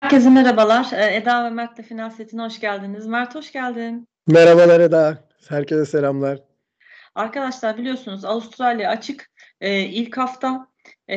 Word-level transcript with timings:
Herkese 0.00 0.30
merhabalar. 0.30 0.90
Ee, 0.92 1.16
Eda 1.16 1.44
ve 1.44 1.50
Mert'le 1.50 1.82
Final 1.82 2.10
Setine 2.10 2.42
hoş 2.42 2.60
geldiniz. 2.60 3.06
Mert 3.06 3.34
hoş 3.34 3.52
geldin. 3.52 4.08
Merhabalar 4.26 4.80
Eda. 4.80 5.28
Herkese 5.48 5.86
selamlar. 5.86 6.38
Arkadaşlar 7.14 7.78
biliyorsunuz 7.78 8.24
Avustralya 8.24 8.90
açık 8.90 9.30
e, 9.60 9.80
ilk 9.80 10.16
hafta. 10.18 10.66
E, 11.10 11.16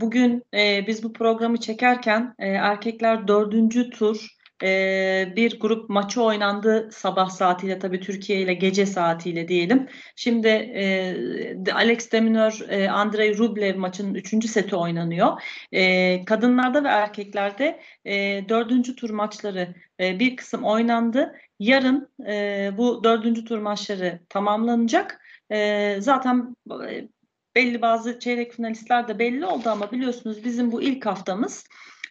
bugün 0.00 0.44
e, 0.54 0.86
biz 0.86 1.02
bu 1.02 1.12
programı 1.12 1.60
çekerken 1.60 2.34
e, 2.38 2.48
erkekler 2.48 3.28
dördüncü 3.28 3.90
tur 3.90 4.35
e, 4.62 5.32
bir 5.36 5.60
grup 5.60 5.90
maçı 5.90 6.22
oynandı 6.22 6.88
sabah 6.92 7.28
saatiyle 7.30 7.78
tabii 7.78 8.00
Türkiye 8.00 8.40
ile 8.40 8.54
gece 8.54 8.86
saatiyle 8.86 9.48
diyelim. 9.48 9.88
Şimdi 10.16 10.48
e, 10.48 11.72
Alex 11.72 12.12
Deminör, 12.12 12.60
e, 12.68 12.90
Andrei 12.90 13.38
Rublev 13.38 13.78
maçının 13.78 14.14
üçüncü 14.14 14.48
seti 14.48 14.76
oynanıyor. 14.76 15.42
E, 15.72 16.24
kadınlarda 16.24 16.84
ve 16.84 16.88
erkeklerde 16.88 17.80
e, 18.04 18.44
dördüncü 18.48 18.96
tur 18.96 19.10
maçları 19.10 19.74
e, 20.00 20.18
bir 20.18 20.36
kısım 20.36 20.64
oynandı. 20.64 21.34
Yarın 21.58 22.08
e, 22.26 22.70
bu 22.78 23.04
dördüncü 23.04 23.44
tur 23.44 23.58
maçları 23.58 24.20
tamamlanacak. 24.28 25.20
E, 25.50 25.96
zaten 26.00 26.56
e, 26.88 27.08
belli 27.56 27.82
bazı 27.82 28.18
çeyrek 28.18 28.52
finalistler 28.52 29.08
de 29.08 29.18
belli 29.18 29.46
oldu 29.46 29.68
ama 29.68 29.92
biliyorsunuz 29.92 30.44
bizim 30.44 30.72
bu 30.72 30.82
ilk 30.82 31.06
haftamız 31.06 31.64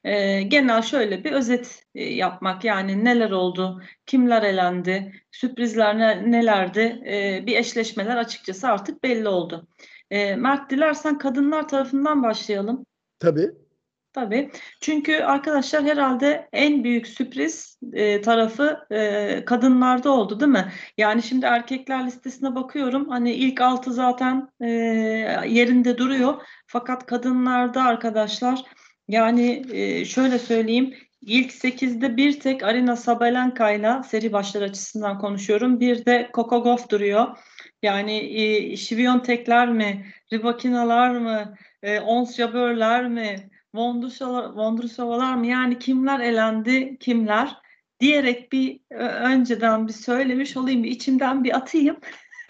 e, 0.06 0.42
genel 0.42 0.82
şöyle 0.82 1.24
bir 1.24 1.32
özet 1.32 1.84
e, 1.96 2.04
yapmak 2.04 2.64
yani 2.64 3.06
neler 3.06 3.32
oldu, 3.32 3.82
kimler 4.06 4.44
elendi, 4.44 5.14
sürprizler 5.32 6.00
ne, 6.00 6.32
nelerdi 6.32 7.04
e, 7.08 7.44
bir 7.46 7.56
eşleşmeler 7.56 8.18
açıkçası 8.18 8.68
artık 8.68 9.04
belli 9.04 9.28
oldu. 9.28 9.68
E, 10.12 10.36
Mert 10.36 10.70
dilersen 10.70 11.18
kadınlar 11.18 11.68
tarafından 11.68 12.24
başlayalım. 12.24 12.86
Tabii. 13.20 13.52
Tabii. 14.14 14.52
Çünkü 14.82 15.16
arkadaşlar 15.16 15.84
herhalde 15.84 16.50
en 16.54 16.84
büyük 16.84 17.08
sürpriz 17.08 17.80
e, 17.94 18.22
tarafı 18.22 18.80
e, 18.92 19.46
kadınlarda 19.46 20.12
oldu 20.12 20.40
değil 20.40 20.52
mi? 20.52 20.72
Yani 20.98 21.24
şimdi 21.24 21.46
erkekler 21.46 22.06
listesine 22.06 22.56
bakıyorum. 22.56 23.10
Hani 23.10 23.34
ilk 23.34 23.62
altı 23.62 23.94
zaten 23.94 24.50
e, 24.62 24.68
yerinde 25.48 25.98
duruyor. 25.98 26.42
Fakat 26.68 27.06
kadınlarda 27.06 27.84
arkadaşlar 27.84 28.64
yani 29.08 29.66
e, 29.72 30.06
şöyle 30.06 30.40
söyleyeyim. 30.40 30.96
İlk 31.22 31.52
8'de 31.52 32.18
bir 32.18 32.40
tek 32.40 32.64
Arina 32.64 32.96
Sabalenka 32.96 33.72
ile 33.72 34.04
seri 34.08 34.34
başları 34.34 34.64
açısından 34.64 35.20
konuşuyorum. 35.20 35.80
Bir 35.80 36.06
de 36.06 36.30
Coco 36.34 36.64
Gauff 36.64 36.90
duruyor. 36.90 37.38
Yani 37.82 38.18
e, 38.18 38.78
Şiviyontekler 38.78 39.70
mi, 39.70 40.06
Ribakinalar 40.34 41.10
mı, 41.10 41.56
e, 41.84 42.00
Ons 42.00 42.36
Jabörler 42.36 43.08
mi, 43.10 43.50
Vondrusovalar 43.74 45.36
mı? 45.36 45.48
Yani 45.48 45.80
kimler 45.80 46.20
elendi, 46.20 46.98
kimler? 47.00 47.58
Diyerek 48.00 48.52
bir 48.52 48.80
önceden 49.00 49.88
bir 49.88 49.94
söylemiş 49.94 50.58
olayım, 50.58 50.84
bir 50.84 50.92
içimden 50.92 51.44
bir 51.44 51.56
atayım. 51.56 51.98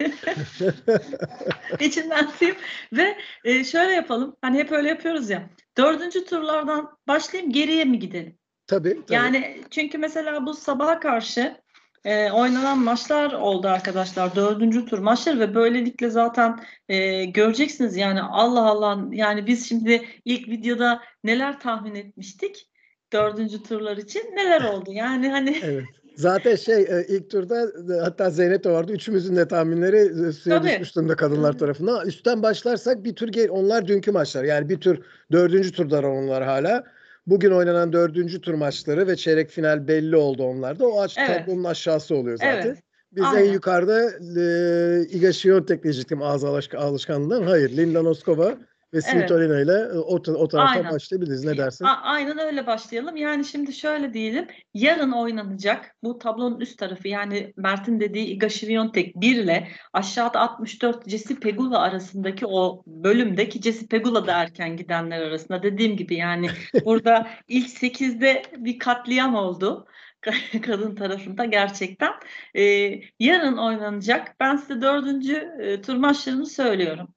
içimden 1.80 2.24
atayım 2.24 2.56
ve 2.92 3.16
e, 3.44 3.64
şöyle 3.64 3.92
yapalım. 3.92 4.36
Hani 4.42 4.58
hep 4.58 4.72
öyle 4.72 4.88
yapıyoruz 4.88 5.30
ya. 5.30 5.50
Dördüncü 5.78 6.24
turlardan 6.24 6.98
başlayayım 7.08 7.52
geriye 7.52 7.84
mi 7.84 7.98
gidelim? 7.98 8.38
Tabii. 8.66 8.94
tabii. 8.94 9.14
Yani 9.14 9.60
çünkü 9.70 9.98
mesela 9.98 10.46
bu 10.46 10.54
sabaha 10.54 11.00
karşı 11.00 11.56
e, 12.04 12.30
oynanan 12.30 12.78
maçlar 12.78 13.32
oldu 13.32 13.68
arkadaşlar. 13.68 14.36
Dördüncü 14.36 14.86
tur 14.86 14.98
maçları 14.98 15.40
ve 15.40 15.54
böylelikle 15.54 16.10
zaten 16.10 16.60
e, 16.88 17.24
göreceksiniz 17.24 17.96
yani 17.96 18.22
Allah 18.22 18.66
Allah 18.66 19.04
yani 19.10 19.46
biz 19.46 19.68
şimdi 19.68 20.08
ilk 20.24 20.48
videoda 20.48 21.02
neler 21.24 21.60
tahmin 21.60 21.94
etmiştik 21.94 22.70
dördüncü 23.12 23.62
turlar 23.62 23.96
için 23.96 24.20
neler 24.36 24.64
oldu 24.64 24.92
yani 24.92 25.28
hani 25.28 25.60
evet. 25.62 25.84
Zaten 26.16 26.56
şey 26.56 26.82
e, 26.82 27.04
ilk 27.08 27.30
turda 27.30 27.62
e, 27.94 28.00
hatta 28.00 28.30
Zeynep 28.30 28.64
de 28.64 28.70
vardı. 28.70 28.92
Üçümüzün 28.92 29.36
de 29.36 29.48
tahminleri 29.48 30.28
e, 30.28 30.32
suya 30.32 30.58
Tabii. 30.58 30.68
düşmüş 30.68 30.96
durumda 30.96 31.16
kadınlar 31.16 31.58
tarafından. 31.58 32.06
Üstten 32.06 32.42
başlarsak 32.42 33.04
bir 33.04 33.14
tur 33.14 33.28
onlar 33.48 33.88
dünkü 33.88 34.12
maçlar. 34.12 34.44
Yani 34.44 34.68
bir 34.68 34.80
tur 34.80 34.98
dördüncü 35.32 35.72
turda 35.72 36.06
onlar 36.08 36.44
hala. 36.44 36.84
Bugün 37.26 37.50
oynanan 37.50 37.92
dördüncü 37.92 38.40
tur 38.40 38.54
maçları 38.54 39.06
ve 39.06 39.16
çeyrek 39.16 39.50
final 39.50 39.88
belli 39.88 40.16
oldu 40.16 40.42
onlarda. 40.42 40.88
O 40.88 41.00
aç, 41.00 41.16
evet. 41.18 41.46
tablonun 41.46 41.64
aşağısı 41.64 42.14
oluyor 42.14 42.36
zaten. 42.36 42.66
Evet. 42.66 42.78
Biz 43.12 43.24
Aynen. 43.24 43.48
en 43.48 43.52
yukarıda 43.52 44.02
e, 44.40 45.06
Iga 45.08 45.32
Świątek 45.32 45.82
diyecektim 45.82 46.22
ağız 46.22 46.44
alışkanlığından. 46.76 47.42
Hayır, 47.42 47.76
Linda 47.76 48.02
Noskova 48.02 48.54
ve 48.94 48.98
evet. 49.12 49.30
ile 49.30 49.72
e, 49.72 49.98
o, 49.98 50.14
o 50.14 50.48
tarafa 50.48 50.70
Aynen. 50.70 50.92
başlayabiliriz. 50.92 51.44
Ne 51.44 51.56
dersin? 51.56 51.84
A- 51.84 52.00
aynen 52.02 52.38
öyle 52.38 52.66
başlayalım. 52.66 53.16
Yani 53.16 53.44
şimdi 53.44 53.72
şöyle 53.72 54.14
diyelim. 54.14 54.46
Yarın 54.74 55.12
oynanacak 55.12 55.96
bu 56.02 56.18
tablonun 56.18 56.60
üst 56.60 56.78
tarafı 56.78 57.08
yani 57.08 57.52
Mert'in 57.56 58.00
dediği 58.00 58.26
Iga 58.26 58.46
Świątek 58.46 59.20
1 59.20 59.36
ile 59.36 59.68
aşağıda 59.92 60.40
64 60.40 61.08
Jesse 61.08 61.34
Pegula 61.34 61.78
arasındaki 61.78 62.46
o 62.46 62.82
bölümdeki 62.86 63.62
Jesse 63.62 63.86
Pegula 63.86 64.26
da 64.26 64.32
erken 64.32 64.76
gidenler 64.76 65.20
arasında 65.20 65.62
dediğim 65.62 65.96
gibi 65.96 66.16
yani 66.16 66.48
burada 66.84 67.28
ilk 67.48 67.68
8'de 67.68 68.42
bir 68.56 68.78
katliam 68.78 69.34
oldu 69.34 69.86
kadın 70.62 70.94
tarafında 70.94 71.44
gerçekten. 71.44 72.12
Ee, 72.54 73.00
yarın 73.20 73.56
oynanacak. 73.56 74.36
Ben 74.40 74.56
size 74.56 74.80
dördüncü 74.80 75.48
e, 75.60 75.82
tur 75.82 75.96
maçlarını 75.96 76.46
söylüyorum 76.46 77.08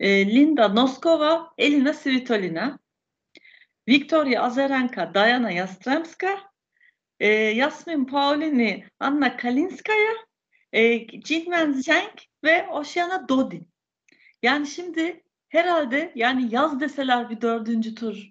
e, 0.00 0.26
Linda 0.34 0.68
Noskova, 0.68 1.52
Elina 1.58 1.92
Svitolina, 1.92 2.78
Victoria 3.88 4.42
Azarenka, 4.42 5.14
Diana 5.14 5.50
Yastremska, 5.50 6.40
e, 7.20 7.28
Yasmin 7.28 8.04
Paulini, 8.04 8.86
Anna 9.00 9.36
Kalinskaya, 9.36 10.14
e, 10.72 11.06
Jinwen 11.20 11.72
Zheng 11.72 12.18
ve 12.44 12.68
Oceana 12.68 13.28
Dodin. 13.28 13.68
Yani 14.42 14.66
şimdi 14.66 15.22
herhalde 15.48 16.12
yani 16.14 16.54
yaz 16.54 16.80
deseler 16.80 17.30
bir 17.30 17.40
dördüncü 17.40 17.94
tur 17.94 18.30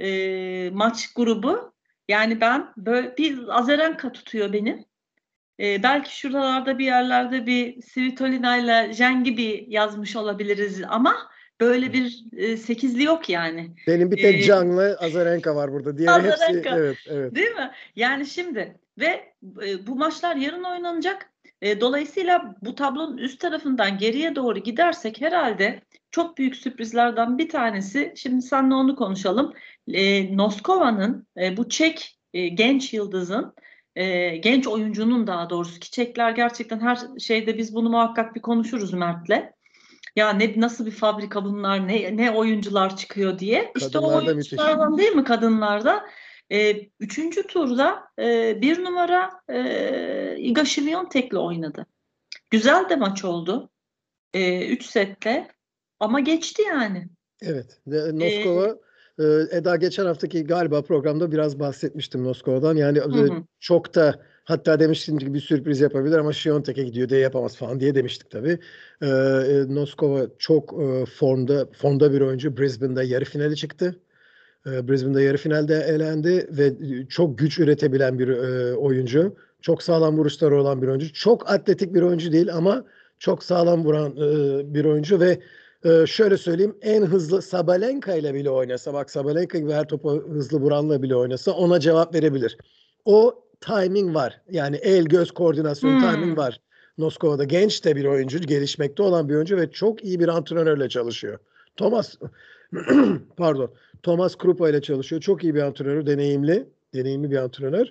e, 0.00 0.70
maç 0.70 1.12
grubu 1.14 1.74
yani 2.08 2.40
ben 2.40 2.72
böyle 2.76 3.16
bir 3.16 3.58
Azarenka 3.58 4.12
tutuyor 4.12 4.52
benim. 4.52 4.84
E, 5.60 5.82
belki 5.82 6.18
şuralarda 6.18 6.78
bir 6.78 6.84
yerlerde 6.84 7.46
bir 7.46 7.82
Svitolina 7.82 8.56
ile 8.56 8.92
Jen 8.92 9.24
gibi 9.24 9.66
yazmış 9.68 10.16
olabiliriz 10.16 10.82
ama 10.88 11.16
böyle 11.60 11.92
bir 11.92 12.24
e, 12.36 12.56
sekizli 12.56 13.02
yok 13.02 13.28
yani. 13.28 13.70
Benim 13.86 14.10
bir 14.10 14.16
tek 14.16 14.34
ee, 14.34 14.42
Can'la 14.42 14.96
Azarenka 15.00 15.56
var 15.56 15.72
burada. 15.72 15.98
Diğer 15.98 16.08
Azarenka. 16.12 16.70
hepsi 16.70 16.80
evet, 16.80 16.96
evet. 17.08 17.34
Değil 17.34 17.50
mi? 17.50 17.70
Yani 17.96 18.26
şimdi 18.26 18.78
ve 18.98 19.32
e, 19.66 19.86
bu 19.86 19.96
maçlar 19.96 20.36
yarın 20.36 20.64
oynanacak. 20.64 21.30
E, 21.62 21.80
dolayısıyla 21.80 22.54
bu 22.62 22.74
tablonun 22.74 23.16
üst 23.16 23.40
tarafından 23.40 23.98
geriye 23.98 24.36
doğru 24.36 24.58
gidersek 24.58 25.20
herhalde 25.20 25.80
çok 26.10 26.38
büyük 26.38 26.56
sürprizlerden 26.56 27.38
bir 27.38 27.48
tanesi. 27.48 28.12
Şimdi 28.16 28.42
seninle 28.42 28.74
onu 28.74 28.96
konuşalım. 28.96 29.52
E, 29.88 30.36
Noskova'nın 30.36 31.26
e, 31.36 31.56
bu 31.56 31.68
Çek 31.68 32.18
e, 32.34 32.48
genç 32.48 32.94
yıldızın 32.94 33.54
e, 33.96 34.36
genç 34.36 34.66
oyuncunun 34.66 35.26
daha 35.26 35.50
doğrusu 35.50 35.80
ki 35.80 35.90
çekler 35.90 36.30
gerçekten 36.30 36.80
her 36.80 36.98
şeyde 37.18 37.58
biz 37.58 37.74
bunu 37.74 37.90
muhakkak 37.90 38.34
bir 38.34 38.42
konuşuruz 38.42 38.92
Mert'le. 38.92 39.56
Ya 40.16 40.30
ne 40.30 40.60
nasıl 40.60 40.86
bir 40.86 40.90
fabrika 40.90 41.44
bunlar 41.44 41.88
ne 41.88 42.16
ne 42.16 42.30
oyuncular 42.30 42.96
çıkıyor 42.96 43.38
diye. 43.38 43.72
İşte 43.76 43.98
o 43.98 44.16
oyunculardan 44.16 44.98
değil 44.98 45.12
mi 45.12 45.24
kadınlarda? 45.24 46.06
E, 46.52 46.76
üçüncü 47.00 47.46
turda 47.46 48.08
e, 48.18 48.58
bir 48.60 48.84
numara 48.84 49.30
e, 49.48 50.36
Iga 50.38 50.64
Świątek'le 50.64 51.36
oynadı. 51.36 51.86
Güzel 52.50 52.88
de 52.88 52.96
maç 52.96 53.24
oldu. 53.24 53.70
E, 54.34 54.66
üç 54.66 54.86
sette 54.86 55.48
ama 56.00 56.20
geçti 56.20 56.62
yani. 56.62 57.08
Evet. 57.42 57.80
Noskova 57.86 58.66
ee, 58.66 58.74
Eda 59.50 59.76
geçen 59.76 60.06
haftaki 60.06 60.44
galiba 60.44 60.82
programda 60.82 61.32
biraz 61.32 61.58
bahsetmiştim 61.60 62.20
Moskova'dan. 62.20 62.76
Yani 62.76 62.98
hı 62.98 63.22
hı. 63.22 63.42
çok 63.60 63.94
da 63.94 64.14
hatta 64.44 64.80
demiştim 64.80 65.18
ki 65.18 65.34
bir 65.34 65.40
sürpriz 65.40 65.80
yapabilir 65.80 66.18
ama 66.18 66.32
Şiyontek'e 66.32 66.82
gidiyor 66.82 67.08
diye 67.08 67.20
yapamaz 67.20 67.56
falan 67.56 67.80
diye 67.80 67.94
demiştik 67.94 68.30
tabii. 68.30 68.58
Ee, 69.02 69.06
Noskova 69.68 70.26
çok 70.38 70.74
e, 70.82 71.06
formda 71.06 71.66
formda 71.72 72.12
bir 72.12 72.20
oyuncu. 72.20 72.56
Brisbane'de 72.56 73.04
yarı 73.04 73.24
finali 73.24 73.56
çıktı. 73.56 74.00
Ee, 74.66 74.88
Brisbane'de 74.88 75.22
yarı 75.22 75.36
finalde 75.36 75.74
elendi 75.74 76.48
ve 76.50 76.72
çok 77.08 77.38
güç 77.38 77.58
üretebilen 77.58 78.18
bir 78.18 78.28
e, 78.28 78.74
oyuncu. 78.74 79.36
Çok 79.60 79.82
sağlam 79.82 80.18
vuruşları 80.18 80.60
olan 80.60 80.82
bir 80.82 80.88
oyuncu. 80.88 81.12
Çok 81.12 81.50
atletik 81.50 81.94
bir 81.94 82.02
oyuncu 82.02 82.32
değil 82.32 82.54
ama 82.54 82.84
çok 83.18 83.42
sağlam 83.42 83.84
vuran 83.84 84.12
e, 84.16 84.74
bir 84.74 84.84
oyuncu 84.84 85.20
ve 85.20 85.38
ee, 85.86 86.06
şöyle 86.06 86.36
söyleyeyim 86.36 86.76
en 86.82 87.02
hızlı 87.02 87.42
Sabalenka 87.42 88.14
ile 88.14 88.34
bile 88.34 88.50
oynasa 88.50 88.94
bak 88.94 89.10
Sabalenka 89.10 89.58
gibi 89.58 89.72
her 89.72 89.88
topu 89.88 90.24
hızlı 90.28 90.60
vuranla 90.60 91.02
bile 91.02 91.16
oynasa 91.16 91.52
ona 91.52 91.80
cevap 91.80 92.14
verebilir. 92.14 92.58
O 93.04 93.42
timing 93.60 94.14
var. 94.14 94.40
Yani 94.50 94.76
el 94.76 95.04
göz 95.04 95.30
koordinasyonu 95.30 95.92
hmm. 95.92 96.12
timing 96.12 96.38
var. 96.38 96.60
Noskova'da 96.98 97.44
genç 97.44 97.84
de 97.84 97.96
bir 97.96 98.04
oyuncu, 98.04 98.38
gelişmekte 98.38 99.02
olan 99.02 99.28
bir 99.28 99.34
oyuncu 99.34 99.56
ve 99.56 99.70
çok 99.70 100.04
iyi 100.04 100.20
bir 100.20 100.28
antrenörle 100.28 100.88
çalışıyor. 100.88 101.38
Thomas 101.76 102.14
pardon 103.36 103.70
Thomas 104.02 104.36
Krupa 104.36 104.70
ile 104.70 104.82
çalışıyor. 104.82 105.20
Çok 105.20 105.44
iyi 105.44 105.54
bir 105.54 105.62
antrenör, 105.62 106.06
deneyimli, 106.06 106.68
deneyimli 106.94 107.30
bir 107.30 107.36
antrenör. 107.36 107.86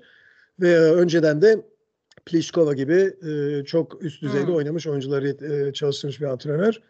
Ve 0.60 0.70
e, 0.70 0.78
önceden 0.78 1.42
de 1.42 1.62
Pliskova 2.26 2.74
gibi 2.74 3.14
e, 3.30 3.64
çok 3.66 4.04
üst 4.04 4.22
düzeyde 4.22 4.48
hmm. 4.48 4.56
oynamış 4.56 4.88
oyuncuları 4.88 5.28
e, 5.28 5.74
çalıştırmış 5.74 6.22
bir 6.22 6.26
antrenör. 6.26 6.82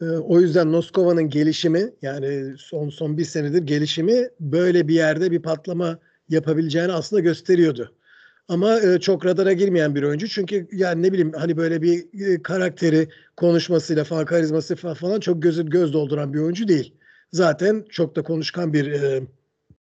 E, 0.00 0.04
o 0.04 0.40
yüzden 0.40 0.72
Noskova'nın 0.72 1.30
gelişimi 1.30 1.90
yani 2.02 2.54
son 2.58 2.88
son 2.88 3.18
bir 3.18 3.24
senedir 3.24 3.62
gelişimi 3.62 4.28
böyle 4.40 4.88
bir 4.88 4.94
yerde 4.94 5.30
bir 5.30 5.42
patlama 5.42 5.98
yapabileceğini 6.28 6.92
aslında 6.92 7.22
gösteriyordu. 7.22 7.94
Ama 8.48 8.80
e, 8.80 9.00
çok 9.00 9.26
radara 9.26 9.52
girmeyen 9.52 9.94
bir 9.94 10.02
oyuncu. 10.02 10.28
Çünkü 10.28 10.68
yani 10.72 11.02
ne 11.02 11.12
bileyim 11.12 11.32
hani 11.32 11.56
böyle 11.56 11.82
bir 11.82 12.26
e, 12.26 12.42
karakteri 12.42 13.08
konuşmasıyla 13.36 14.04
falan 14.04 14.24
karizması 14.24 14.76
falan 14.76 15.20
çok 15.20 15.42
gözü 15.42 15.66
göz 15.66 15.92
dolduran 15.92 16.34
bir 16.34 16.38
oyuncu 16.38 16.68
değil. 16.68 16.94
Zaten 17.32 17.84
çok 17.88 18.16
da 18.16 18.22
konuşkan 18.22 18.72
bir 18.72 18.92
e, 18.92 19.22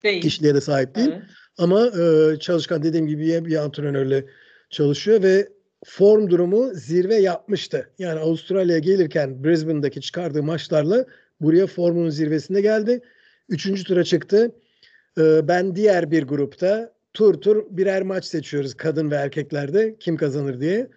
değil. 0.04 0.22
kişiliğe 0.22 0.56
de 0.56 0.62
sahip 0.62 0.96
değil. 0.96 1.12
Evet. 1.14 1.24
Ama 1.58 1.88
e, 1.88 2.40
çalışkan 2.40 2.84
dediğim 2.84 3.08
gibi 3.08 3.46
bir 3.46 3.56
antrenörle 3.56 4.26
çalışıyor 4.70 5.24
ve 5.24 5.50
form 5.86 6.30
durumu 6.30 6.74
zirve 6.74 7.16
yapmıştı. 7.16 7.90
Yani 8.00 8.20
Avustralya'ya 8.20 8.80
gelirken 8.80 9.44
Brisbane'daki 9.44 10.02
çıkardığı 10.02 10.44
maçlarla 10.44 11.06
buraya 11.42 11.68
formunun 11.68 12.10
zirvesinde 12.10 12.62
geldi. 12.62 13.02
Üçüncü 13.50 13.84
tura 13.84 14.04
çıktı. 14.04 14.52
E, 15.18 15.48
ben 15.48 15.76
diğer 15.76 16.12
bir 16.12 16.24
grupta 16.24 16.94
tur 17.14 17.34
tur 17.34 17.66
birer 17.70 18.02
maç 18.02 18.26
seçiyoruz 18.26 18.74
kadın 18.74 19.12
ve 19.12 19.16
erkeklerde 19.16 19.96
kim 20.00 20.18
kazanır 20.18 20.62
diye. 20.62 20.88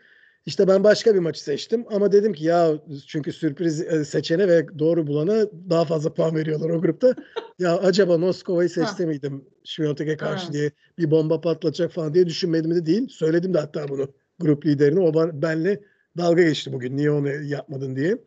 İşte 0.46 0.68
ben 0.68 0.84
başka 0.84 1.14
bir 1.14 1.20
maçı 1.20 1.42
seçtim 1.42 1.84
ama 1.90 2.12
dedim 2.12 2.32
ki 2.32 2.44
ya 2.44 2.72
çünkü 3.06 3.32
sürpriz 3.32 3.80
e, 3.80 4.04
seçene 4.04 4.48
ve 4.48 4.78
doğru 4.78 5.06
bulana 5.06 5.46
daha 5.70 5.84
fazla 5.84 6.14
puan 6.14 6.36
veriyorlar 6.36 6.70
o 6.70 6.80
grupta. 6.80 7.14
ya 7.58 7.78
acaba 7.78 8.18
Noskova'yı 8.18 8.68
seçti 8.68 9.06
miydim 9.06 9.44
Şviyontek'e 9.64 10.16
karşı 10.16 10.52
diye 10.52 10.70
bir 10.98 11.10
bomba 11.10 11.40
patlatacak 11.40 11.92
falan 11.92 12.14
diye 12.14 12.26
düşünmedim 12.26 12.74
de 12.74 12.86
değil. 12.86 13.08
Söyledim 13.08 13.54
de 13.54 13.58
hatta 13.58 13.88
bunu 13.88 14.08
grup 14.38 14.66
liderine. 14.66 15.00
O 15.00 15.42
benle 15.42 15.80
dalga 16.18 16.42
geçti 16.42 16.72
bugün 16.72 16.96
niye 16.96 17.10
onu 17.10 17.42
yapmadın 17.42 17.96
diye. 17.96 18.18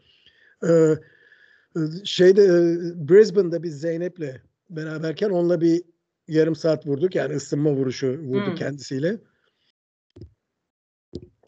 Ee, 0.67 0.95
şeyde 2.03 2.43
e, 2.43 2.49
Brisbane'da 3.09 3.63
biz 3.63 3.79
Zeynep'le 3.79 4.41
beraberken 4.69 5.29
onunla 5.29 5.61
bir 5.61 5.81
yarım 6.27 6.55
saat 6.55 6.87
vurduk. 6.87 7.15
Yani 7.15 7.35
ısınma 7.35 7.71
vuruşu 7.71 8.07
vurdu 8.07 8.47
hmm. 8.47 8.55
kendisiyle. 8.55 9.17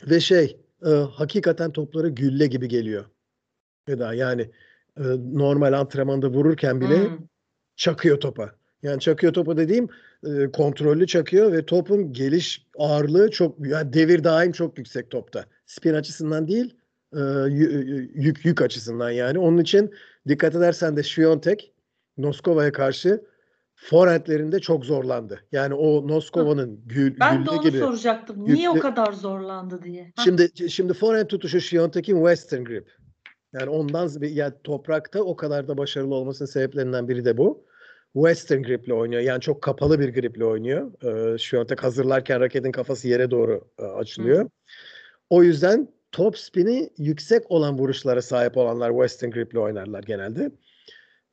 Ve 0.09 0.19
şey 0.19 0.57
e, 0.85 0.89
hakikaten 0.89 1.71
topları 1.71 2.09
gülle 2.09 2.47
gibi 2.47 2.67
geliyor. 2.67 3.05
Eda 3.87 4.13
yani 4.13 4.41
e, 4.97 5.03
normal 5.33 5.73
antrenmanda 5.73 6.27
vururken 6.27 6.81
bile 6.81 7.09
hmm. 7.09 7.17
çakıyor 7.75 8.19
topa. 8.19 8.58
Yani 8.83 8.99
çakıyor 8.99 9.33
topa 9.33 9.57
dediğim 9.57 9.87
e, 10.23 10.51
kontrollü 10.51 11.07
çakıyor 11.07 11.51
ve 11.51 11.65
topun 11.65 12.13
geliş 12.13 12.67
ağırlığı 12.77 13.31
çok 13.31 13.67
yani 13.67 13.93
devir 13.93 14.23
daim 14.23 14.51
çok 14.51 14.77
yüksek 14.77 15.09
topta. 15.09 15.45
Spin 15.65 15.93
açısından 15.93 16.47
değil 16.47 16.75
e, 17.13 17.19
yük 18.13 18.45
yük 18.45 18.61
açısından 18.61 19.11
yani. 19.11 19.39
Onun 19.39 19.57
için 19.57 19.93
dikkat 20.27 20.55
edersen 20.55 20.97
de 20.97 21.03
Şiyontek 21.03 21.73
Noskova'ya 22.17 22.71
karşı 22.71 23.23
forentlerinde 23.75 24.59
çok 24.59 24.85
zorlandı. 24.85 25.39
Yani 25.51 25.73
o 25.73 26.07
Noskova'nın 26.07 26.81
gül, 26.85 27.19
ben 27.19 27.45
de 27.45 27.49
onu 27.49 27.61
gibi 27.61 27.77
soracaktım. 27.79 28.45
Niye 28.45 28.55
yüklü... 28.55 28.69
o 28.69 28.81
kadar 28.81 29.13
zorlandı 29.13 29.83
diye. 29.83 30.13
Şimdi 30.23 30.69
şimdi 30.69 30.93
forent 30.93 31.29
tutuşu 31.29 31.61
Şiyontek'in 31.61 32.17
Western 32.17 32.63
grip. 32.63 32.91
Yani 33.53 33.69
ondan 33.69 34.09
yani 34.21 34.53
toprakta 34.63 35.21
o 35.21 35.35
kadar 35.35 35.67
da 35.67 35.77
başarılı 35.77 36.15
olmasının 36.15 36.49
sebeplerinden 36.49 37.07
biri 37.07 37.25
de 37.25 37.37
bu. 37.37 37.68
Western 38.13 38.63
griple 38.63 38.93
oynuyor. 38.93 39.21
Yani 39.21 39.41
çok 39.41 39.61
kapalı 39.61 39.99
bir 39.99 40.13
griple 40.13 40.45
oynuyor. 40.45 40.91
Ee, 41.03 41.37
Şiyontek 41.37 41.83
hazırlarken 41.83 42.39
raketin 42.39 42.71
kafası 42.71 43.07
yere 43.07 43.31
doğru 43.31 43.61
e, 43.79 43.83
açılıyor. 43.83 44.43
Hı. 44.43 44.49
O 45.29 45.43
yüzden 45.43 45.87
top 46.11 46.37
spini 46.37 46.89
yüksek 46.97 47.51
olan 47.51 47.77
vuruşlara 47.77 48.21
sahip 48.21 48.57
olanlar 48.57 48.89
Western 48.91 49.31
griple 49.31 49.59
oynarlar 49.59 50.03
genelde. 50.03 50.51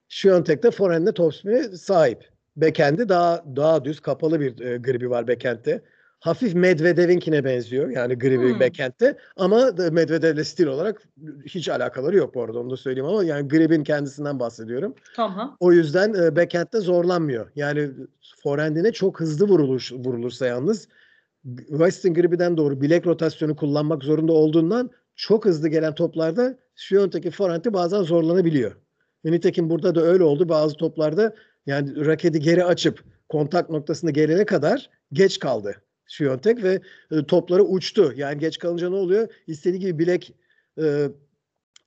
Şiyontek 0.08 0.62
de 0.62 0.70
forehand'de 0.70 1.12
top 1.12 1.34
spini 1.34 1.78
sahip. 1.78 2.31
Backend'i 2.56 3.08
daha 3.08 3.44
daha 3.56 3.84
düz 3.84 4.00
kapalı 4.00 4.40
bir 4.40 4.61
e, 4.61 4.76
gribi 4.76 5.11
var 5.11 5.29
backend'de. 5.29 5.82
Hafif 6.26 6.55
Medvedev'inkine 6.55 7.44
benziyor. 7.44 7.88
Yani 7.88 8.14
gribi 8.19 8.52
hmm. 8.52 8.61
backend'de 8.61 9.17
ama 9.37 9.70
Medvedev'le 9.93 10.44
stil 10.44 10.67
olarak 10.67 11.02
hiç 11.46 11.69
alakaları 11.69 12.17
yok 12.17 12.34
bu 12.34 12.43
arada 12.43 12.58
onu 12.58 12.70
da 12.70 12.76
söyleyeyim 12.76 13.08
ama 13.08 13.25
yani 13.25 13.49
gribin 13.49 13.84
kendisinden 13.84 14.40
bahsediyorum. 14.40 14.94
Tamam. 15.17 15.56
O 15.61 15.73
yüzden 15.73 16.14
e, 16.14 16.37
backend'de 16.37 16.81
zorlanmıyor. 16.81 17.50
Yani 17.56 17.90
forehand'ine 18.43 18.93
çok 18.93 19.20
hızlı 19.20 19.49
vurulur, 19.49 19.90
vurulursa 19.93 20.46
yalnız 20.46 20.88
Western 21.69 22.14
gribiden 22.14 22.56
doğru 22.56 22.81
bilek 22.81 23.06
rotasyonu 23.06 23.56
kullanmak 23.56 24.05
zorunda 24.05 24.32
olduğundan 24.32 24.90
çok 25.17 25.44
hızlı 25.44 25.69
gelen 25.69 25.94
toplarda 25.94 26.56
Şiyontek'in 26.76 27.31
forehand'i 27.31 27.72
bazen 27.72 28.02
zorlanabiliyor. 28.02 28.72
Ve 29.25 29.32
nitekim 29.32 29.70
burada 29.70 29.94
da 29.94 30.02
öyle 30.02 30.25
oldu. 30.25 30.49
Bazı 30.49 30.76
toplarda 30.76 31.34
yani 31.67 32.06
raketi 32.06 32.40
geri 32.40 32.64
açıp 32.64 33.05
kontak 33.29 33.70
noktasına 33.70 34.11
gelene 34.11 34.44
kadar 34.44 34.90
geç 35.12 35.38
kaldı 35.38 35.76
Şiyontek 36.06 36.62
ve 36.62 36.81
e, 37.11 37.26
topları 37.26 37.62
uçtu. 37.62 38.12
Yani 38.17 38.38
geç 38.38 38.58
kalınca 38.58 38.91
ne 38.91 38.97
oluyor? 38.97 39.29
İstediği 39.47 39.81
gibi 39.81 39.99
bilek 39.99 40.35
e, 40.82 41.08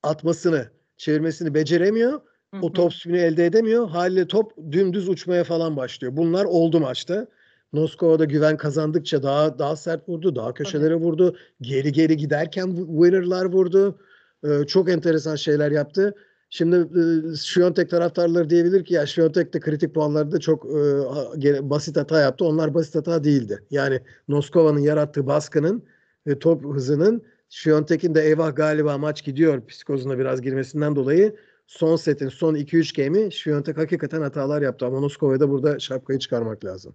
atmasını, 0.02 0.70
çevirmesini 0.96 1.54
beceremiyor. 1.54 2.20
O 2.62 2.72
top 2.72 2.94
spini 2.94 3.18
elde 3.18 3.46
edemiyor. 3.46 3.88
Haliyle 3.88 4.26
top 4.26 4.52
dümdüz 4.72 5.08
uçmaya 5.08 5.44
falan 5.44 5.76
başlıyor. 5.76 6.16
Bunlar 6.16 6.44
oldu 6.44 6.80
maçta. 6.80 7.26
Noskova'da 7.72 8.24
güven 8.24 8.56
kazandıkça 8.56 9.22
daha 9.22 9.58
daha 9.58 9.76
sert 9.76 10.08
vurdu, 10.08 10.36
daha 10.36 10.54
köşelere 10.54 10.94
vurdu. 10.94 11.36
Geri 11.60 11.92
geri 11.92 12.16
giderken 12.16 12.76
winner'lar 12.76 13.44
vurdu. 13.44 13.98
Ee, 14.44 14.66
çok 14.66 14.90
enteresan 14.90 15.36
şeyler 15.36 15.70
yaptı. 15.70 16.14
Şimdi 16.50 16.76
e, 16.76 17.36
Şiyontek 17.36 17.90
taraftarları 17.90 18.50
diyebilir 18.50 18.84
ki 18.84 18.94
ya 18.94 19.06
Şiyontek 19.06 19.54
de 19.54 19.60
kritik 19.60 19.94
puanlarda 19.94 20.40
çok 20.40 20.66
e, 20.66 21.70
basit 21.70 21.96
hata 21.96 22.20
yaptı. 22.20 22.44
Onlar 22.44 22.74
basit 22.74 22.94
hata 22.94 23.24
değildi. 23.24 23.64
Yani 23.70 24.00
Noskova'nın 24.28 24.80
yarattığı 24.80 25.26
baskının 25.26 25.84
ve 26.26 26.38
top 26.38 26.64
hızının 26.64 27.22
Şiyontek'in 27.48 28.14
de 28.14 28.22
eyvah 28.22 28.56
galiba 28.56 28.98
maç 28.98 29.24
gidiyor 29.24 29.66
psikozuna 29.66 30.18
biraz 30.18 30.42
girmesinden 30.42 30.96
dolayı 30.96 31.36
son 31.66 31.96
setin 31.96 32.28
son 32.28 32.54
2-3 32.54 33.04
game'i 33.04 33.32
Şiyontek 33.32 33.78
hakikaten 33.78 34.22
hatalar 34.22 34.62
yaptı. 34.62 34.86
Ama 34.86 35.00
Noskova'ya 35.00 35.40
da 35.40 35.50
burada 35.50 35.78
şapkayı 35.78 36.18
çıkarmak 36.18 36.64
lazım. 36.64 36.94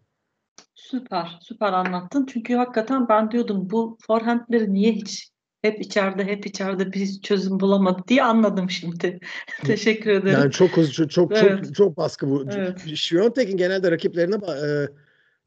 Süper, 0.76 1.40
süper 1.42 1.74
anlattın. 1.74 2.26
Çünkü 2.26 2.54
hakikaten 2.54 3.10
ben 3.10 3.32
diyordum 3.32 3.70
bu 3.70 3.98
forehandleri 4.08 4.74
niye 4.74 4.92
hiç 4.92 5.35
hep 5.66 5.82
içeride 5.82 6.26
hep 6.26 6.46
içeride 6.46 6.94
bir 6.94 7.22
çözüm 7.22 7.60
bulamadı 7.60 8.02
diye 8.08 8.24
anladım 8.24 8.70
şimdi. 8.70 9.20
Teşekkür 9.66 10.10
ederim. 10.10 10.40
Yani 10.40 10.52
çok 10.52 10.78
hızlı 10.78 11.08
çok 11.08 11.32
evet. 11.38 11.66
çok 11.66 11.76
çok 11.76 11.98
baskı 11.98 12.30
bu. 12.30 12.46
Evet. 12.56 12.96
Şiyontek'in 12.96 13.58
genelde 13.58 13.92
rakiplerine 13.92 14.36
e, 14.36 14.88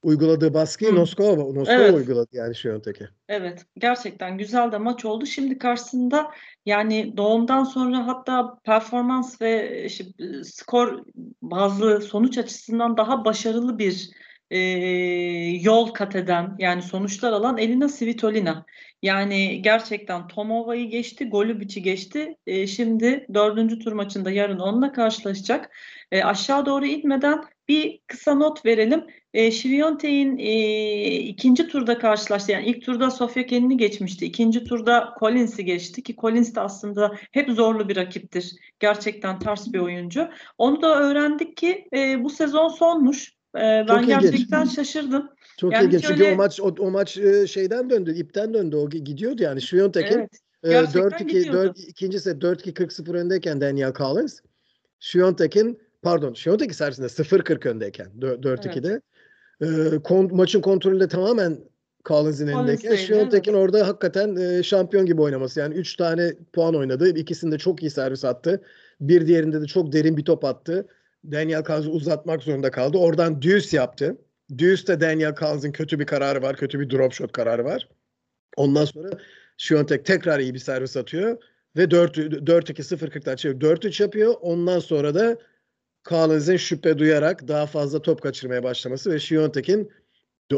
uyguladığı 0.02 0.54
baskıyı 0.54 0.92
Moskova 0.92 1.52
Moskova 1.52 1.76
evet. 1.76 1.94
uyguladı 1.94 2.28
yani 2.32 2.54
Şiyontek'e. 2.54 3.08
Evet. 3.28 3.66
Gerçekten 3.76 4.38
güzel 4.38 4.72
de 4.72 4.78
maç 4.78 5.04
oldu. 5.04 5.26
Şimdi 5.26 5.58
karşısında 5.58 6.30
yani 6.66 7.16
doğumdan 7.16 7.64
sonra 7.64 8.06
hatta 8.06 8.58
performans 8.64 9.42
ve 9.42 9.84
işte, 9.84 10.04
skor 10.44 11.04
bazı 11.42 12.00
sonuç 12.00 12.38
açısından 12.38 12.96
daha 12.96 13.24
başarılı 13.24 13.78
bir 13.78 14.10
e, 14.50 14.58
yol 15.62 15.86
kat 15.86 16.16
eden 16.16 16.56
yani 16.58 16.82
sonuçlar 16.82 17.32
alan 17.32 17.58
Elina 17.58 17.88
Svitolina. 17.88 18.66
Yani 19.02 19.62
gerçekten 19.62 20.28
Tomova'yı 20.28 20.90
geçti, 20.90 21.28
Golubic'i 21.28 21.82
geçti. 21.82 22.36
E, 22.46 22.66
şimdi 22.66 23.26
dördüncü 23.34 23.78
tur 23.78 23.92
maçında 23.92 24.30
yarın 24.30 24.58
onunla 24.58 24.92
karşılaşacak. 24.92 25.70
E, 26.12 26.22
aşağı 26.22 26.66
doğru 26.66 26.86
itmeden 26.86 27.44
bir 27.68 28.00
kısa 28.06 28.34
not 28.34 28.66
verelim. 28.66 29.06
E, 29.34 29.50
Şiviyontek'in 29.50 30.38
e, 30.38 31.16
ikinci 31.16 31.68
turda 31.68 31.98
karşılaştı. 31.98 32.52
Yani 32.52 32.66
ilk 32.66 32.82
turda 32.82 33.10
Sofia 33.10 33.42
Kenin'i 33.42 33.76
geçmişti. 33.76 34.26
İkinci 34.26 34.64
turda 34.64 35.14
Collins'i 35.20 35.64
geçti 35.64 36.02
ki 36.02 36.16
Collins 36.16 36.54
de 36.54 36.60
aslında 36.60 37.16
hep 37.32 37.50
zorlu 37.50 37.88
bir 37.88 37.96
rakiptir. 37.96 38.52
Gerçekten 38.80 39.38
ters 39.38 39.72
bir 39.72 39.78
oyuncu. 39.78 40.28
Onu 40.58 40.82
da 40.82 41.00
öğrendik 41.00 41.56
ki 41.56 41.88
e, 41.96 42.24
bu 42.24 42.30
sezon 42.30 42.68
sonmuş. 42.68 43.37
E, 43.56 43.60
ben 43.60 43.86
Çok 43.86 44.06
gerçekten 44.06 44.60
ilginç. 44.62 44.76
şaşırdım. 44.76 45.30
Çok 45.56 45.72
yani 45.72 45.86
ilginç. 45.86 46.02
Şöyle... 46.02 46.16
Çünkü 46.16 46.32
o 46.32 46.36
maç 46.36 46.60
o, 46.60 46.74
o 46.78 46.90
maç 46.90 47.18
e, 47.18 47.46
şeyden 47.46 47.90
döndü, 47.90 48.14
ipten 48.14 48.54
döndü. 48.54 48.76
O 48.76 48.88
gidiyordu 48.88 49.42
yani. 49.42 49.62
Şviyontek'in 49.62 50.28
evet, 50.62 50.88
4-2 50.88 51.52
4 51.52 51.78
ikinci 51.78 52.20
set 52.20 52.42
4-2 52.42 52.72
40-0 52.72 53.16
öndeyken 53.16 53.60
Daniel 53.60 53.92
Collins 53.92 54.40
Şviyontek'in 55.00 55.78
pardon 56.02 56.34
Şviyontek'in 56.34 56.72
servisinde 56.72 57.06
0-40 57.06 57.68
öndeyken 57.68 58.06
4-2'de 58.20 59.00
evet. 59.60 59.92
e, 59.92 59.98
kon, 59.98 60.36
maçın 60.36 60.60
kontrolü 60.60 61.08
tamamen 61.08 61.58
Collins'in 62.04 62.46
elindeyken 62.46 62.96
Şviyontek'in 62.96 63.52
evet. 63.52 63.62
orada 63.62 63.88
hakikaten 63.88 64.36
e, 64.36 64.62
şampiyon 64.62 65.06
gibi 65.06 65.22
oynaması. 65.22 65.60
Yani 65.60 65.74
3 65.74 65.96
tane 65.96 66.34
puan 66.52 66.74
oynadı. 66.74 67.08
İkisinde 67.08 67.58
çok 67.58 67.82
iyi 67.82 67.90
servis 67.90 68.24
attı. 68.24 68.62
Bir 69.00 69.26
diğerinde 69.26 69.60
de 69.60 69.66
çok 69.66 69.92
derin 69.92 70.16
bir 70.16 70.24
top 70.24 70.44
attı. 70.44 70.86
Daniel 71.32 71.64
Carls'ı 71.68 71.90
uzatmak 71.90 72.42
zorunda 72.42 72.70
kaldı. 72.70 72.98
Oradan 72.98 73.42
deuce 73.42 73.76
yaptı. 73.76 74.16
Deuce'de 74.50 75.00
Daniel 75.00 75.34
Carls'ın 75.42 75.72
kötü 75.72 75.98
bir 75.98 76.06
kararı 76.06 76.42
var. 76.42 76.56
Kötü 76.56 76.80
bir 76.80 76.90
drop 76.90 77.12
shot 77.12 77.32
kararı 77.32 77.64
var. 77.64 77.88
Ondan 78.56 78.84
sonra 78.84 79.10
Şiontek 79.56 80.04
tekrar 80.04 80.40
iyi 80.40 80.54
bir 80.54 80.58
servis 80.58 80.96
atıyor 80.96 81.42
ve 81.76 81.84
4-2-0-40'dan 81.84 83.36
çeviriyor. 83.36 83.76
4-3 83.76 84.02
yapıyor. 84.02 84.34
Ondan 84.40 84.78
sonra 84.78 85.14
da 85.14 85.38
Collins'in 86.08 86.56
şüphe 86.56 86.98
duyarak 86.98 87.48
daha 87.48 87.66
fazla 87.66 88.02
top 88.02 88.22
kaçırmaya 88.22 88.62
başlaması 88.62 89.12
ve 89.12 89.18
Şiontek'in 89.18 89.92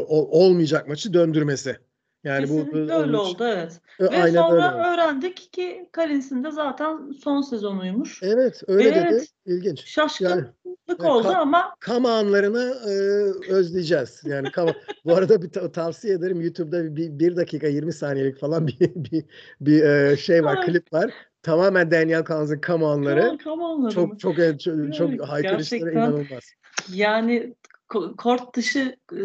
olmayacak 0.07 0.87
maçı 0.87 1.13
döndürmesi. 1.13 1.77
Yani 2.23 2.41
Kesinlikle 2.41 2.87
bu 2.87 2.93
öyle 2.93 3.17
oldu 3.17 3.43
evet. 3.43 3.81
Ve 3.99 4.09
Aynen 4.09 4.41
sonra 4.41 4.73
öyle. 4.73 4.87
öğrendik 4.87 5.53
ki 5.53 5.89
Collins'in 5.93 6.43
de 6.43 6.51
zaten 6.51 7.11
son 7.23 7.41
sezonuymuş. 7.41 8.23
Evet 8.23 8.61
öyle 8.67 8.89
evet, 8.89 9.11
dedi. 9.11 9.25
İlginç. 9.45 9.85
Şaşkınlık 9.85 10.53
yani, 10.65 11.09
oldu 11.09 11.27
ka- 11.27 11.35
ama. 11.35 11.75
Kama 11.79 12.11
anlarını 12.11 12.75
e, 12.85 12.91
özleyeceğiz. 13.53 14.21
Yani 14.25 14.51
kama, 14.51 14.73
bu 15.05 15.15
arada 15.15 15.41
bir 15.41 15.49
tavsiye 15.49 16.13
ederim 16.13 16.41
YouTube'da 16.41 16.95
bir, 16.95 17.19
bir 17.19 17.35
dakika 17.35 17.67
20 17.67 17.93
saniyelik 17.93 18.39
falan 18.39 18.67
bir 18.67 18.79
bir, 18.79 19.25
bir 19.61 19.83
e, 19.83 20.17
şey 20.17 20.43
var, 20.43 20.65
klip 20.65 20.93
var. 20.93 21.13
Tamamen 21.43 21.91
Daniel 21.91 22.23
Kahnes'ın 22.23 22.59
kama 22.59 22.91
anları. 22.91 23.37
Kama 23.37 23.89
çok 23.89 24.19
çok 24.19 24.37
çok, 24.37 24.61
çok, 24.61 24.93
çok 24.93 25.27
haykırışları 25.27 25.91
inanılmaz. 25.91 26.43
Yani 26.93 27.55
kort 28.17 28.55
dışı 28.55 28.95
e, 29.11 29.17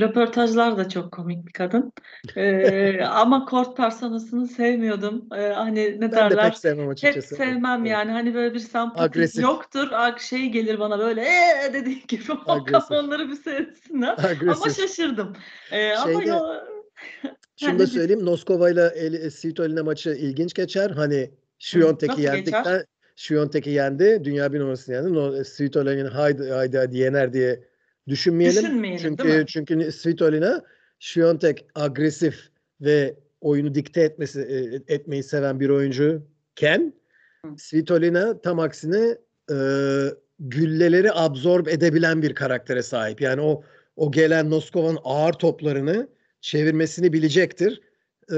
röportajlar 0.00 0.76
da 0.76 0.88
çok 0.88 1.12
komik 1.12 1.46
bir 1.46 1.52
kadın. 1.52 1.92
E, 2.36 3.04
ama 3.04 3.44
kort 3.44 3.76
personasını 3.76 4.48
sevmiyordum. 4.48 5.28
E, 5.36 5.48
hani 5.48 5.84
ne 5.84 6.00
ben 6.00 6.12
derler? 6.12 6.30
Ben 6.30 6.44
de 6.44 6.50
pek 6.50 6.58
sevmem 6.58 6.88
açıkçası. 6.88 7.36
Pek 7.36 7.46
sevmem 7.46 7.84
yani. 7.84 8.10
Hani 8.10 8.34
böyle 8.34 8.54
bir 8.54 8.58
sempati 8.58 9.40
yoktur. 9.40 9.88
Şey 10.18 10.48
gelir 10.48 10.78
bana 10.78 10.98
böyle 10.98 11.22
ee 11.22 11.72
dediğin 11.72 12.04
gibi 12.08 12.32
o 12.46 12.64
kafanları 12.64 13.28
bir 13.28 13.36
seyretsinler. 13.36 14.16
Ama 14.48 14.70
şaşırdım. 14.70 15.36
E, 15.72 15.92
ama 15.92 16.22
yo, 16.22 16.38
Şunu 17.60 17.78
da 17.78 17.86
söyleyeyim. 17.86 18.26
Noskova 18.26 18.70
ile 18.70 19.30
Svitolina 19.30 19.82
maçı 19.82 20.10
ilginç 20.10 20.54
geçer. 20.54 20.90
Hani 20.90 21.30
Şiyontek'i 21.58 22.22
yendikten 22.22 22.84
Şiyontek'i 23.16 23.70
yendi. 23.70 24.20
Dünya 24.24 24.52
bir 24.52 24.60
numarasını 24.60 24.94
yendi. 24.94 25.14
No, 25.14 25.44
Svitolina'nın 25.44 26.10
haydi 26.10 26.50
haydi 26.50 26.76
haydi 26.76 26.96
yener 26.96 27.32
diye 27.32 27.67
düşünmeyelim. 28.08 28.62
Düşünmeyelim 28.62 29.16
çünkü, 29.16 29.46
Çünkü 29.46 29.92
Svitolina 29.92 30.64
Şiyontek 30.98 31.66
agresif 31.74 32.48
ve 32.80 33.14
oyunu 33.40 33.74
dikte 33.74 34.00
etmesi 34.00 34.40
e, 34.40 34.94
etmeyi 34.94 35.22
seven 35.22 35.60
bir 35.60 35.68
oyuncu 35.68 36.22
ken 36.56 36.92
Svitolina 37.56 38.40
tam 38.40 38.58
aksine 38.58 39.18
e, 39.50 39.56
gülleleri 40.38 41.12
absorb 41.12 41.66
edebilen 41.66 42.22
bir 42.22 42.34
karaktere 42.34 42.82
sahip. 42.82 43.20
Yani 43.20 43.40
o 43.40 43.62
o 43.96 44.12
gelen 44.12 44.50
Noskova'nın 44.50 44.98
ağır 45.04 45.32
toplarını 45.32 46.08
çevirmesini 46.40 47.12
bilecektir. 47.12 47.80
Ee, 48.32 48.36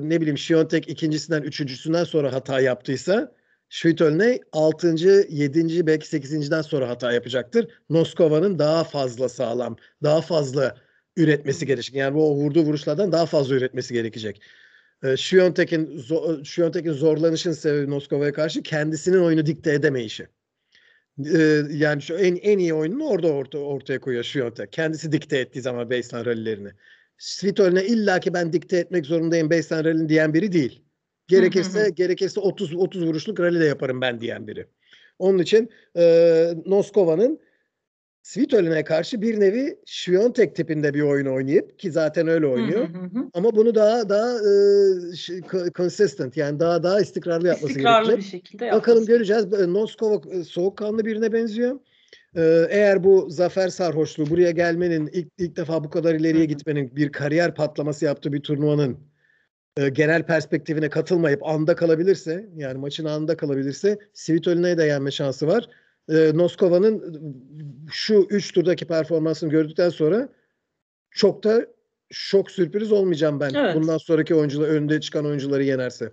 ne 0.00 0.20
bileyim 0.20 0.38
Şiyontek 0.38 0.88
ikincisinden 0.88 1.42
üçüncüsünden 1.42 2.04
sonra 2.04 2.32
hata 2.32 2.60
yaptıysa 2.60 3.32
Schüttelne 3.72 4.40
6. 4.52 4.94
7. 5.28 5.86
belki 5.86 6.06
8.den 6.06 6.62
sonra 6.62 6.88
hata 6.88 7.12
yapacaktır. 7.12 7.68
Noskova'nın 7.90 8.58
daha 8.58 8.84
fazla 8.84 9.28
sağlam, 9.28 9.76
daha 10.02 10.20
fazla 10.20 10.76
üretmesi 11.16 11.66
gerekecek. 11.66 11.94
Yani 11.94 12.14
bu 12.14 12.36
vurduğu 12.36 12.62
vuruşlardan 12.62 13.12
daha 13.12 13.26
fazla 13.26 13.54
üretmesi 13.54 13.94
gerekecek. 13.94 14.42
Ee, 15.02 15.16
Şiyontek'in 15.16 16.04
Şiyontek'in 16.44 16.92
zorlanışın 16.92 17.52
sebebi 17.52 17.90
Noskova'ya 17.90 18.32
karşı 18.32 18.62
kendisinin 18.62 19.22
oyunu 19.22 19.46
dikte 19.46 19.72
edemeyişi. 19.72 20.26
Ee, 21.34 21.62
yani 21.70 22.02
şu 22.02 22.14
en 22.14 22.36
en 22.36 22.58
iyi 22.58 22.74
oyununu 22.74 23.08
orada 23.08 23.28
orta, 23.28 23.58
ortaya 23.58 24.00
koyuyor 24.00 24.24
Şiyontek. 24.24 24.72
Kendisi 24.72 25.12
dikte 25.12 25.38
ettiği 25.38 25.60
zaman 25.60 25.90
baseline 25.90 26.24
rallilerini. 26.26 26.70
Svitol'ne 27.18 27.86
illaki 27.86 28.34
ben 28.34 28.52
dikte 28.52 28.76
etmek 28.78 29.06
zorundayım 29.06 29.50
baseline 29.50 29.84
rally'ni 29.84 30.08
diyen 30.08 30.34
biri 30.34 30.52
değil. 30.52 30.89
Gerekirse 31.30 31.80
hı 31.80 31.84
hı. 31.84 31.88
gerekirse 31.88 32.40
30 32.40 32.74
30 32.74 33.06
vuruşluk 33.06 33.40
rally 33.40 33.60
de 33.60 33.64
yaparım 33.64 34.00
ben 34.00 34.20
diyen 34.20 34.46
biri. 34.46 34.66
Onun 35.18 35.38
için 35.38 35.70
e, 35.96 36.54
Noskova'nın 36.66 37.40
Svitolin'e 38.22 38.84
karşı 38.84 39.22
bir 39.22 39.40
nevi 39.40 39.78
Şviyontek 39.86 40.56
tipinde 40.56 40.94
bir 40.94 41.00
oyun 41.00 41.26
oynayıp 41.26 41.78
ki 41.78 41.90
zaten 41.90 42.28
öyle 42.28 42.46
oynuyor. 42.46 42.88
Hı 42.88 42.98
hı 42.98 43.18
hı. 43.18 43.30
Ama 43.34 43.56
bunu 43.56 43.74
daha 43.74 44.08
daha 44.08 44.34
e, 44.34 45.70
consistent 45.74 46.36
yani 46.36 46.60
daha 46.60 46.82
daha 46.82 47.00
istikrarlı 47.00 47.48
yapması 47.48 47.68
istikrarlı 47.68 48.06
gerekecek. 48.06 48.32
bir 48.32 48.38
şekilde 48.38 48.72
Bakalım 48.72 49.06
göreceğiz. 49.06 49.46
Noskova 49.52 50.44
soğukkanlı 50.44 51.04
birine 51.04 51.32
benziyor. 51.32 51.80
eğer 52.68 53.04
bu 53.04 53.30
zafer 53.30 53.68
sarhoşluğu 53.68 54.30
buraya 54.30 54.50
gelmenin 54.50 55.06
ilk 55.12 55.28
ilk 55.38 55.56
defa 55.56 55.84
bu 55.84 55.90
kadar 55.90 56.14
ileriye 56.14 56.44
gitmenin 56.44 56.96
bir 56.96 57.12
kariyer 57.12 57.54
patlaması 57.54 58.04
yaptığı 58.04 58.32
bir 58.32 58.40
turnuvanın 58.40 59.09
e, 59.76 59.88
genel 59.88 60.22
perspektifine 60.22 60.88
katılmayıp 60.88 61.46
anda 61.46 61.76
kalabilirse 61.76 62.48
yani 62.56 62.78
maçın 62.78 63.04
anında 63.04 63.36
kalabilirse 63.36 63.98
Svitolina'yı 64.12 64.78
da 64.78 64.84
yenme 64.84 65.10
şansı 65.10 65.46
var. 65.46 65.68
E, 66.08 66.30
Noskova'nın 66.34 67.22
şu 67.90 68.26
3 68.30 68.52
turdaki 68.52 68.86
performansını 68.86 69.50
gördükten 69.50 69.88
sonra 69.88 70.28
çok 71.10 71.44
da 71.44 71.66
şok 72.10 72.50
sürpriz 72.50 72.92
olmayacağım 72.92 73.40
ben. 73.40 73.50
Evet. 73.54 73.74
Bundan 73.74 73.98
sonraki 73.98 74.34
oyuncular 74.34 74.68
önde 74.68 75.00
çıkan 75.00 75.26
oyuncuları 75.26 75.64
yenerse. 75.64 76.12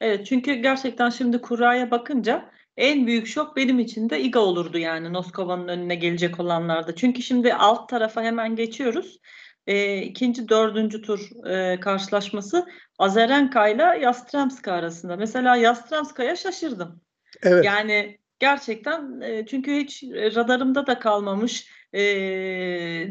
Evet 0.00 0.26
çünkü 0.26 0.54
gerçekten 0.54 1.10
şimdi 1.10 1.40
kuraya 1.40 1.90
bakınca 1.90 2.50
en 2.76 3.06
büyük 3.06 3.26
şok 3.26 3.56
benim 3.56 3.78
için 3.78 4.10
de 4.10 4.20
Iga 4.20 4.40
olurdu 4.40 4.78
yani 4.78 5.12
Noskova'nın 5.12 5.68
önüne 5.68 5.94
gelecek 5.94 6.40
olanlarda. 6.40 6.94
Çünkü 6.94 7.22
şimdi 7.22 7.54
alt 7.54 7.88
tarafa 7.88 8.22
hemen 8.22 8.56
geçiyoruz. 8.56 9.20
E, 9.66 10.02
ikinci, 10.02 10.48
dördüncü 10.48 11.02
tur 11.02 11.46
e, 11.46 11.80
karşılaşması 11.80 12.66
Azarenka 12.98 13.68
ile 13.68 13.82
Yastremska 13.82 14.72
arasında. 14.72 15.16
Mesela 15.16 15.56
Yastremska'ya 15.56 16.36
şaşırdım. 16.36 17.00
Evet. 17.42 17.64
Yani 17.64 18.18
gerçekten 18.38 19.20
e, 19.20 19.46
çünkü 19.46 19.72
hiç 19.72 20.04
radarımda 20.12 20.86
da 20.86 20.98
kalmamış. 20.98 21.68
E, 21.92 22.02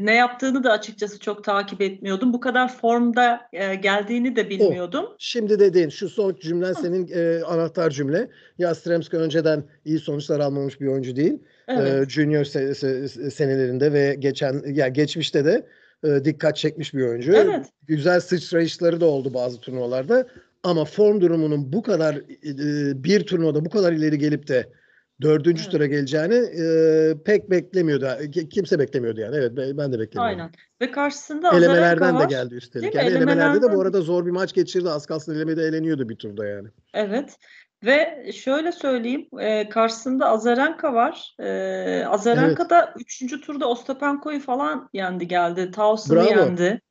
ne 0.06 0.16
yaptığını 0.16 0.64
da 0.64 0.72
açıkçası 0.72 1.20
çok 1.20 1.44
takip 1.44 1.82
etmiyordum. 1.82 2.34
Bu 2.34 2.40
kadar 2.40 2.78
formda 2.78 3.42
e, 3.54 3.76
geldiğini 3.76 4.36
de 4.36 4.50
bilmiyordum. 4.50 5.06
O, 5.06 5.16
şimdi 5.20 5.60
dediğin 5.60 5.90
şu 5.90 6.10
son 6.10 6.38
cümlen 6.42 6.74
senin 6.74 7.10
e, 7.14 7.44
anahtar 7.44 7.90
cümle. 7.90 8.30
Yastremska 8.58 9.18
önceden 9.18 9.64
iyi 9.86 10.00
sonuçlar 10.00 10.40
almamış 10.40 10.82
bir 10.82 10.88
oyuncu 10.88 11.16
değil. 11.16 11.40
Evet. 11.68 12.08
E, 12.08 12.10
junior 12.10 12.44
se- 12.44 12.70
se- 12.70 13.32
senelerinde 13.32 13.94
ve 13.94 14.16
geçen 14.20 14.62
yani 14.66 14.94
geçmişte 14.94 15.46
de 15.46 15.68
e, 16.06 16.26
dikkat 16.26 16.58
çekmiş 16.58 16.94
bir 16.94 17.02
oyuncu. 17.02 17.34
Evet. 17.34 17.66
Güzel 17.88 18.20
sıçrayışları 18.20 19.02
da 19.02 19.06
oldu 19.06 19.34
bazı 19.34 19.60
turnuvalarda. 19.60 20.28
Ama 20.64 20.86
form 20.86 21.22
durumunun 21.22 21.74
bu 21.74 21.84
kadar 21.84 22.16
e, 22.16 23.04
bir 23.04 23.26
turnuvada 23.26 23.66
bu 23.66 23.70
kadar 23.70 23.94
ileri 23.94 24.18
gelip 24.18 24.48
de 24.48 24.70
dördüncü 25.22 25.62
evet. 25.62 25.72
tura 25.72 25.86
geleceğini 25.86 26.36
e, 26.36 27.24
pek 27.26 27.50
beklemiyordu. 27.50 28.08
Kimse 28.50 28.80
beklemiyordu 28.80 29.22
yani. 29.22 29.36
Evet 29.36 29.52
ben 29.56 29.94
de 29.94 30.00
beklemiyordum. 30.00 30.20
Aynen. 30.20 30.52
Ve 30.82 30.92
karşısında 30.92 31.58
Elemelerden 31.58 32.20
de 32.20 32.26
geldi 32.26 32.56
üstelik. 32.56 32.96
Yani 32.96 33.10
elemelerde 33.10 33.62
de 33.62 33.74
bu 33.74 33.82
arada 33.82 34.02
zor 34.02 34.26
bir 34.26 34.32
maç 34.32 34.54
geçirdi. 34.54 34.90
Az 34.90 35.06
kalsın 35.06 35.36
elemede 35.36 35.64
eğleniyordu 35.64 36.10
bir 36.10 36.16
turda 36.16 36.46
yani. 36.46 36.68
Evet. 36.94 37.38
Ve 37.86 38.32
şöyle 38.34 38.72
söyleyeyim, 38.72 39.28
e, 39.40 39.70
karşısında 39.70 40.30
Azarenka 40.30 40.94
var. 40.94 41.36
E, 41.40 42.06
Azarenka 42.06 42.64
evet. 42.64 42.70
da 42.70 42.94
3. 43.00 43.42
turda 43.42 43.70
Ostapenko'yu 43.70 44.40
falan 44.40 44.90
yendi 44.94 45.28
geldi. 45.28 45.72
Taos'unu 45.72 46.24
yendi. 46.24 46.82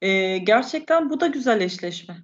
E, 0.00 0.38
gerçekten 0.38 1.10
bu 1.10 1.20
da 1.20 1.26
güzel 1.26 1.60
eşleşme. 1.60 2.16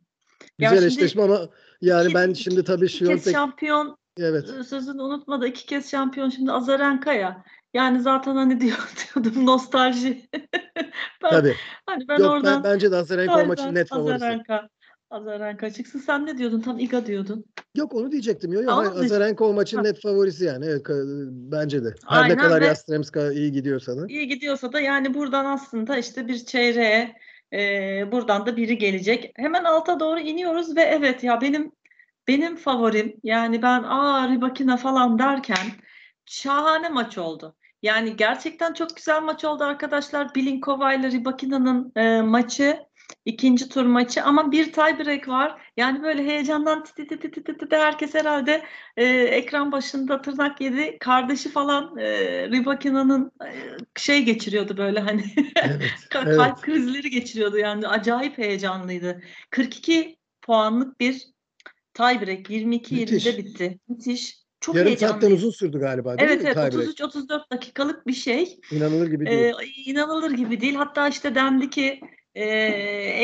Güzel 0.59 0.77
yani 0.77 0.87
eşleşme 0.87 1.23
ama 1.23 1.49
yani 1.81 2.05
iki, 2.05 2.15
ben 2.15 2.33
şimdi 2.33 2.65
tabii 2.65 2.89
şu 2.89 3.07
kez 3.07 3.33
şampiyon 3.33 3.99
evet. 4.19 4.49
sözünü 4.69 5.03
unutma 5.03 5.41
da 5.41 5.47
iki 5.47 5.67
kez 5.67 5.91
şampiyon 5.91 6.29
şimdi 6.29 6.53
Azarenka 6.53 7.13
ya. 7.13 7.45
Yani 7.75 8.01
zaten 8.01 8.35
hani 8.35 8.61
diyor, 8.61 8.93
diyordum 9.15 9.47
nostalji. 9.47 10.29
ben, 11.23 11.31
tabii. 11.31 11.55
Hani 11.87 12.09
ben 12.09 12.19
Yok, 12.19 12.31
oradan 12.31 12.65
ben, 12.65 12.73
bence 12.73 12.93
de 12.93 12.97
Azarenka 12.97 13.43
o 13.43 13.47
maçın 13.47 13.75
net 13.75 13.89
favorisi. 13.89 14.15
Azarenka. 14.15 14.69
Azarenka 15.11 15.71
çıksın. 15.71 15.99
Sen 15.99 16.27
ne 16.27 16.39
diyordun? 16.39 16.61
Tam 16.61 16.79
Iga 16.79 17.07
diyordun. 17.07 17.45
Yok 17.75 17.95
onu 17.95 18.13
diyecektim. 18.13 18.53
Yok, 18.53 18.65
yok. 18.65 18.73
Hayır, 18.73 19.05
Azarenka 19.05 19.45
o 19.45 19.53
maçın 19.53 19.77
ha. 19.77 19.83
net 19.83 20.03
favorisi 20.03 20.45
yani. 20.45 20.67
Evet, 20.67 20.87
bence 21.31 21.85
de. 21.85 21.95
Her 22.09 22.23
Aynen 22.23 22.37
ne 22.37 22.41
kadar 22.43 22.63
Yastremska 22.63 23.33
iyi 23.33 23.53
gidiyorsa 23.53 23.97
da. 23.97 24.07
İyi 24.09 24.29
gidiyorsa 24.29 24.73
da 24.73 24.81
yani 24.81 25.15
buradan 25.15 25.45
aslında 25.45 25.99
işte 25.99 26.29
bir 26.29 26.45
çeyreğe 26.45 27.17
e, 27.53 27.59
buradan 28.13 28.47
da 28.47 28.57
biri 28.57 28.79
gelecek. 28.79 29.33
Hemen 29.37 29.65
alta 29.65 30.01
doğru 30.01 30.21
iniyoruz 30.21 30.77
ve 30.77 30.83
evet 30.83 31.25
ya 31.25 31.41
benim 31.41 31.73
benim 32.29 32.57
favorim 32.57 33.17
yani 33.23 33.63
ben 33.63 33.83
aa 33.83 34.29
Ribakina 34.29 34.77
falan 34.77 35.19
derken 35.19 35.67
şahane 36.27 36.89
maç 36.89 37.19
oldu. 37.19 37.57
Yani 37.83 38.17
gerçekten 38.17 38.73
çok 38.73 38.97
güzel 38.97 39.23
maç 39.23 39.45
oldu 39.45 39.65
arkadaşlar. 39.65 40.35
Bilinkova 40.35 40.95
ile 40.95 41.11
Ribakina'nın 41.11 41.93
e, 41.97 42.23
maçı 42.23 42.88
ikinci 43.25 43.69
tur 43.69 43.87
maçı 43.87 44.23
ama 44.23 44.53
bir 44.53 44.73
tiebreak 44.73 45.29
var. 45.29 45.63
Yani 45.77 46.03
böyle 46.03 46.25
heyecandan 46.25 46.85
titi 46.85 47.07
titi 47.07 47.31
titi 47.31 47.57
titi 47.57 47.77
herkes 47.77 48.15
herhalde 48.15 48.63
e, 48.97 49.05
ekran 49.07 49.73
başında 49.73 50.23
tırnak 50.23 50.61
yedi. 50.61 50.99
Kardeşi 51.01 51.49
falan 51.49 51.97
e, 51.99 52.09
Ribakina'nın 52.49 53.33
e, 53.45 53.51
şey 53.97 54.23
geçiriyordu 54.23 54.77
böyle 54.77 55.01
hani 55.01 55.25
Evet, 55.63 55.83
kalp 56.11 56.27
evet. 56.29 56.61
krizleri 56.63 57.11
geçiriyordu 57.11 57.59
yani 57.59 57.89
acayip 57.89 58.39
heyecanlıydı. 58.39 59.23
42 59.51 60.17
puanlık 60.43 61.01
bir 61.01 61.23
tiebreak 61.95 62.51
22-20'de 62.51 63.13
Müthiş. 63.15 63.39
bitti. 63.39 63.79
Müthiş. 63.89 64.39
Çok 64.61 64.75
Yarım 64.75 64.97
saatten 64.97 65.31
uzun 65.31 65.51
sürdü 65.51 65.79
galiba 65.81 66.19
değil 66.19 66.31
Evet 66.31 66.43
mi 66.43 66.51
evet 66.55 66.73
tiebreak? 66.73 66.89
33-34 66.99 67.51
dakikalık 67.53 68.07
bir 68.07 68.13
şey. 68.13 68.61
İnanılır 68.73 69.07
gibi 69.07 69.27
değil. 69.27 69.39
Ee, 69.39 69.53
inanılır 69.85 70.31
gibi 70.31 70.61
değil. 70.61 70.75
Hatta 70.75 71.09
işte 71.09 71.35
dendi 71.35 71.71
ki 71.71 72.01
e, 72.39 72.45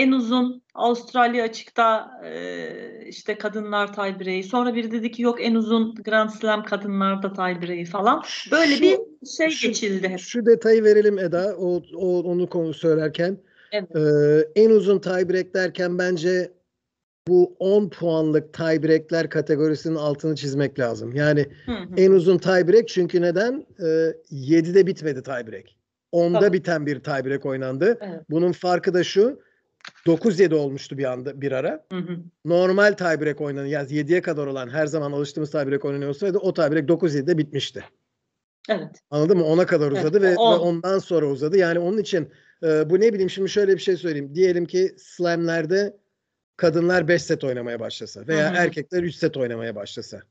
en 0.02 0.12
uzun 0.12 0.64
Avustralya 0.74 1.44
açıkta 1.44 2.10
e, 2.24 2.68
işte 3.06 3.38
kadınlar 3.38 3.92
tiebreak'i. 3.94 4.42
Sonra 4.42 4.74
biri 4.74 4.92
dedi 4.92 5.10
ki 5.10 5.22
yok 5.22 5.38
en 5.44 5.54
uzun 5.54 5.94
Grand 5.94 6.30
Slam 6.30 6.64
kadınlarda 6.64 7.32
tiebreak'i 7.32 7.84
falan. 7.84 8.22
Böyle 8.50 8.76
Şu- 8.76 8.82
bir 8.82 8.98
şey 9.26 9.50
şu- 9.50 9.68
geçildi 9.68 10.08
hep. 10.08 10.18
Şu 10.18 10.46
detayı 10.46 10.84
verelim 10.84 11.18
Eda. 11.18 11.56
O, 11.58 11.82
o 11.96 12.22
onu 12.22 12.46
konu 12.48 12.74
söylerken. 12.74 13.38
Evet. 13.72 13.96
Ee, 13.96 14.62
en 14.62 14.70
uzun 14.70 14.98
tiebreak 14.98 15.54
derken 15.54 15.98
bence 15.98 16.52
bu 17.28 17.56
10 17.58 17.88
puanlık 17.88 18.54
tiebreakler 18.54 19.30
kategorisinin 19.30 19.96
altını 19.96 20.36
çizmek 20.36 20.78
lazım. 20.78 21.14
Yani 21.14 21.46
Hı 21.66 21.72
hı. 21.72 21.86
en 21.96 22.10
uzun 22.10 22.38
tiebreak 22.38 22.88
çünkü 22.88 23.22
neden? 23.22 23.66
Ee, 23.80 23.84
7'de 24.30 24.86
bitmedi 24.86 25.22
tiebreak. 25.22 25.66
10'da 26.14 26.40
Tabii. 26.40 26.52
biten 26.58 26.86
bir 26.86 27.00
tiebreak 27.00 27.46
oynandı. 27.46 27.98
Evet. 28.00 28.20
Bunun 28.30 28.52
farkı 28.52 28.94
da 28.94 29.04
şu. 29.04 29.40
9-7 30.06 30.54
olmuştu 30.54 30.98
bir 30.98 31.04
anda 31.04 31.40
bir 31.40 31.52
ara. 31.52 31.86
Hı 31.92 31.98
hı. 31.98 32.16
Normal 32.44 32.92
tiebreak 32.92 33.40
oynanan 33.40 33.66
yani 33.66 33.88
7'ye 33.88 34.22
kadar 34.22 34.46
olan 34.46 34.68
her 34.68 34.86
zaman 34.86 35.12
alıştığımız 35.12 35.50
tiebreak 35.50 35.84
oynanıyor 35.84 36.10
olsaydı 36.10 36.38
o 36.38 36.54
tiebreak 36.54 36.88
9-7'de 36.88 37.38
bitmişti. 37.38 37.84
Evet. 38.68 39.00
Anladın 39.10 39.38
mı? 39.38 39.44
Ona 39.44 39.66
kadar 39.66 39.92
Evet, 39.92 39.98
uzadı 39.98 40.22
ve, 40.22 40.30
ve 40.30 40.36
on. 40.36 40.58
ondan 40.58 40.98
sonra 40.98 41.26
uzadı. 41.26 41.56
Yani 41.56 41.78
onun 41.78 41.98
için 41.98 42.28
e, 42.62 42.90
bu 42.90 43.00
ne 43.00 43.12
bileyim 43.12 43.30
şimdi 43.30 43.48
şöyle 43.48 43.72
bir 43.74 43.82
şey 43.82 43.96
söyleyeyim. 43.96 44.34
Diyelim 44.34 44.66
ki 44.66 44.94
slamlerde 44.98 45.96
kadınlar 46.56 47.08
5 47.08 47.22
set 47.22 47.44
oynamaya 47.44 47.80
başlasa 47.80 48.26
veya 48.26 48.50
Hı 48.50 48.54
hı. 48.54 48.56
erkekler 48.56 49.02
3 49.02 49.14
set 49.14 49.36
oynamaya 49.36 49.76
başlasa. 49.76 50.22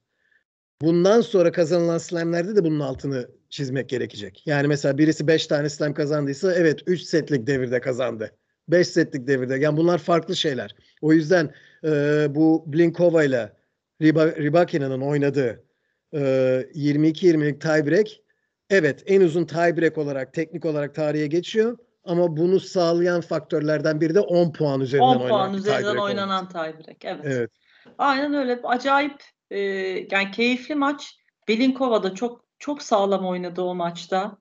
Bundan 0.82 1.22
sonra 1.22 1.52
kazanılan 1.52 1.98
slamlerde 1.98 2.56
de 2.56 2.64
bunun 2.64 2.80
altını 2.80 3.28
çizmek 3.54 3.90
gerekecek. 3.90 4.44
Yani 4.46 4.68
mesela 4.68 4.98
birisi 4.98 5.28
5 5.28 5.48
tane 5.48 5.70
slam 5.70 5.94
kazandıysa 5.94 6.54
evet 6.54 6.80
3 6.88 7.02
setlik 7.02 7.48
devirde 7.48 7.82
kazandı. 7.82 8.32
5 8.68 8.88
setlik 8.88 9.28
devirde. 9.28 9.56
Yani 9.56 9.78
bunlar 9.78 9.98
farklı 9.98 10.36
şeyler. 10.36 10.76
O 11.02 11.14
yüzden 11.14 11.54
e, 11.84 12.26
bu 12.30 12.64
Blinkova 12.68 13.24
ile 13.24 13.54
Riba- 14.02 14.38
Rybakina'nın 14.38 15.02
oynadığı 15.02 15.64
e, 16.14 16.20
22-20'lik 16.76 17.62
tiebreak 17.62 18.08
evet 18.70 19.04
en 19.06 19.22
uzun 19.22 19.46
tiebreak 19.46 19.98
olarak 19.98 20.34
teknik 20.34 20.66
olarak 20.66 20.96
tarihe 20.96 21.28
geçiyor 21.28 21.78
ama 22.04 22.38
bunu 22.38 22.60
sağlayan 22.60 23.22
faktörlerden 23.22 24.02
biri 24.02 24.16
de 24.16 24.20
10 24.20 24.54
puan 24.54 24.82
üzerinden 24.82 25.08
10 25.08 25.16
oynanan 25.16 25.30
puan 25.30 25.54
üzerinden 25.54 25.82
tiebreak 25.82 26.04
oynanan 26.04 26.50
tiebreak. 26.50 27.06
Evet. 27.06 27.22
Evet. 27.24 27.52
Aynen 27.98 28.34
öyle. 28.34 28.60
Acayip 28.64 29.24
e, 29.52 29.60
yani 30.12 30.32
keyifli 30.32 30.76
maç. 30.76 31.16
Belinkova 31.48 32.04
da 32.04 32.16
çok 32.16 32.43
çok 32.64 32.82
sağlam 32.84 33.26
oynadı 33.26 33.62
o 33.62 33.76
maçta. 33.76 34.38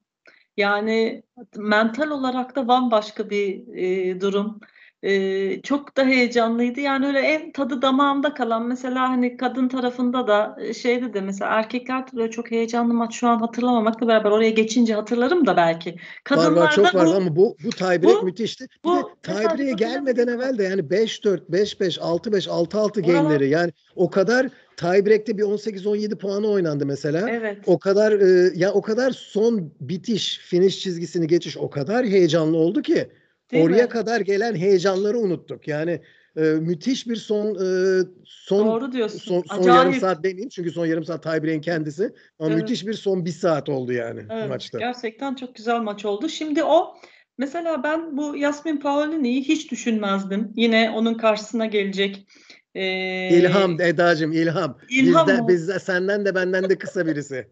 Yani 0.56 1.22
mental 1.56 2.10
olarak 2.10 2.56
da 2.56 2.68
bambaşka 2.68 3.30
bir 3.30 3.66
e, 3.76 4.20
durum. 4.20 4.60
E, 5.02 5.62
çok 5.62 5.96
da 5.96 6.04
heyecanlıydı. 6.04 6.80
Yani 6.80 7.06
öyle 7.06 7.18
en 7.18 7.52
tadı 7.52 7.82
damağımda 7.82 8.34
kalan 8.34 8.66
mesela 8.66 9.08
hani 9.08 9.36
kadın 9.36 9.68
tarafında 9.68 10.26
da 10.26 10.58
şeyde 10.74 11.14
de 11.14 11.20
mesela 11.20 11.50
erkekler 11.50 12.06
de 12.06 12.16
böyle 12.16 12.30
çok 12.30 12.50
heyecanlı 12.50 12.94
maç 12.94 13.14
şu 13.14 13.28
an 13.28 13.38
hatırlamamakla 13.38 14.08
beraber 14.08 14.30
oraya 14.30 14.50
geçince 14.50 14.94
hatırlarım 14.94 15.46
da 15.46 15.56
belki. 15.56 15.90
Var 15.90 15.98
Kadınlarda 16.24 16.60
var 16.60 16.70
çok 16.70 16.94
vardı 16.94 17.10
bu 17.10 17.16
ama 17.16 17.36
bu 17.36 17.56
bu 17.64 17.70
tiebreak 17.70 18.22
müthişti. 18.22 18.64
Bir 18.64 18.90
bu 18.90 19.10
tiebreak'e 19.22 19.70
çok 19.70 19.78
gelmeden 19.78 20.26
evvel 20.26 20.58
de 20.58 20.62
yani 20.62 20.80
5-4, 20.80 21.40
5-5, 21.50 21.98
6-5, 21.98 22.48
6-6 22.48 23.00
Oralar- 23.00 23.14
game'leri 23.14 23.48
yani 23.48 23.72
o 23.96 24.10
kadar 24.10 24.48
tiebreak'te 24.76 25.38
bir 25.38 25.42
18-17 25.42 26.16
puanı 26.16 26.48
oynandı 26.48 26.86
mesela. 26.86 27.30
evet. 27.30 27.58
O 27.66 27.78
kadar 27.78 28.12
e, 28.12 28.52
ya 28.54 28.72
o 28.72 28.82
kadar 28.82 29.10
son 29.10 29.72
bitiş, 29.80 30.38
finish 30.38 30.80
çizgisini 30.80 31.26
geçiş 31.26 31.56
o 31.56 31.70
kadar 31.70 32.06
heyecanlı 32.06 32.56
oldu 32.56 32.82
ki 32.82 33.08
Değil 33.52 33.64
oraya 33.64 33.82
mi? 33.82 33.88
kadar 33.88 34.20
gelen 34.20 34.54
heyecanları 34.54 35.18
unuttuk. 35.18 35.68
Yani 35.68 36.00
e, 36.36 36.40
müthiş 36.40 37.08
bir 37.08 37.16
son 37.16 37.46
e, 37.54 38.02
son 38.24 38.66
Doğru 38.66 38.92
diyorsun. 38.92 39.18
son, 39.18 39.42
son 39.42 39.62
Acayip. 39.62 39.76
yarım 39.78 39.94
saat 39.94 40.24
demeyeyim 40.24 40.48
çünkü 40.48 40.70
son 40.70 40.86
yarım 40.86 41.04
saat 41.04 41.22
tiebreak'in 41.22 41.60
kendisi 41.60 42.12
ama 42.38 42.50
Evet. 42.52 42.62
müthiş 42.62 42.86
bir 42.86 42.94
son 42.94 43.24
bir 43.24 43.30
saat 43.30 43.68
oldu 43.68 43.92
yani 43.92 44.20
Evet, 44.30 44.48
maçta. 44.48 44.78
gerçekten 44.78 45.34
çok 45.34 45.54
güzel 45.54 45.80
maç 45.80 46.04
oldu. 46.04 46.28
Şimdi 46.28 46.64
o 46.64 46.94
mesela 47.38 47.82
ben 47.82 48.16
bu 48.16 48.36
Yasmin 48.36 48.76
Paolini'yi 48.76 49.42
hiç 49.42 49.70
düşünmezdim. 49.70 50.52
Yine 50.56 50.90
onun 50.90 51.14
karşısına 51.14 51.66
gelecek. 51.66 52.26
Ee, 52.74 53.38
İlham 53.38 53.80
Eda'cığım 53.80 54.32
ilham. 54.32 54.78
İlham 54.90 55.26
Bizden, 55.26 55.42
mı? 55.42 55.48
bizden, 55.48 55.78
senden 55.78 56.24
de 56.24 56.34
benden 56.34 56.70
de 56.70 56.78
kısa 56.78 57.06
birisi. 57.06 57.48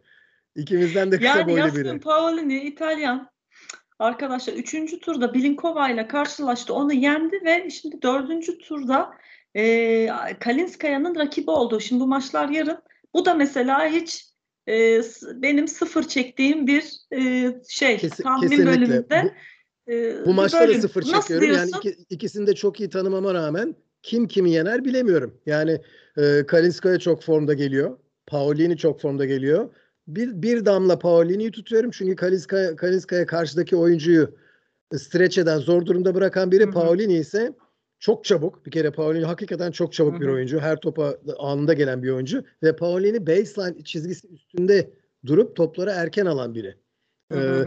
İkimizden 0.56 1.12
de 1.12 1.16
kısa 1.18 1.38
Yani 1.38 1.46
boylu 1.46 1.58
Yasmin 1.58 1.84
biri. 1.84 2.00
Paolini 2.00 2.60
İtalyan 2.64 3.29
arkadaşlar 4.00 4.52
3. 4.52 5.00
turda 5.00 5.34
Blinkova 5.34 5.88
ile 5.90 6.08
karşılaştı. 6.08 6.74
Onu 6.74 6.92
yendi 6.92 7.40
ve 7.44 7.70
şimdi 7.70 8.02
4. 8.02 8.58
turda 8.68 9.10
e, 9.56 10.06
Kalinskaya'nın 10.40 11.14
rakibi 11.14 11.50
oldu. 11.50 11.80
Şimdi 11.80 12.00
bu 12.00 12.06
maçlar 12.06 12.48
yarın. 12.48 12.78
Bu 13.14 13.24
da 13.24 13.34
mesela 13.34 13.86
hiç 13.86 14.26
e, 14.68 15.00
benim 15.42 15.68
sıfır 15.68 16.08
çektiğim 16.08 16.66
bir 16.66 16.92
e, 17.12 17.52
şey 17.68 17.96
Kesin- 17.98 18.22
tahmin 18.22 18.48
kesinlikle. 18.48 18.72
bölümünde. 18.72 19.34
Bu, 19.88 19.92
e, 19.92 20.26
bu 20.26 20.34
maçta 20.34 20.60
da 20.60 20.68
bölüm. 20.68 20.80
sıfır 20.80 21.00
Nasıl 21.00 21.20
çekiyorum. 21.20 21.46
Yani 21.48 21.56
diyorsun? 21.72 21.78
iki, 21.90 22.04
ikisini 22.10 22.46
de 22.46 22.54
çok 22.54 22.80
iyi 22.80 22.88
tanımama 22.90 23.34
rağmen 23.34 23.74
kim 24.02 24.28
kimi 24.28 24.50
yener 24.50 24.84
bilemiyorum. 24.84 25.40
Yani 25.46 25.78
e, 26.16 26.46
Kalinskaya 26.46 26.98
çok 26.98 27.22
formda 27.22 27.54
geliyor. 27.54 27.98
Paolini 28.26 28.76
çok 28.76 29.00
formda 29.00 29.24
geliyor. 29.24 29.74
Bir, 30.14 30.42
bir 30.42 30.64
damla 30.64 30.98
Paolini'yi 30.98 31.50
tutuyorum. 31.50 31.90
Çünkü 31.90 32.16
Kalinskaya, 32.16 32.76
Kalinskaya 32.76 33.26
karşıdaki 33.26 33.76
oyuncuyu 33.76 34.34
stretch 34.96 35.38
eden, 35.38 35.58
zor 35.58 35.86
durumda 35.86 36.14
bırakan 36.14 36.50
biri. 36.50 36.64
Hı 36.64 36.68
hı. 36.68 36.72
Paolini 36.72 37.14
ise 37.14 37.52
çok 37.98 38.24
çabuk. 38.24 38.66
Bir 38.66 38.70
kere 38.70 38.90
Paolini 38.90 39.24
hakikaten 39.24 39.70
çok 39.70 39.92
çabuk 39.92 40.20
bir 40.20 40.28
oyuncu. 40.28 40.60
Her 40.60 40.80
topa 40.80 41.16
anında 41.38 41.74
gelen 41.74 42.02
bir 42.02 42.10
oyuncu. 42.10 42.44
Ve 42.62 42.76
Paolini 42.76 43.26
baseline 43.26 43.84
çizgisi 43.84 44.28
üstünde 44.28 44.90
durup 45.26 45.56
topları 45.56 45.90
erken 45.90 46.26
alan 46.26 46.54
biri. 46.54 46.74
Ee. 47.34 47.64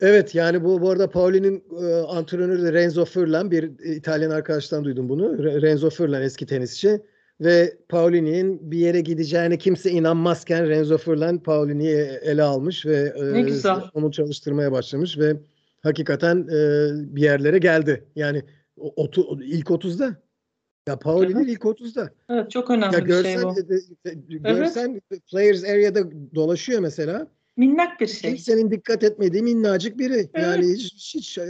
Evet 0.00 0.34
yani 0.34 0.64
bu 0.64 0.80
bu 0.80 0.90
arada 0.90 1.10
Pauli'nin 1.10 1.64
e, 1.82 1.94
antrenörü 1.94 2.62
de 2.62 2.72
Renzo 2.72 3.04
Furlan 3.04 3.50
bir 3.50 3.78
İtalyan 3.84 4.30
arkadaştan 4.30 4.84
duydum 4.84 5.08
bunu. 5.08 5.24
Re- 5.24 5.62
Renzo 5.62 5.90
Furlan 5.90 6.22
eski 6.22 6.46
tenisçi 6.46 7.00
ve 7.40 7.76
Paulini'nin 7.88 8.70
bir 8.70 8.78
yere 8.78 9.00
gideceğine 9.00 9.58
kimse 9.58 9.90
inanmazken 9.90 10.68
Renzo 10.68 10.98
Furlan 10.98 11.38
Paulini'yi 11.42 11.96
ele 12.22 12.42
almış 12.42 12.86
ve 12.86 13.12
e, 13.16 13.32
Ne 13.32 13.42
güzel. 13.42 13.76
onu 13.94 14.12
çalıştırmaya 14.12 14.72
başlamış 14.72 15.18
ve 15.18 15.36
hakikaten 15.82 16.36
e, 16.48 16.56
bir 17.16 17.22
yerlere 17.22 17.58
geldi. 17.58 18.04
Yani 18.16 18.42
o- 18.76 18.92
otu, 19.02 19.42
ilk 19.42 19.66
30'da. 19.70 20.16
Ya 20.88 20.98
Paulini 20.98 21.38
Evet. 21.38 21.48
ilk 21.48 21.60
30'da. 21.64 22.10
Evet 22.30 22.50
çok 22.50 22.70
Ya 22.70 22.76
önemli 22.76 22.92
bir 22.92 22.98
şey 22.98 23.06
görsen 23.06 23.42
bu. 23.44 24.08
e, 24.08 24.10
e, 24.10 24.38
görsen 24.38 25.00
players 25.30 25.64
area'da 25.64 26.00
dolaşıyor 26.34 26.80
mesela. 26.80 27.26
Minnak 27.56 28.00
bir 28.00 28.06
şey. 28.06 28.30
Kimsenin 28.30 28.70
dikkat 28.70 29.04
etmediği 29.04 29.42
minnacık 29.42 29.98
biri. 29.98 30.28
Yani 30.36 30.72
hiç, 30.72 31.14
hiç, 31.14 31.38
e, 31.38 31.42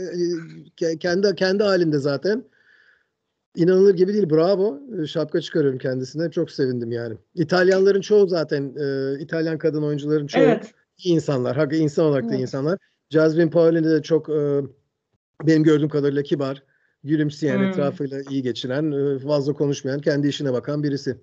ke- 0.77 0.97
kendi 0.99 1.35
kendi 1.35 1.63
halinde 1.63 1.99
zaten. 1.99 2.43
İnanılır 3.57 3.93
gibi 3.95 4.13
değil. 4.13 4.29
Bravo. 4.29 4.79
E, 5.03 5.07
Şapka 5.07 5.41
çıkarıyorum 5.41 5.79
kendisine. 5.79 6.31
Çok 6.31 6.51
sevindim 6.51 6.91
yani. 6.91 7.15
İtalyanların 7.35 8.01
çoğu 8.01 8.27
zaten 8.27 8.75
e, 8.79 9.19
İtalyan 9.19 9.57
kadın 9.57 9.83
oyuncuların 9.83 10.27
çoğu 10.27 10.41
Evet. 10.41 10.73
iyi 10.97 11.15
insanlar. 11.15 11.55
Hakikaten 11.55 11.83
insan 11.83 12.05
olarak 12.05 12.23
da 12.23 12.27
iyi 12.27 12.31
Evet. 12.31 12.41
insanlar. 12.41 12.77
Jasmine 13.09 13.49
Paolini 13.49 13.89
de 13.89 14.01
çok 14.01 14.29
e, 14.29 14.61
benim 15.43 15.63
gördüğüm 15.63 15.89
kadarıyla 15.89 16.23
kibar, 16.23 16.63
gülümseyen, 17.03 17.57
Hmm. 17.57 17.63
etrafıyla 17.63 18.21
iyi 18.29 18.43
geçiren, 18.43 18.91
e, 18.91 19.19
fazla 19.19 19.53
konuşmayan, 19.53 20.01
kendi 20.01 20.27
işine 20.27 20.53
bakan 20.53 20.83
birisi. 20.83 21.17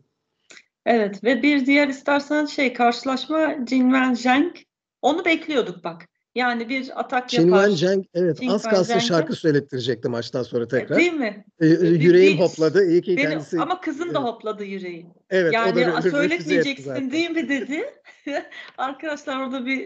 Evet 0.87 1.25
ve 1.25 1.43
bir 1.43 1.67
diğer 1.67 1.89
istersen 1.89 2.47
şey 2.47 2.73
karşılaşma 2.73 3.55
Jinwen 3.69 4.15
Zheng. 4.15 4.57
Onu 5.03 5.25
bekliyorduk 5.25 5.85
bak. 5.85 6.03
Yani 6.35 6.69
bir 6.69 7.01
atak 7.01 7.29
Çinwen 7.29 7.57
yapar. 7.57 7.69
Zheng 7.69 8.05
evet 8.15 8.37
Çinwen 8.41 8.55
az 8.55 8.63
kalsın 8.63 8.99
şarkı 8.99 9.37
söylettirecekti 9.37 10.09
maçtan 10.09 10.43
sonra 10.43 10.69
tekrar. 10.69 10.99
Değil 10.99 11.13
mi? 11.13 11.45
E, 11.61 11.67
e, 11.67 11.81
Bir- 11.83 12.01
yüreğim 12.01 12.39
hopladı. 12.39 12.87
İyi 12.91 13.03
ki 13.03 13.17
Benim, 13.17 13.31
kendisi 13.31 13.61
ama 13.61 13.81
kızın 13.81 14.15
da 14.15 14.19
Evet. 14.19 14.29
hopladı 14.29 14.65
yüreği. 14.65 15.07
Evet, 15.31 15.51
o 15.51 15.53
da 15.53 15.81
Yani 15.81 15.81
refüze 15.81 15.99
etti 15.99 16.11
söyletmeyeceksin 16.11 17.11
değil 17.11 17.31
mi 17.31 17.49
dedi. 17.49 17.85
Arkadaşlar 18.79 19.41
orada 19.41 19.67
bir 19.67 19.81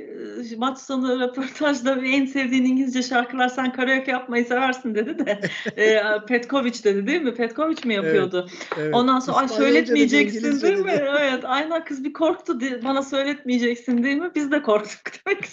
e, 0.53 0.57
maç 0.57 0.79
sonu 0.79 1.21
röportajda 1.21 2.03
bir 2.03 2.13
en 2.13 2.27
sevdiğin 2.27 2.65
İngilizce 2.65 3.03
şarkılar 3.03 3.49
sen 3.49 3.73
karaoke 3.73 4.11
yapmayı 4.11 4.45
seversin 4.45 4.95
dedi 4.95 5.27
de 5.27 5.41
e, 5.77 6.03
Petkovic 6.29 6.85
dedi 6.85 7.07
değil 7.07 7.23
mi? 7.23 7.35
Petkovic 7.35 7.77
mi 7.85 7.95
yapıyordu? 7.95 8.49
Evet. 8.79 8.95
Ondan 8.95 9.21
sonra 9.21 9.37
ay 9.37 9.45
İspanyolca 9.45 9.73
söyletmeyeceksin 9.73 10.39
İngilizce 10.39 10.67
değil 10.67 10.79
mi? 10.79 10.93
dedi. 10.93 11.05
Evet 11.21 11.45
aynen 11.45 11.85
kız 11.85 12.05
bir 12.05 12.13
korktu 12.13 12.61
bana 12.85 13.03
söyletmeyeceksin 13.03 14.03
değil 14.03 14.17
mi? 14.17 14.31
Biz 14.35 14.53
de 14.53 14.63
korktuk 14.63 15.01
demek 15.27 15.43
ki 15.43 15.51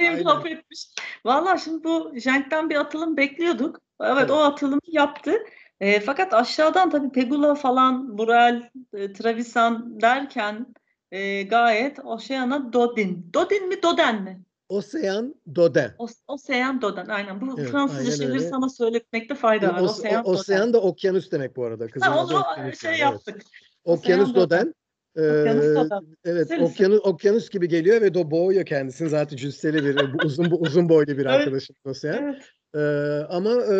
Aynen. 0.00 0.24
hap 0.24 0.46
etmiş. 0.46 0.86
Valla 1.24 1.58
şimdi 1.58 1.84
bu 1.84 2.12
Cenk'ten 2.20 2.70
bir 2.70 2.76
atılım 2.76 3.16
bekliyorduk. 3.16 3.80
Evet, 4.00 4.12
Evet. 4.18 4.30
o 4.30 4.36
atılımı 4.36 4.80
yaptı. 4.86 5.32
E, 5.80 6.00
fakat 6.00 6.34
aşağıdan 6.34 6.90
tabii 6.90 7.12
Pegula 7.12 7.54
falan, 7.54 8.18
Burel, 8.18 8.70
e, 8.94 9.12
Travisan 9.12 10.00
derken 10.00 10.66
e, 11.10 11.42
gayet 11.42 11.98
Oceana 12.04 12.72
Dodin. 12.72 13.30
Dodin 13.34 13.68
mi 13.68 13.82
Doden 13.82 14.22
mi? 14.22 14.40
Ocean 14.68 15.34
Dodin. 15.54 15.90
O, 15.98 16.06
Ocean 16.28 16.82
Doden 16.82 17.06
aynen. 17.06 17.40
Bu 17.40 17.54
Evet, 17.60 17.70
Fransızca 17.70 18.12
şeyleri 18.16 18.38
öyle. 18.38 18.48
sana 18.48 18.68
söyletmekte 18.68 19.34
fayda 19.34 19.68
var. 19.74 19.80
O- 19.80 19.84
Ocean 19.84 20.24
o- 20.24 20.30
Ocean 20.30 20.72
da 20.72 20.80
okyanus 20.80 21.32
demek 21.32 21.56
bu 21.56 21.64
arada. 21.64 21.86
Kızın 21.88 22.06
Ha, 22.06 22.24
onu 22.24 22.72
şey 22.80 22.90
yani, 22.90 23.00
yaptık. 23.00 23.34
Evet. 23.36 23.46
Okyanus 23.84 24.28
Dodin. 24.28 24.40
Doden. 24.40 24.74
Okyanus 25.16 25.64
Ee. 25.64 26.30
Evet, 26.30 26.50
okyanus 26.60 27.00
okyanus 27.04 27.50
gibi 27.50 27.68
geliyor 27.68 28.00
ve 28.00 28.14
do 28.14 28.30
boğuyor 28.30 28.64
kendisini. 28.66 29.08
Zaten 29.08 29.36
cüsseli 29.36 29.84
bir 29.84 30.14
bu 30.14 30.18
uzun 30.24 30.50
bu 30.50 30.60
uzun 30.60 30.88
boylu 30.88 31.06
bir 31.08 31.26
Evet. 31.26 31.26
arkadaşım 31.26 31.76
Ocean. 31.84 32.24
Evet. 32.24 32.42
Ee, 32.74 32.78
ama 33.28 33.50
e, 33.50 33.76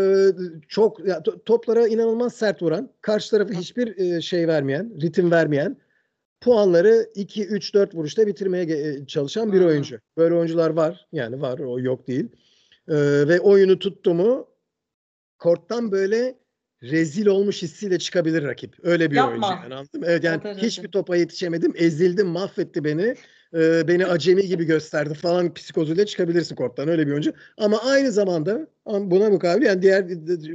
çok 0.68 1.06
ya, 1.06 1.18
to- 1.18 1.44
toplara 1.44 1.86
inanılmaz 1.86 2.34
sert 2.34 2.62
vuran, 2.62 2.90
karşı 3.00 3.30
tarafı 3.30 3.52
hiçbir 3.54 3.96
e, 3.96 4.20
şey 4.20 4.48
vermeyen, 4.48 4.92
ritim 5.02 5.30
vermeyen, 5.30 5.76
puanları 6.40 7.10
2 7.14 7.46
3 7.46 7.74
4 7.74 7.94
vuruşta 7.94 8.26
bitirmeye 8.26 9.06
çalışan 9.06 9.52
bir 9.52 9.60
Hı. 9.60 9.66
oyuncu. 9.66 9.98
Böyle 10.16 10.34
oyuncular 10.34 10.70
var. 10.70 11.06
Yani 11.12 11.40
var, 11.40 11.58
o 11.58 11.80
yok 11.80 12.06
değil. 12.08 12.28
Ee, 12.88 12.94
ve 13.28 13.40
oyunu 13.40 13.78
tuttu 13.78 14.14
mu 14.14 14.46
korttan 15.38 15.92
böyle 15.92 16.34
rezil 16.82 17.26
olmuş 17.26 17.62
hissiyle 17.62 17.98
çıkabilir 17.98 18.42
rakip. 18.42 18.76
Öyle 18.82 19.10
bir 19.10 19.16
Yapma. 19.16 19.30
oyuncu 19.30 19.62
yani 19.62 19.74
anladın 19.74 20.00
mı? 20.00 20.06
Evet 20.08 20.24
yani 20.24 20.44
derece. 20.44 20.66
hiçbir 20.66 20.88
topa 20.88 21.16
yetişemedim, 21.16 21.72
ezildim, 21.76 22.26
mahvetti 22.26 22.84
beni. 22.84 23.14
Ee, 23.54 23.88
beni 23.88 24.06
acemi 24.06 24.46
gibi 24.46 24.64
gösterdi 24.64 25.14
falan 25.14 25.54
psikozuyla 25.54 26.06
çıkabilirsin 26.06 26.54
korttan 26.54 26.88
öyle 26.88 27.06
bir 27.06 27.12
oyuncu. 27.12 27.32
Ama 27.58 27.78
aynı 27.78 28.12
zamanda 28.12 28.66
am- 28.86 29.10
buna 29.10 29.30
mukabil 29.30 29.66
yani 29.66 29.82
diğer 29.82 30.06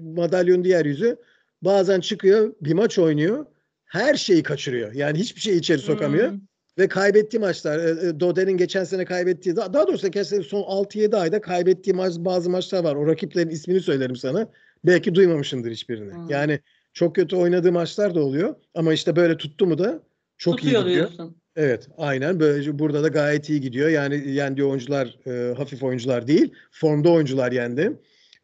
madalyonun 0.02 0.64
diğer 0.64 0.86
yüzü 0.86 1.18
bazen 1.62 2.00
çıkıyor, 2.00 2.54
bir 2.62 2.74
maç 2.74 3.00
oynuyor. 3.00 3.46
Her 3.86 4.16
şeyi 4.16 4.44
kaçırıyor. 4.44 4.94
Yani 4.94 5.20
hiçbir 5.20 5.42
şeyi 5.42 5.60
içeri 5.60 5.80
sokamıyor. 5.80 6.32
Hmm. 6.32 6.40
Ve 6.78 6.88
kaybettiği 6.88 7.40
maçlar, 7.40 7.80
e, 7.80 8.08
e, 8.08 8.20
Doden'in 8.20 8.58
geçen 8.58 8.84
sene 8.84 9.06
kaybettiği, 9.06 9.56
daha 9.56 9.74
daha 9.74 9.88
doğrusu 9.88 10.08
geçen 10.08 10.24
sene 10.24 10.44
son 10.44 10.62
6-7 10.62 11.18
ayda 11.18 11.42
kaybettiği 11.42 11.94
maç, 11.94 12.14
bazı 12.18 12.50
maçlar 12.50 12.84
var. 12.84 12.96
O 12.96 13.08
rakiplerin 13.08 13.50
ismini 13.50 13.80
söylerim 13.80 14.16
sana. 14.16 14.50
Belki 14.88 15.16
duymamışsındır 15.16 15.72
hiçbirini. 15.72 16.14
Hmm. 16.14 16.30
Yani 16.30 16.60
çok 16.94 17.16
kötü 17.16 17.36
oynadığı 17.36 17.72
maçlar 17.72 18.16
da 18.16 18.24
oluyor. 18.24 18.56
Ama 18.76 18.94
işte 18.94 19.16
böyle 19.16 19.38
tuttu 19.38 19.68
mu 19.68 19.78
da 19.78 20.02
çok 20.38 20.58
Tutuyor 20.58 20.82
iyi 20.82 20.90
gidiyor. 20.90 21.08
diyorsun. 21.08 21.36
Evet, 21.56 21.88
aynen. 21.98 22.40
Böylece 22.40 22.80
burada 22.80 23.04
da 23.04 23.08
gayet 23.08 23.50
iyi 23.50 23.62
gidiyor. 23.62 23.90
Yani 23.90 24.32
yendiği 24.32 24.68
oyuncular 24.68 25.18
e, 25.28 25.54
hafif 25.54 25.84
oyuncular 25.84 26.28
değil, 26.28 26.54
formda 26.72 27.10
oyuncular 27.10 27.52
yendi. 27.52 27.94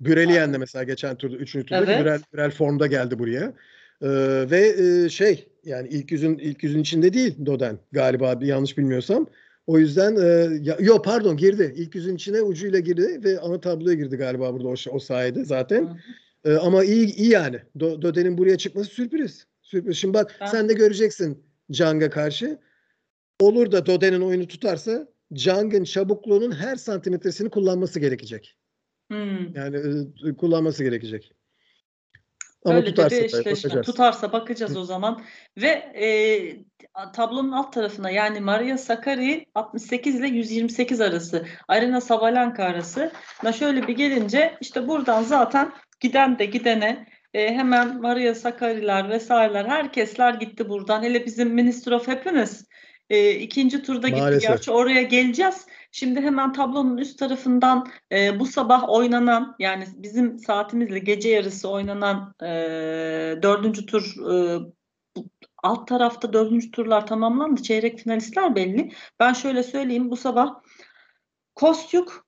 Aynen. 0.07 0.33
yendi 0.33 0.57
mesela 0.57 0.83
geçen 0.83 1.15
turda, 1.15 1.35
üçüncü 1.35 1.65
turda. 1.65 1.83
Evet. 1.83 1.99
Bürel, 1.99 2.19
Bürel 2.33 2.51
formda 2.51 2.87
geldi 2.87 3.19
buraya. 3.19 3.53
E, 4.01 4.09
ve 4.51 4.75
e, 4.77 5.09
şey 5.09 5.47
yani 5.63 5.87
ilk 5.87 6.11
yüzün 6.11 6.37
ilk 6.37 6.63
yüzün 6.63 6.79
içinde 6.79 7.13
değil 7.13 7.45
Doden 7.45 7.77
galiba 7.91 8.41
bir 8.41 8.47
yanlış 8.47 8.77
bilmiyorsam. 8.77 9.27
O 9.67 9.79
yüzden 9.79 10.15
e, 10.15 10.57
ya, 10.61 10.77
yo 10.79 11.01
pardon 11.01 11.37
girdi. 11.37 11.73
İlk 11.77 11.95
yüzün 11.95 12.15
içine 12.15 12.41
ucuyla 12.41 12.79
girdi 12.79 13.21
ve 13.23 13.39
ana 13.39 13.61
tabloya 13.61 13.95
girdi 13.95 14.17
galiba 14.17 14.53
burada 14.53 14.67
o, 14.67 14.75
o 14.91 14.99
sayede 14.99 15.45
zaten. 15.45 15.81
Hı. 15.83 15.97
E, 16.45 16.53
ama 16.53 16.83
iyi 16.83 17.15
iyi 17.15 17.29
yani. 17.29 17.59
Do, 17.79 18.01
Doden'in 18.01 18.37
buraya 18.37 18.57
çıkması 18.57 18.89
sürpriz. 18.89 19.47
Sürpriz. 19.61 19.97
Şimdi 19.97 20.13
bak 20.13 20.37
Ben- 20.41 20.45
sen 20.45 20.69
de 20.69 20.73
göreceksin 20.73 21.43
Cang'a 21.71 22.09
karşı. 22.09 22.59
Olur 23.39 23.71
da 23.71 23.85
Doden'in 23.85 24.21
oyunu 24.21 24.47
tutarsa 24.47 25.07
Cang'ın 25.33 25.83
çabukluğunun 25.83 26.51
her 26.51 26.75
santimetresini 26.75 27.49
kullanması 27.49 27.99
gerekecek. 27.99 28.57
Hmm. 29.11 29.55
Yani 29.55 29.77
e, 30.27 30.33
kullanması 30.35 30.83
gerekecek. 30.83 31.33
Ama 32.65 32.75
Öyle 32.75 32.85
tutarsa 32.85 33.15
tabii 33.15 33.25
eşleşme. 33.25 33.51
bakacağız. 33.51 33.85
Tutarsa 33.85 34.31
bakacağız 34.31 34.77
o 34.77 34.83
zaman. 34.83 35.21
Ve 35.57 35.67
e, 35.67 36.05
tablonun 37.13 37.51
alt 37.51 37.73
tarafına 37.73 38.09
yani 38.09 38.39
Maria 38.39 38.77
Sakkari 38.77 39.45
68 39.55 40.15
ile 40.15 40.27
128 40.27 41.01
arası. 41.01 41.45
Arena 41.67 42.01
Sabalenka 42.01 42.63
arası. 42.63 43.11
Na 43.43 43.53
şöyle 43.53 43.87
bir 43.87 43.95
gelince 43.95 44.57
işte 44.61 44.87
buradan 44.87 45.23
zaten 45.23 45.71
giden 46.03 46.39
de 46.39 46.45
gidene 46.45 47.05
e, 47.33 47.53
hemen 47.55 48.01
Maria 48.01 48.35
Sakkari'ler 48.35 49.09
vesaireler 49.09 49.65
herkesler 49.65 50.33
gitti 50.33 50.69
buradan. 50.69 51.03
Hele 51.03 51.25
bizim 51.25 51.53
Minister 51.53 51.91
of 51.91 52.07
Happiness 52.07 52.65
e, 53.09 53.31
ikinci 53.31 53.83
turda 53.83 54.09
gitti. 54.09 54.21
Maalesef. 54.21 54.49
Gerçi 54.49 54.71
oraya 54.71 55.01
geleceğiz. 55.01 55.65
Şimdi 55.91 56.21
hemen 56.21 56.53
tablonun 56.53 56.97
üst 56.97 57.19
tarafından 57.19 57.87
e, 58.11 58.39
bu 58.39 58.45
sabah 58.45 58.89
oynanan 58.89 59.55
yani 59.59 59.85
bizim 59.95 60.39
saatimizle 60.39 60.99
gece 60.99 61.29
yarısı 61.29 61.69
oynanan 61.69 62.33
e, 62.41 62.47
dördüncü 63.41 63.85
tur 63.85 64.15
e, 64.33 64.59
alt 65.63 65.87
tarafta 65.87 66.33
dördüncü 66.33 66.71
turlar 66.71 67.07
tamamlandı. 67.07 67.61
Çeyrek 67.63 67.99
finalistler 67.99 68.55
belli. 68.55 68.91
Ben 69.19 69.33
şöyle 69.33 69.63
söyleyeyim 69.63 70.11
bu 70.11 70.17
sabah 70.17 70.55
Kostyuk 71.55 72.25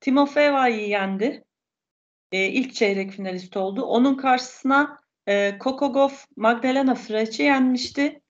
Timofeyeva'yı 0.00 0.88
yendi. 0.88 1.45
E, 2.32 2.46
ilk 2.46 2.74
çeyrek 2.74 3.10
finalist 3.10 3.56
oldu. 3.56 3.82
Onun 3.82 4.14
karşısına 4.14 4.98
e, 5.26 5.58
Kokogov 5.58 6.10
Magdalena 6.36 6.94
Frech'i 6.94 7.42
yenmişti. 7.42 8.20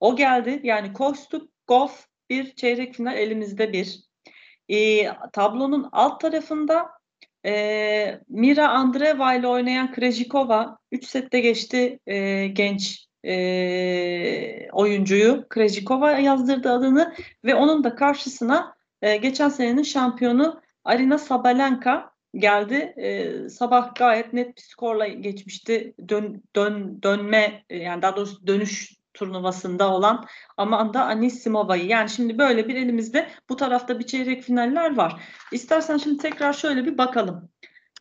O 0.00 0.16
geldi. 0.16 0.60
Yani 0.62 0.92
Kostyuk, 0.92 1.50
Goff 1.66 2.06
bir 2.30 2.54
çeyrek 2.54 2.94
final 2.94 3.16
elimizde 3.16 3.72
bir. 3.72 4.00
E, 4.68 5.06
tablonun 5.32 5.88
alt 5.92 6.20
tarafında 6.20 6.90
e, 7.46 8.20
Mira 8.28 8.68
Andreeva 8.68 9.34
ile 9.34 9.46
oynayan 9.46 9.92
Krejcikova 9.92 10.78
3 10.92 11.06
sette 11.06 11.40
geçti 11.40 11.98
e, 12.06 12.46
genç 12.46 13.06
e, 13.24 14.70
oyuncuyu. 14.72 15.46
Krejcikova 15.48 16.10
yazdırdı 16.10 16.72
adını 16.72 17.14
ve 17.44 17.54
onun 17.54 17.84
da 17.84 17.94
karşısına 17.94 18.76
e, 19.02 19.16
geçen 19.16 19.48
senenin 19.48 19.82
şampiyonu 19.82 20.62
Arina 20.84 21.18
Sabalenka 21.18 22.11
geldi. 22.34 22.74
E, 22.96 23.48
sabah 23.48 23.94
gayet 23.94 24.32
net 24.32 24.56
bir 24.56 24.62
skorla 24.62 25.06
geçmişti. 25.08 25.94
Dön, 26.08 26.42
dön, 26.56 27.02
dönme 27.02 27.64
e, 27.70 27.76
yani 27.78 28.02
daha 28.02 28.16
doğrusu 28.16 28.46
dönüş 28.46 28.92
turnuvasında 29.14 29.92
olan 29.92 30.26
Amanda 30.56 31.04
Anisimova'yı. 31.04 31.86
Yani 31.86 32.10
şimdi 32.10 32.38
böyle 32.38 32.68
bir 32.68 32.74
elimizde 32.74 33.28
bu 33.48 33.56
tarafta 33.56 33.98
bir 33.98 34.06
çeyrek 34.06 34.42
finaller 34.42 34.96
var. 34.96 35.22
İstersen 35.52 35.96
şimdi 35.96 36.22
tekrar 36.22 36.52
şöyle 36.52 36.84
bir 36.84 36.98
bakalım. 36.98 37.48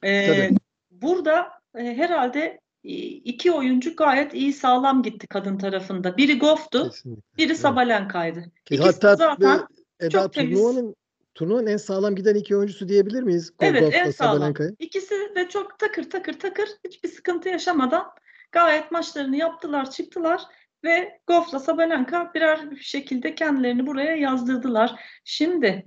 Ee, 0.03 0.27
Tabii. 0.27 0.57
burada 0.91 1.51
e, 1.75 1.83
herhalde 1.83 2.59
iki 2.83 3.51
oyuncu 3.51 3.95
gayet 3.95 4.33
iyi 4.33 4.53
sağlam 4.53 5.03
gitti 5.03 5.27
kadın 5.27 5.57
tarafında. 5.57 6.17
Biri 6.17 6.39
Goff'tu, 6.39 6.83
Kesinlikle. 6.83 7.21
biri 7.37 7.47
Evet. 7.47 7.57
Sabalenka'ydı. 7.59 8.43
Ki 8.65 8.75
İkisi 8.75 8.83
Hatta 8.83 9.15
zaten 9.15 9.59
e, 9.99 10.05
Eda 10.05 10.09
çok 10.09 10.33
temiz. 10.33 10.57
turnuvanın 10.59 10.95
turnuvanın 11.35 11.67
en 11.67 11.77
sağlam 11.77 12.15
giden 12.15 12.35
iki 12.35 12.55
oyuncusu 12.55 12.89
diyebilir 12.89 13.23
miyiz? 13.23 13.53
Evet 13.59 13.79
Kolgov'la 13.79 13.97
en 13.97 14.11
sağlam. 14.11 14.53
İkisi 14.79 15.15
de 15.35 15.49
çok 15.49 15.79
takır 15.79 16.09
takır 16.09 16.39
takır 16.39 16.69
hiçbir 16.85 17.09
sıkıntı 17.09 17.49
yaşamadan 17.49 18.05
gayet 18.51 18.91
maçlarını 18.91 19.35
yaptılar 19.35 19.91
çıktılar 19.91 20.41
ve 20.83 21.19
Goff'la 21.27 21.59
Sabalenka 21.59 22.31
birer 22.33 22.59
şekilde 22.81 23.35
kendilerini 23.35 23.87
buraya 23.87 24.15
yazdırdılar. 24.15 24.99
Şimdi 25.23 25.85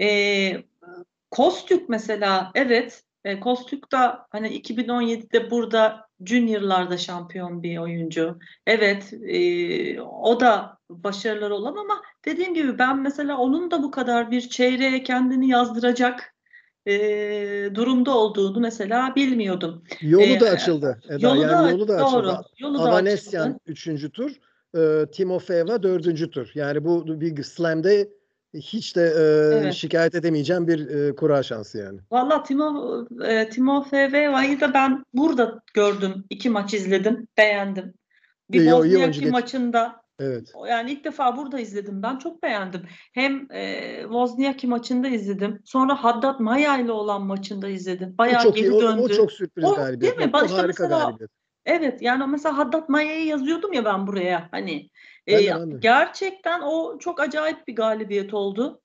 e, 0.00 0.06
Kostük 1.30 1.88
mesela 1.88 2.50
evet 2.54 3.02
e, 3.26 3.40
Kostük 3.40 3.92
da 3.92 4.26
hani 4.30 4.60
2017'de 4.60 5.50
burada 5.50 6.06
Junior'larda 6.24 6.98
şampiyon 6.98 7.62
bir 7.62 7.78
oyuncu. 7.78 8.38
Evet 8.66 9.12
e, 9.28 10.00
o 10.00 10.40
da 10.40 10.78
başarıları 10.90 11.54
olan 11.54 11.76
ama 11.76 12.02
dediğim 12.24 12.54
gibi 12.54 12.78
ben 12.78 12.98
mesela 12.98 13.36
onun 13.36 13.70
da 13.70 13.82
bu 13.82 13.90
kadar 13.90 14.30
bir 14.30 14.40
çeyreğe 14.40 15.02
kendini 15.02 15.48
yazdıracak 15.48 16.34
e, 16.86 16.94
durumda 17.74 18.16
olduğunu 18.16 18.60
mesela 18.60 19.14
bilmiyordum. 19.16 19.84
Yolu 20.00 20.22
Ee, 20.22 20.40
da 20.40 20.48
açıldı. 20.48 21.02
Eda. 21.08 21.28
Yolu 21.28 21.42
yani 21.42 21.52
da, 21.52 21.70
yolu 21.70 21.88
da 21.88 21.98
doğru. 21.98 22.28
açıldı. 22.28 22.46
Yolu 22.58 22.78
da 22.78 22.82
Avanesyan 22.82 23.60
açıldı. 23.68 23.94
3. 23.94 24.12
tur, 24.12 24.32
e, 24.76 25.10
Timofeyeva 25.10 25.82
4. 25.82 26.32
tur. 26.32 26.50
Yani 26.54 26.84
bu 26.84 27.20
bir 27.20 27.42
slam'de 27.42 28.08
hiç 28.56 28.96
de 28.96 29.02
e, 29.02 29.58
Evet. 29.58 29.74
şikayet 29.74 30.14
edemeyeceğim 30.14 30.68
bir 30.68 30.88
e, 30.88 31.14
kura 31.16 31.42
şansı 31.42 31.78
yani. 31.78 32.00
Valla 32.10 32.42
Timo, 32.42 33.04
e, 33.24 33.48
Timofeyeva'yı 33.48 34.60
da 34.60 34.74
ben 34.74 35.04
burada 35.14 35.60
gördüm. 35.74 36.24
İki 36.30 36.50
maç 36.50 36.74
izledim. 36.74 37.28
Beğendim. 37.38 37.94
Bir 38.50 38.60
İyi, 38.60 38.68
iyi 38.68 38.72
Bosniaki 38.72 39.20
geç- 39.20 39.32
maçında 39.32 40.06
Evet. 40.20 40.52
Yani 40.68 40.90
ilk 40.92 41.04
defa 41.04 41.36
burada 41.36 41.60
izledim. 41.60 42.02
Ben 42.02 42.16
çok 42.18 42.42
beğendim. 42.42 42.82
Hem 43.12 43.52
e, 43.52 44.00
Wozniacki 44.02 44.66
maçında 44.66 45.08
izledim. 45.08 45.60
Sonra 45.64 46.04
Haddad 46.04 46.40
Maya 46.40 46.78
ile 46.78 46.92
olan 46.92 47.22
maçında 47.22 47.68
izledim. 47.68 48.14
Bayağı 48.18 48.40
o 48.40 48.42
çok 48.42 48.56
geri 48.56 48.66
iyi. 48.66 48.72
O, 48.72 48.82
döndü. 48.82 49.00
o 49.02 49.08
çok 49.08 49.32
sürpriz 49.32 49.64
O, 49.64 49.74
galibiyet. 49.74 50.02
değil 50.18 50.26
mi? 50.28 50.30
O 50.30 50.32
Başka 50.32 50.56
harika 50.58 50.82
mesela- 50.82 51.04
galibiyet. 51.04 51.30
Evet 51.66 52.02
yani 52.02 52.26
mesela 52.26 52.58
Haddad 52.58 52.88
Maya'yı 52.88 53.26
yazıyordum 53.26 53.72
ya 53.72 53.84
ben 53.84 54.06
buraya 54.06 54.48
hani 54.50 54.88
E, 55.26 55.38
de. 55.38 55.76
gerçekten 55.78 56.60
o 56.60 56.98
çok 56.98 57.20
acayip 57.20 57.68
bir 57.68 57.76
galibiyet 57.76 58.34
oldu. 58.34 58.80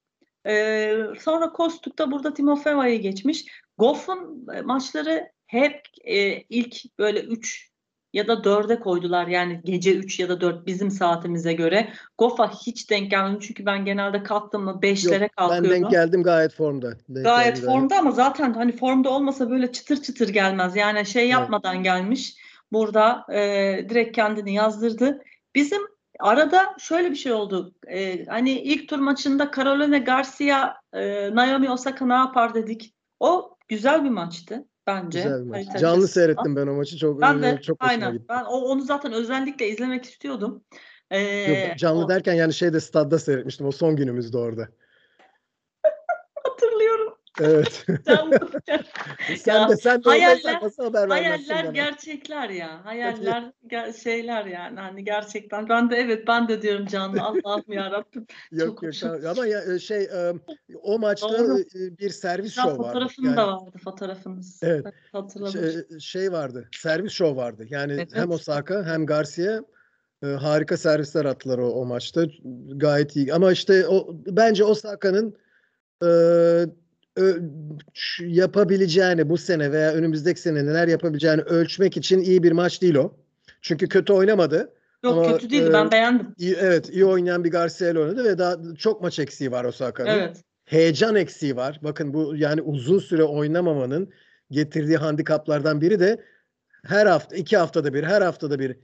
E, 0.47 0.93
sonra 1.19 1.51
Kostuk'ta 1.51 2.11
burada 2.11 2.33
Timofeyeva'yı 2.33 3.01
geçmiş. 3.01 3.45
Goff'un 3.77 4.47
maçları 4.65 5.31
hep 5.47 5.81
e, 6.03 6.41
ilk 6.41 6.97
böyle 6.99 7.21
3 7.21 7.71
ya 8.13 8.27
da 8.27 8.33
4'e 8.33 8.79
koydular 8.79 9.27
yani 9.27 9.61
gece 9.63 9.95
3 9.95 10.19
ya 10.19 10.29
da 10.29 10.41
4 10.41 10.67
bizim 10.67 10.91
saatimize 10.91 11.53
göre. 11.53 11.93
Goff'a 12.17 12.51
hiç 12.51 12.89
denk 12.89 13.11
gelmedim 13.11 13.39
çünkü 13.39 13.65
ben 13.65 13.85
genelde 13.85 14.23
kalktım 14.23 14.63
mı 14.63 14.79
5'lere 14.81 15.21
Yok, 15.21 15.51
ben 15.51 15.63
denk 15.63 15.91
geldim 15.91 16.23
gayet 16.23 16.53
formda. 16.53 16.91
Denk 17.09 17.25
Gayet 17.25 17.55
geldim 17.55 17.69
formda 17.69 17.97
ama 17.99 18.11
zaten 18.11 18.53
hani 18.53 18.71
formda 18.71 19.09
olmasa 19.09 19.49
böyle 19.49 19.71
çıtır 19.71 20.01
çıtır 20.01 20.29
gelmez. 20.29 20.75
Yani 20.75 21.05
şey 21.05 21.23
Evet. 21.23 21.31
yapmadan 21.31 21.83
gelmiş. 21.83 22.35
Burada 22.71 23.25
e, 23.33 23.39
direkt 23.89 24.15
kendini 24.15 24.53
yazdırdı. 24.53 25.21
Bizim 25.55 25.81
arada 26.21 26.75
şöyle 26.79 27.11
bir 27.11 27.15
şey 27.15 27.31
oldu. 27.31 27.73
E, 27.87 28.25
hani 28.25 28.51
ilk 28.61 28.89
tur 28.89 28.99
maçında 28.99 29.51
Carolina 29.57 29.97
Garcia, 29.97 30.73
e, 30.93 31.35
Naomi 31.35 31.71
Osaka 31.71 32.05
ne 32.05 32.13
yapar 32.13 32.53
dedik. 32.53 32.95
O 33.19 33.57
güzel 33.67 34.03
bir 34.03 34.09
maçtı 34.09 34.65
bence. 34.87 35.19
Güzel 35.23 35.43
bir 35.43 35.49
maç. 35.49 35.57
Harita 35.57 35.79
Canlı 35.79 36.07
seyrettim 36.07 36.55
ben 36.55 36.67
o 36.67 36.73
maçı. 36.73 36.97
Çok 36.97 37.21
Ben 37.21 37.41
de 37.41 37.61
çok 37.61 37.77
aynen. 37.79 38.13
gitti. 38.13 38.25
Ben 38.29 38.43
o, 38.43 38.57
onu 38.57 38.81
zaten 38.81 39.13
özellikle 39.13 39.69
izlemek 39.69 40.05
istiyordum. 40.05 40.63
E, 41.11 41.19
Yok, 41.51 41.77
canlı 41.77 42.05
o- 42.05 42.09
derken 42.09 42.33
yani 42.33 42.53
şeyde 42.53 42.79
stadda 42.79 43.19
seyretmiştim. 43.19 43.65
O 43.67 43.71
son 43.71 43.95
günümüzde 43.95 44.37
orada. 44.37 44.67
Evet. 47.39 47.85
Sen 49.37 49.69
de 49.69 49.75
sen 49.75 50.03
de 50.03 50.09
hayaller- 50.09 50.63
nasıl 50.63 50.83
haber 50.83 51.07
Hayaller 51.07 51.63
bana? 51.65 51.71
gerçekler 51.71 52.49
ya. 52.49 52.85
Hayaller 52.85 53.51
ger- 53.67 54.03
şeyler 54.03 54.45
yani. 54.45 54.79
Hani 54.79 55.03
gerçekten. 55.03 55.69
Ben 55.69 55.89
de 55.89 55.95
evet 55.95 56.27
ben 56.27 56.47
de 56.47 56.61
diyorum 56.61 56.85
canlı. 56.85 57.21
Allah'ım 57.21 57.63
ya 57.67 57.91
Rabbim. 57.91 58.27
Yok 58.51 58.83
yok 58.83 58.93
tamam. 59.01 59.19
ama 59.25 59.45
ya, 59.45 59.61
e, 59.75 59.79
şey 59.79 60.03
e, 60.03 60.33
o 60.83 60.99
maçta 60.99 61.29
Doğru. 61.39 61.59
e, 61.59 61.97
bir 61.97 62.09
servis 62.09 62.53
şov 62.53 62.63
vardı. 62.63 62.77
fotoğrafın 62.77 63.23
Yani 63.23 63.37
da 63.37 63.47
vardı 63.47 63.77
fotoğrafınız. 63.83 64.59
Evet. 64.63 64.85
Hatırladım. 65.11 65.61
şey, 65.89 65.99
şey 65.99 66.31
vardı. 66.31 66.69
Servis 66.77 67.11
şov 67.11 67.35
vardı. 67.35 67.65
Yani 67.69 67.93
Evet. 67.93 68.09
hem 68.13 68.31
Osaka 68.31 68.85
hem 68.85 69.05
Garcia 69.05 69.61
harika 70.23 70.77
servisler 70.77 71.25
attılar 71.25 71.57
o, 71.57 71.69
o 71.69 71.85
maçta. 71.85 72.25
Gayet 72.75 73.15
iyi. 73.15 73.33
Ama 73.33 73.51
işte 73.51 73.87
o 73.87 74.07
bence 74.27 74.63
Osaka'nın 74.63 75.35
e, 76.03 76.09
yapabileceğini 78.19 79.29
bu 79.29 79.37
sene 79.37 79.71
veya 79.71 79.93
önümüzdeki 79.93 80.41
sene 80.41 80.65
neler 80.65 80.87
yapabileceğini 80.87 81.41
ölçmek 81.41 81.97
için 81.97 82.19
iyi 82.19 82.43
bir 82.43 82.51
maç 82.51 82.81
değil 82.81 82.95
o. 82.95 83.13
Çünkü 83.61 83.87
kötü 83.87 84.13
oynamadı. 84.13 84.73
Yok 85.03 85.13
ama, 85.13 85.33
kötü 85.33 85.49
değildi. 85.49 85.69
e, 85.69 85.73
ben 85.73 85.91
beğendim. 85.91 86.27
İyi, 86.37 86.55
evet 86.59 86.89
iyi 86.89 87.05
oynayan 87.05 87.43
bir 87.43 87.51
Garcia 87.51 87.89
ile 87.89 87.99
oynadı 87.99 88.23
ve 88.23 88.37
daha 88.37 88.57
çok 88.77 89.01
maç 89.01 89.19
eksiği 89.19 89.51
var 89.51 89.63
Osaka'nın. 89.63 90.09
Evet. 90.09 90.37
Heyecan 90.65 91.15
eksiği 91.15 91.55
var. 91.55 91.79
Bakın 91.83 92.13
bu 92.13 92.35
yani 92.35 92.61
uzun 92.61 92.99
süre 92.99 93.23
oynamamanın 93.23 94.09
getirdiği 94.51 94.97
handikaplardan 94.97 95.81
biri 95.81 95.99
de 95.99 96.23
her 96.85 97.05
hafta, 97.05 97.35
iki 97.35 97.57
haftada 97.57 97.93
bir, 97.93 98.03
her 98.03 98.21
haftada 98.21 98.59
bir 98.59 98.75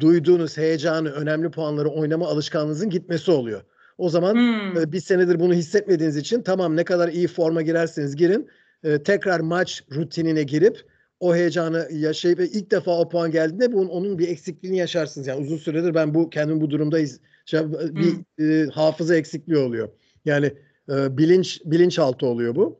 duyduğunuz 0.00 0.56
heyecanı, 0.56 1.10
önemli 1.10 1.50
puanları 1.50 1.88
oynama 1.88 2.26
alışkanlığınızın 2.26 2.90
gitmesi 2.90 3.30
oluyor. 3.30 3.62
O 3.98 4.08
zaman 4.08 4.34
Hmm. 4.34 4.80
e, 4.80 4.92
bir 4.92 5.00
senedir 5.00 5.40
bunu 5.40 5.54
hissetmediğiniz 5.54 6.16
için 6.16 6.42
tamam 6.42 6.76
ne 6.76 6.84
kadar 6.84 7.08
iyi 7.08 7.28
forma 7.28 7.62
girerseniz 7.62 8.16
girin 8.16 8.48
e, 8.84 9.02
tekrar 9.02 9.40
maç 9.40 9.84
rutinine 9.94 10.42
girip 10.42 10.84
o 11.20 11.34
heyecanı 11.34 11.88
yaşayıp 11.92 12.38
ve 12.38 12.46
ilk 12.48 12.70
defa 12.70 12.98
o 12.98 13.08
puan 13.08 13.30
geldiğinde 13.30 13.72
bunun 13.72 13.88
onun 13.88 14.18
bir 14.18 14.28
eksikliğini 14.28 14.78
yaşarsınız. 14.78 15.26
Yani 15.26 15.40
uzun 15.40 15.56
süredir 15.56 15.94
ben 15.94 16.14
bu 16.14 16.30
kendim 16.30 16.60
bu 16.60 16.70
durumda 16.70 16.98
şey, 17.46 17.60
bir 17.72 18.44
e, 18.44 18.66
hafıza 18.70 19.16
eksikliği 19.16 19.58
oluyor. 19.58 19.88
Yani 20.24 20.52
e, 20.90 21.18
bilinç 21.18 21.60
bilinçaltı 21.64 22.26
oluyor 22.26 22.54
bu. 22.54 22.78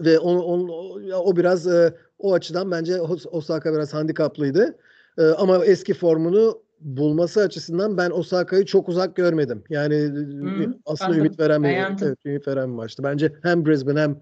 Ve 0.00 0.18
onu, 0.18 0.42
onu- 0.42 0.72
o, 0.72 1.00
o 1.16 1.36
biraz 1.36 1.66
e, 1.66 1.94
o 2.18 2.34
açıdan 2.34 2.70
bence 2.70 2.92
Os- 2.92 3.28
Osaka 3.28 3.74
biraz 3.74 3.94
handikaplıydı. 3.94 4.78
E, 5.18 5.22
ama 5.22 5.64
eski 5.64 5.94
formunu 5.94 6.62
bulması 6.80 7.40
açısından 7.40 7.96
ben 7.96 8.10
Osaka'yı 8.10 8.64
çok 8.64 8.88
uzak 8.88 9.16
görmedim. 9.16 9.64
Yani 9.70 9.94
Hı, 9.94 10.74
aslında 10.86 11.16
ümit 11.16 11.40
veren 11.40 11.62
bir, 11.62 11.68
evet, 11.68 12.18
ümit 12.24 12.48
veren 12.48 12.68
bir 12.68 12.74
maçtı. 12.74 13.02
Bence 13.02 13.32
hem 13.42 13.66
Brisbane 13.66 14.00
hem 14.00 14.16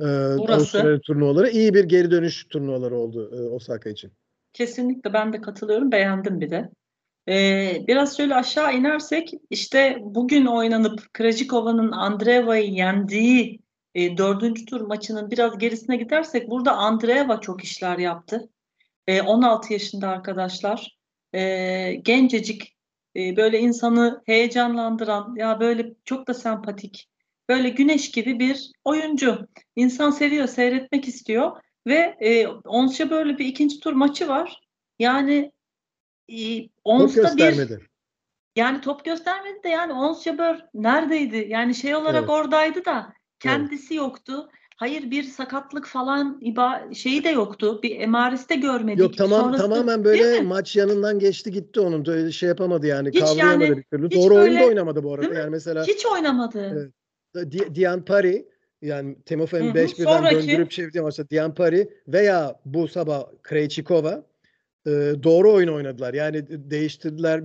e. 0.00 0.06
Avustralya 0.52 1.00
turnuvaları 1.00 1.50
iyi 1.50 1.74
bir 1.74 1.84
geri 1.84 2.10
dönüş 2.10 2.44
turnuvaları 2.44 2.96
oldu 2.96 3.30
e, 3.34 3.48
Osaka 3.48 3.90
için. 3.90 4.12
Kesinlikle 4.52 5.12
ben 5.12 5.32
de 5.32 5.40
katılıyorum. 5.40 5.92
Beğendim 5.92 6.40
bir 6.40 6.50
de. 6.50 6.70
Ee, 7.28 7.84
biraz 7.88 8.16
şöyle 8.16 8.34
aşağı 8.34 8.74
inersek 8.74 9.34
işte 9.50 9.98
bugün 10.00 10.46
oynanıp 10.46 11.12
Krajikova'nın 11.12 11.92
Andreeva'yı 11.92 12.70
yendiği 12.70 13.60
e, 13.94 14.16
dördüncü 14.16 14.64
tur 14.64 14.80
maçının 14.80 15.30
biraz 15.30 15.58
gerisine 15.58 15.96
gidersek 15.96 16.50
burada 16.50 16.72
Andreeva 16.72 17.40
çok 17.40 17.64
işler 17.64 17.98
yaptı. 17.98 18.48
E, 19.06 19.22
16 19.22 19.72
yaşında 19.72 20.08
arkadaşlar. 20.08 21.01
E, 21.34 21.94
gencecik 21.94 22.76
e, 23.16 23.36
böyle 23.36 23.60
insanı 23.60 24.22
heyecanlandıran 24.26 25.34
ya 25.36 25.60
böyle 25.60 25.94
çok 26.04 26.28
da 26.28 26.34
sempatik 26.34 27.08
böyle 27.48 27.68
güneş 27.68 28.10
gibi 28.10 28.38
bir 28.38 28.70
oyuncu. 28.84 29.48
İnsan 29.76 30.10
seviyor, 30.10 30.46
seyretmek 30.46 31.08
istiyor 31.08 31.56
ve 31.86 32.16
e, 32.20 32.46
Onsya 32.48 33.10
böyle 33.10 33.38
bir 33.38 33.46
ikinci 33.46 33.80
tur 33.80 33.92
maçı 33.92 34.28
var. 34.28 34.60
Yani 34.98 35.52
e, 36.28 36.68
Ons'ta 36.84 37.36
bir 37.36 37.78
yani 38.56 38.80
top 38.80 39.04
göstermedi 39.04 39.62
de 39.62 39.68
yani 39.68 39.92
Ons 39.92 40.24
Jabeur 40.24 40.60
neredeydi? 40.74 41.46
Yani 41.48 41.74
şey 41.74 41.96
olarak 41.96 42.20
Evet. 42.20 42.30
oradaydı 42.30 42.84
da 42.84 43.12
kendisi 43.40 43.94
yoktu. 43.94 44.50
Hayır 44.76 45.10
bir 45.10 45.22
sakatlık 45.22 45.86
falan 45.86 46.38
iba 46.42 46.82
şeyi 46.94 47.24
de 47.24 47.28
yoktu. 47.28 47.80
Bir 47.82 48.00
emaresi 48.00 48.48
de 48.48 48.54
görmedik. 48.54 48.98
Yok 48.98 49.16
tamam 49.16 49.40
Sonrası- 49.40 49.62
tamamen 49.62 50.04
böyle 50.04 50.40
maç 50.40 50.76
yanından 50.76 51.18
geçti 51.18 51.50
gitti 51.52 51.80
onun. 51.80 52.04
Öyle 52.08 52.32
şey 52.32 52.48
yapamadı 52.48 52.86
yani. 52.86 53.08
Hiç 53.08 53.20
kavrayamadı 53.20 53.64
yani- 53.64 53.76
bir 53.76 53.82
türlü. 53.82 54.06
hiç 54.10 54.16
Doğru 54.16 54.34
oyunda 54.34 54.50
böyle- 54.50 54.66
oynamadı 54.66 55.02
bu 55.02 55.14
arada. 55.14 55.34
Yani 55.34 55.50
mesela 55.50 55.84
Hiç 55.86 56.06
oynamadı. 56.06 56.92
Evet. 57.34 57.52
Di- 57.52 57.74
Dian 57.74 58.04
Pari 58.04 58.46
yani 58.82 59.16
Timofey'in 59.26 59.70
hı, 59.70 59.74
5-1'den 59.74 60.16
sonraki- 60.16 60.36
döndürüp 60.48 60.70
çevirdiği 60.70 61.02
maçta 61.02 61.30
Dian 61.30 61.54
Pari 61.54 61.88
veya 62.08 62.60
bu 62.64 62.88
sabah 62.88 63.24
Krejcikova 63.42 64.24
e, 64.86 64.90
doğru 65.22 65.52
oyun 65.52 65.68
oynadılar. 65.68 66.14
Yani 66.14 66.44
değiştirdiler. 66.70 67.38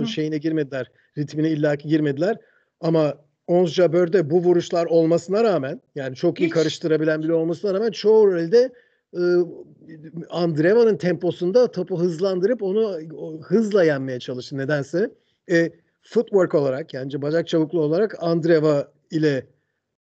Hı. 0.00 0.06
şeyine 0.06 0.38
girmediler. 0.38 0.90
Ritmine 1.18 1.50
illaki 1.50 1.88
girmediler. 1.88 2.36
Ama 2.80 3.14
Ons 3.50 3.72
Jabeur'de 3.72 4.30
bu 4.30 4.42
vuruşlar 4.42 4.86
olmasına 4.86 5.44
rağmen 5.44 5.80
yani 5.94 6.16
çok 6.16 6.40
iyi 6.40 6.46
Hiç- 6.46 6.52
karıştırabilen 6.54 7.22
bile 7.22 7.32
olmasına 7.32 7.74
rağmen 7.74 7.90
çoğu 7.90 8.36
elde 8.36 8.72
e, 9.14 9.22
Andreeva'nın 10.30 10.96
temposunda 10.96 11.70
topu 11.70 12.00
hızlandırıp 12.00 12.62
onu 12.62 12.98
o, 13.16 13.40
hızla 13.40 13.84
yenmeye 13.84 14.20
çalıştı 14.20 14.58
nedense. 14.58 15.10
E, 15.50 15.70
footwork 16.02 16.54
olarak 16.54 16.94
yani 16.94 17.22
bacak 17.22 17.48
çabukluğu 17.48 17.80
olarak 17.80 18.22
Andreeva 18.22 18.92
ile 19.10 19.46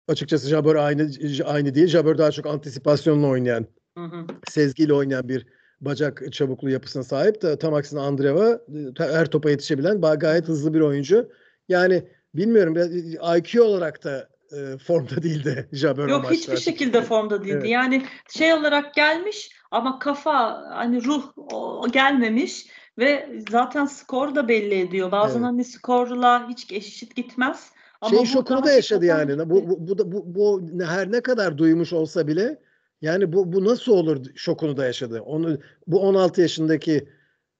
açıkçası 0.09 0.49
Jabber 0.49 0.75
aynı 0.75 1.11
aynı 1.45 1.75
değil. 1.75 1.87
Jabber 1.87 2.19
daha 2.19 2.31
çok 2.31 2.47
antisipasyonla 2.47 3.27
oynayan, 3.27 3.67
Hı 3.99 4.05
hı. 4.05 4.27
sezgiyle 4.51 4.93
oynayan 4.95 5.29
bir 5.29 5.47
bacak 5.81 6.33
çabukluğu 6.33 6.71
yapısına 6.71 7.03
sahip. 7.03 7.43
De, 7.43 7.59
tam 7.59 7.75
aksine 7.75 8.01
Andreeva 8.01 8.51
e, 8.51 9.05
her 9.13 9.27
topa 9.27 9.51
yetişebilen 9.51 10.01
gayet 10.01 10.49
hızlı 10.49 10.75
bir 10.75 10.81
oyuncu. 10.81 11.29
Yani 11.69 12.03
bilmiyorum 12.35 12.75
biraz 12.75 12.95
IQ 13.39 13.63
olarak 13.63 14.05
da 14.05 14.29
e, 14.53 14.79
formda 14.79 15.23
değildi 15.23 15.69
Jabber 15.73 16.09
Yok 16.09 16.19
maçta 16.25 16.35
hiçbir 16.35 16.57
şekilde 16.57 17.03
formda 17.03 17.41
değildi. 17.45 17.57
Evet. 17.61 17.69
Yani 17.71 18.03
şey 18.31 18.55
olarak 18.55 18.95
gelmiş 18.95 19.51
ama 19.71 19.99
kafa 19.99 20.63
hani 20.71 21.05
ruh 21.05 21.33
o, 21.37 21.87
gelmemiş 21.93 22.67
ve 22.99 23.29
zaten 23.51 23.87
skor 23.87 24.35
da 24.35 24.49
belli 24.49 24.75
ediyor. 24.75 25.13
Bazen 25.13 25.37
Evet. 25.39 25.47
hani 25.47 25.65
skorla 25.65 26.49
hiç 26.49 26.73
eşit 26.73 27.17
gitmez. 27.17 27.71
Ama 28.01 28.13
burada 28.13 28.27
şokunu 28.27 28.65
da 28.65 28.71
yaşadı 28.73 29.05
yani. 29.05 29.33
gitti. 29.33 29.51
Bu, 29.51 29.71
bu, 29.71 29.89
bu, 29.89 29.99
da- 29.99 30.13
bu, 30.13 30.35
bu 30.35 30.69
ne- 30.73 30.85
her 30.85 31.13
ne 31.13 31.21
kadar 31.21 31.59
duymuş 31.59 31.93
olsa 31.93 32.27
bile 32.27 32.59
yani 33.03 33.33
bu, 33.33 33.53
bu 33.53 33.65
nasıl 33.65 33.93
olur 33.93 34.25
şokunu 34.35 34.77
da 34.77 34.85
yaşadı. 34.85 35.21
Onu 35.21 35.59
bu 35.87 36.01
16 36.01 36.41
yaşındaki 36.41 37.09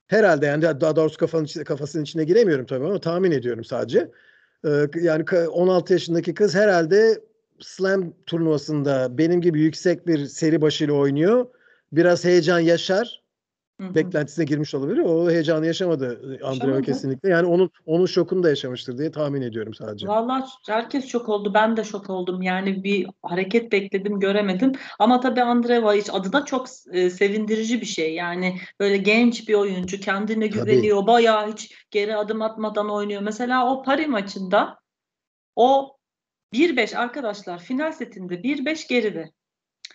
herhalde 0.07 0.47
yani 0.47 0.63
daha 0.63 0.97
doğrusu 0.97 1.17
kafanın 1.19 1.45
içi- 1.45 1.65
kafasının 1.65 2.03
içine 2.03 2.25
giremiyorum 2.25 2.67
tabii 2.67 2.87
ama 2.87 3.01
tahmin 3.01 3.31
ediyorum 3.31 3.65
sadece. 3.65 4.11
Ee, 4.65 4.69
yani 5.01 5.23
ka- 5.25 5.47
16 5.47 5.93
yaşındaki 5.93 6.35
kız 6.35 6.55
herhalde 6.55 7.21
slam 7.61 8.13
turnuvasında 8.27 9.19
benim 9.19 9.41
gibi 9.41 9.61
yüksek 9.61 10.07
bir 10.07 10.27
seri 10.27 10.61
başıyla 10.63 10.95
oynuyor. 10.95 11.47
Biraz 11.93 12.25
heyecan 12.25 12.59
yaşar. 12.61 13.20
Hı-hı. 13.81 13.95
beklentisine 13.95 14.45
girmiş 14.45 14.75
olabilir. 14.75 14.99
O 14.99 15.31
heyecanı 15.31 15.67
yaşamadı 15.67 16.39
Andrea 16.45 16.83
kesinlikle. 16.83 17.29
Yani 17.29 17.47
onun 17.47 17.71
onun 17.87 18.07
şokunu 18.07 18.43
da 18.43 18.49
yaşamıştır 18.49 18.99
diye 18.99 19.11
tahmin 19.11 19.43
ediyorum 19.43 19.75
sadece. 19.75 20.09
Vallahi 20.09 20.45
herkes 20.69 21.07
şok 21.07 21.29
oldu. 21.29 21.55
Ben 21.55 21.77
de 21.77 21.85
şok 21.85 22.11
oldum. 22.11 22.43
Yani 22.43 22.85
bir 22.85 23.07
hareket 23.23 23.73
bekledim, 23.73 24.21
göremedim. 24.21 24.73
Ama 24.99 25.21
tabii 25.21 25.43
Andrea 25.43 25.93
hiç 25.93 26.11
adı 26.13 26.33
da 26.33 26.45
çok 26.45 26.67
e, 26.93 27.11
sevindirici 27.11 27.81
bir 27.81 27.87
şey. 27.87 28.15
Yani 28.15 28.57
böyle 28.81 28.97
genç 28.97 29.49
bir 29.49 29.55
oyuncu, 29.55 30.01
kendine 30.01 30.47
güveniyor. 30.47 30.97
Tabii. 30.97 31.07
Bayağı 31.07 31.53
hiç 31.53 31.75
geri 31.91 32.17
adım 32.17 32.43
atmadan 32.43 32.91
oynuyor. 32.91 33.23
Mesela 33.23 33.73
o 33.73 33.83
Paris 33.83 34.09
maçında 34.09 34.79
o 35.57 35.97
1-5 36.55 36.97
arkadaşlar 36.97 37.59
final 37.59 37.93
setinde 37.93 38.35
1-5 38.35 38.89
geride. 38.89 39.33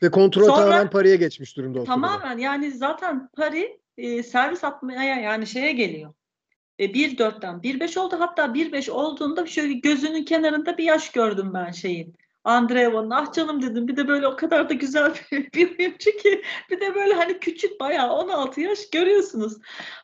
Ve 0.04 0.12
kontrol 0.12 0.44
Sonra, 0.44 0.56
tamamen 0.56 0.90
Paris'e 0.90 1.16
geçmiş 1.16 1.58
durumda. 1.58 1.84
Tamamen 1.84 2.38
yani 2.38 2.72
zaten 2.72 3.30
Paris 3.38 3.68
e, 3.98 4.24
servis 4.24 4.64
atmaya 4.64 5.04
yani 5.04 5.48
şeye 5.48 5.72
geliyor. 5.72 6.14
E, 6.80 6.86
1-4'ten 6.86 7.56
1-5 7.56 8.00
oldu. 8.00 8.16
Hatta 8.20 8.46
1-5 8.46 8.92
olduğunda 8.92 9.46
şöyle 9.46 9.74
gözünün 9.74 10.26
kenarında 10.26 10.78
bir 10.78 10.84
yaş 10.84 11.12
gördüm 11.12 11.52
ben 11.54 11.72
şeyin. 11.72 12.16
Andreeva'nın 12.44 13.10
ah 13.10 13.34
canım 13.34 13.62
dedim 13.62 13.88
bir 13.88 13.98
de 13.98 14.08
böyle 14.08 14.28
o 14.28 14.36
kadar 14.36 14.70
da 14.70 14.74
güzel 14.74 15.14
bir, 15.32 15.54
bir 15.54 15.80
oyuncu 15.80 16.12
ki 16.12 16.42
bir 16.70 16.80
de 16.80 16.96
böyle 16.96 17.14
hani 17.14 17.40
küçük 17.40 17.80
bayağı 17.80 18.14
16 18.14 18.62
yaş 18.62 18.90
görüyorsunuz. 18.90 19.58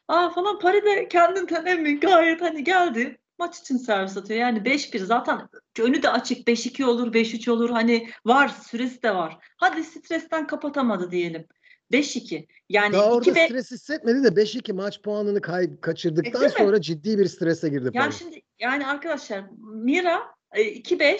Aa 0.08 0.30
falan 0.30 0.60
Paris 0.60 0.84
de 0.84 1.08
kendinden 1.08 1.66
emin 1.66 2.00
gayet 2.00 2.42
hani 2.42 2.64
geldi 2.64 3.21
maç 3.42 3.60
için 3.60 3.78
servis 3.78 4.18
atıyor. 4.18 4.40
Yani 4.40 4.60
5-1 4.60 5.00
zaten 5.00 5.50
önü 5.80 6.04
de 6.04 6.10
açık 6.10 6.48
5-2 6.48 6.86
olur 6.86 7.14
5-3 7.14 7.52
olur 7.52 7.70
hani 7.70 8.10
var 8.26 8.48
süresi 8.48 9.04
de 9.04 9.16
var. 9.16 9.38
Hadi 9.58 9.84
stresten 9.84 10.48
kapatamadı 10.48 11.12
diyelim. 11.12 11.46
5-2. 11.92 12.48
Yani 12.70 12.94
Daha 12.94 13.12
orada 13.12 13.36
be... 13.36 13.46
stres 13.46 13.72
hissetmedi 13.72 14.24
de 14.24 14.28
5-2 14.28 14.74
maç 14.74 15.02
puanını 15.02 15.42
kay 15.42 15.80
kaçırdıktan 15.82 16.44
e, 16.44 16.50
sonra 16.50 16.78
mi? 16.78 16.82
ciddi 16.82 17.20
bir 17.20 17.26
strese 17.26 17.70
girdi. 17.70 17.90
Yani 17.94 18.14
şimdi 18.14 18.42
yani 18.60 18.88
arkadaşlar 18.88 19.44
Mira 19.74 20.22
2-5 20.54 21.04
e, 21.04 21.18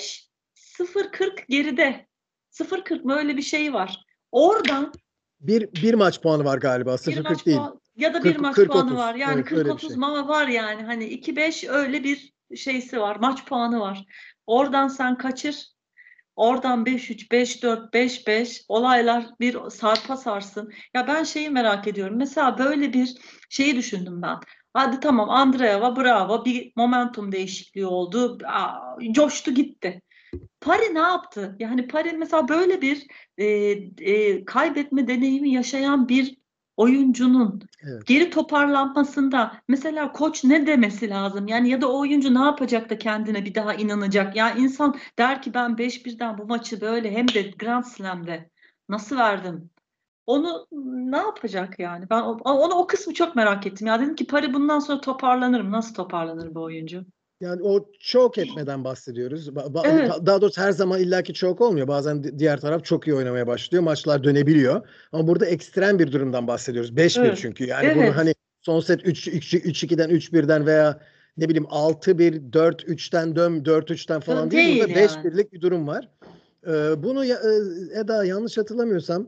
0-40 0.84 1.46
geride. 1.50 2.08
0-40 2.52 3.04
mı 3.04 3.16
öyle 3.16 3.38
bir 3.38 3.42
şey 3.42 3.74
var. 3.74 4.06
Oradan 4.32 4.94
bir, 5.40 5.74
bir 5.74 5.94
maç 5.94 6.22
puanı 6.22 6.46
var 6.46 6.58
galiba. 6.58 6.94
0-40 6.94 7.46
değil. 7.46 7.58
Puan, 7.58 7.81
ya 8.02 8.14
da 8.14 8.24
bir 8.24 8.34
40, 8.34 8.42
maç 8.42 8.56
40, 8.56 8.72
puanı 8.72 8.86
30. 8.86 8.98
var. 8.98 9.16
Yani 9.16 9.44
evet, 9.52 9.68
40-30 9.68 9.88
şey. 9.88 9.98
ma 9.98 10.28
var 10.28 10.48
yani. 10.48 10.84
Hani 10.84 11.04
2-5 11.04 11.70
öyle 11.70 12.04
bir 12.04 12.34
şeysi 12.56 13.00
var. 13.00 13.16
Maç 13.16 13.46
puanı 13.46 13.80
var. 13.80 14.06
Oradan 14.48 14.88
sen 14.88 15.18
kaçır. 15.18 15.68
Oradan 16.36 16.84
5-3, 16.86 17.28
5-4, 17.28 17.92
5-5 17.94 18.66
olaylar 18.68 19.26
bir 19.40 19.70
sarpa 19.70 20.18
sarsın. 20.18 20.74
Ya 20.94 21.08
ben 21.08 21.24
şeyi 21.24 21.50
merak 21.50 21.88
ediyorum. 21.88 22.18
Mesela 22.18 22.58
böyle 22.58 22.94
bir 22.94 23.18
şeyi 23.50 23.76
düşündüm 23.76 24.22
ben. 24.22 24.38
Hadi 24.74 25.00
tamam 25.00 25.30
Andreeva 25.30 25.96
bravo 25.96 26.46
bir 26.46 26.72
momentum 26.76 27.32
değişikliği 27.32 27.86
oldu. 27.86 28.38
Aa, 28.46 28.98
coştu 29.12 29.52
gitti. 29.54 30.02
Pari 30.62 30.96
ne 30.96 31.00
yaptı? 31.00 31.56
Yani 31.60 31.88
Pari 31.88 32.14
mesela 32.14 32.48
böyle 32.48 32.82
bir 32.82 33.08
e, 33.38 33.46
e, 33.46 34.46
kaybetme 34.46 35.08
deneyimi 35.08 35.52
yaşayan 35.52 36.10
bir 36.10 36.41
oyuncunun 36.82 37.62
evet. 37.84 38.08
geri 38.08 38.30
toparlanmasında 38.30 39.52
mesela 39.68 40.12
koç 40.12 40.44
ne 40.44 40.68
demesi 40.68 41.10
lazım? 41.10 41.48
Yani 41.48 41.70
ya 41.70 41.82
da 41.82 41.92
o 41.92 42.00
oyuncu 42.00 42.34
ne 42.34 42.40
yapacak 42.40 42.90
da 42.90 42.98
kendine 42.98 43.46
bir 43.46 43.56
daha 43.56 43.74
inanacak? 43.74 44.36
Ya 44.36 44.48
yani 44.48 44.62
insan 44.62 44.96
der 45.18 45.42
ki 45.42 45.54
ben 45.54 45.78
5-1'den 45.78 46.38
bu 46.38 46.46
maçı 46.46 46.82
böyle 46.82 47.12
hem 47.12 47.28
de 47.28 47.42
Grand 47.42 47.84
Slam'de 47.84 48.50
nasıl 48.90 49.18
verdim? 49.18 49.70
Onu 50.26 50.68
ne 51.12 51.18
yapacak 51.18 51.80
yani? 51.80 52.10
Ben 52.10 52.22
onu 52.22 52.74
o 52.74 52.88
kısmı 52.88 53.14
çok 53.14 53.36
merak 53.36 53.68
ettim. 53.68 53.88
Ya 53.88 54.00
dedim 54.00 54.16
ki 54.16 54.28
Pari 54.28 54.54
bundan 54.54 54.80
sonra 54.80 55.02
toparlanır 55.02 55.62
mı? 55.62 55.72
Nasıl 55.72 55.94
toparlanır 55.94 56.56
bu 56.56 56.64
oyuncu? 56.64 57.06
Yani 57.42 57.64
o 57.64 57.86
çok 58.00 58.38
etmeden 58.38 58.84
bahsediyoruz. 58.84 59.48
Ba- 59.48 59.88
evet. 59.88 60.12
Daha 60.26 60.42
doğrusu 60.42 60.62
her 60.62 60.72
zaman 60.72 61.00
illaki 61.00 61.34
çok 61.34 61.62
olmuyor. 61.62 61.88
Bazen 61.88 62.40
diğer 62.40 62.62
taraf 62.62 62.86
çok 62.86 63.08
iyi 63.08 63.16
oynamaya 63.16 63.48
başlıyor. 63.48 63.84
Maçlar 63.84 64.24
dönebiliyor. 64.24 64.88
Ama 65.12 65.28
burada 65.28 65.46
ekstrem 65.46 66.00
bir 66.00 66.12
durumdan 66.12 66.48
bahsediyoruz. 66.48 66.92
5-1 66.92 67.26
evet. 67.28 67.38
çünkü. 67.42 67.66
Yani 67.66 67.86
evet. 67.86 67.96
bunu 67.98 68.16
hani 68.16 68.36
son 68.62 68.80
set 68.80 69.02
3-2'den 69.02 70.10
3-1'den 70.10 70.66
veya 70.66 71.00
ne 71.38 71.50
bileyim 71.50 71.66
6-1, 71.66 72.52
4-3'ten 72.52 73.36
dön 73.36 73.64
4-3'ten 73.64 74.20
falan 74.20 74.52
değil. 74.52 74.68
değil 74.68 74.80
burada 74.80 75.00
yani. 75.00 75.12
5-1'lik 75.12 75.54
bir 75.54 75.62
durum 75.62 75.88
var. 75.88 76.10
Ee, 76.68 77.04
bunu 77.04 77.26
e, 77.26 77.38
Eda 78.00 78.26
yanlış 78.26 78.58
hatırlamıyorsam 78.58 79.28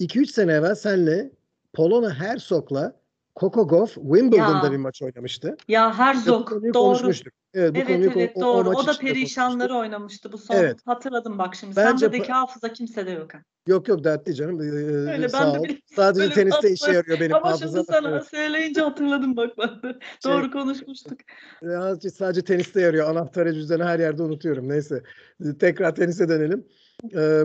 2-3 0.00 0.26
sene 0.26 0.52
evvel 0.52 0.74
senle 0.74 1.30
Polona 1.72 2.14
Herzog'la 2.14 3.00
Coco 3.40 3.68
Gauff 3.68 3.94
Wimbledon'da 3.94 4.66
ya. 4.66 4.72
bir 4.72 4.76
maç 4.76 5.02
oynamıştı. 5.02 5.56
Ya 5.68 5.98
Herzog 5.98 6.50
doğru. 6.50 6.72
Konuşmuştuk. 6.72 7.32
Evet, 7.54 7.74
bu 7.74 7.78
evet, 7.78 7.88
konuyu, 7.88 8.10
evet 8.16 8.36
o, 8.36 8.40
doğru. 8.40 8.68
O, 8.68 8.72
o, 8.72 8.86
da 8.86 8.92
perişanları 8.92 9.74
oynamıştı 9.74 10.32
bu 10.32 10.38
son. 10.38 10.54
Evet. 10.54 10.80
Hatırladım 10.84 11.38
bak 11.38 11.54
şimdi. 11.54 11.76
Bence 11.76 12.06
Sendedeki 12.06 12.32
hafıza 12.32 12.72
kimsede 12.72 13.10
yok. 13.10 13.34
Ha. 13.34 13.38
Yok 13.66 13.88
yok 13.88 14.04
dertli 14.04 14.34
canım. 14.34 14.60
Ee, 14.60 14.64
Öyle, 15.12 15.28
sağ 15.28 15.54
ben 15.54 15.58
ol. 15.58 15.68
De 15.68 15.78
Sadece 15.96 16.34
teniste 16.34 16.72
işe 16.72 16.92
yarıyor 16.92 17.20
benim 17.20 17.36
Ama 17.36 17.48
hafızam. 17.48 17.68
Ama 17.68 17.76
şimdi 17.76 17.92
sana 17.92 18.08
evet. 18.08 18.26
söyleyince 18.26 18.80
hatırladım 18.80 19.36
bak 19.36 19.58
ben 19.58 19.68
de. 19.68 19.98
Şey, 20.22 20.32
doğru 20.32 20.50
konuşmuştuk. 20.50 21.18
Ya, 21.62 21.96
sadece 21.96 22.42
teniste 22.42 22.80
yarıyor. 22.80 23.10
Anahtarı 23.10 23.54
cüzdanı 23.54 23.84
her 23.84 23.98
yerde 23.98 24.22
unutuyorum. 24.22 24.68
Neyse. 24.68 25.02
Tekrar 25.60 25.94
tenise 25.94 26.28
dönelim. 26.28 26.66
Ee, 27.14 27.44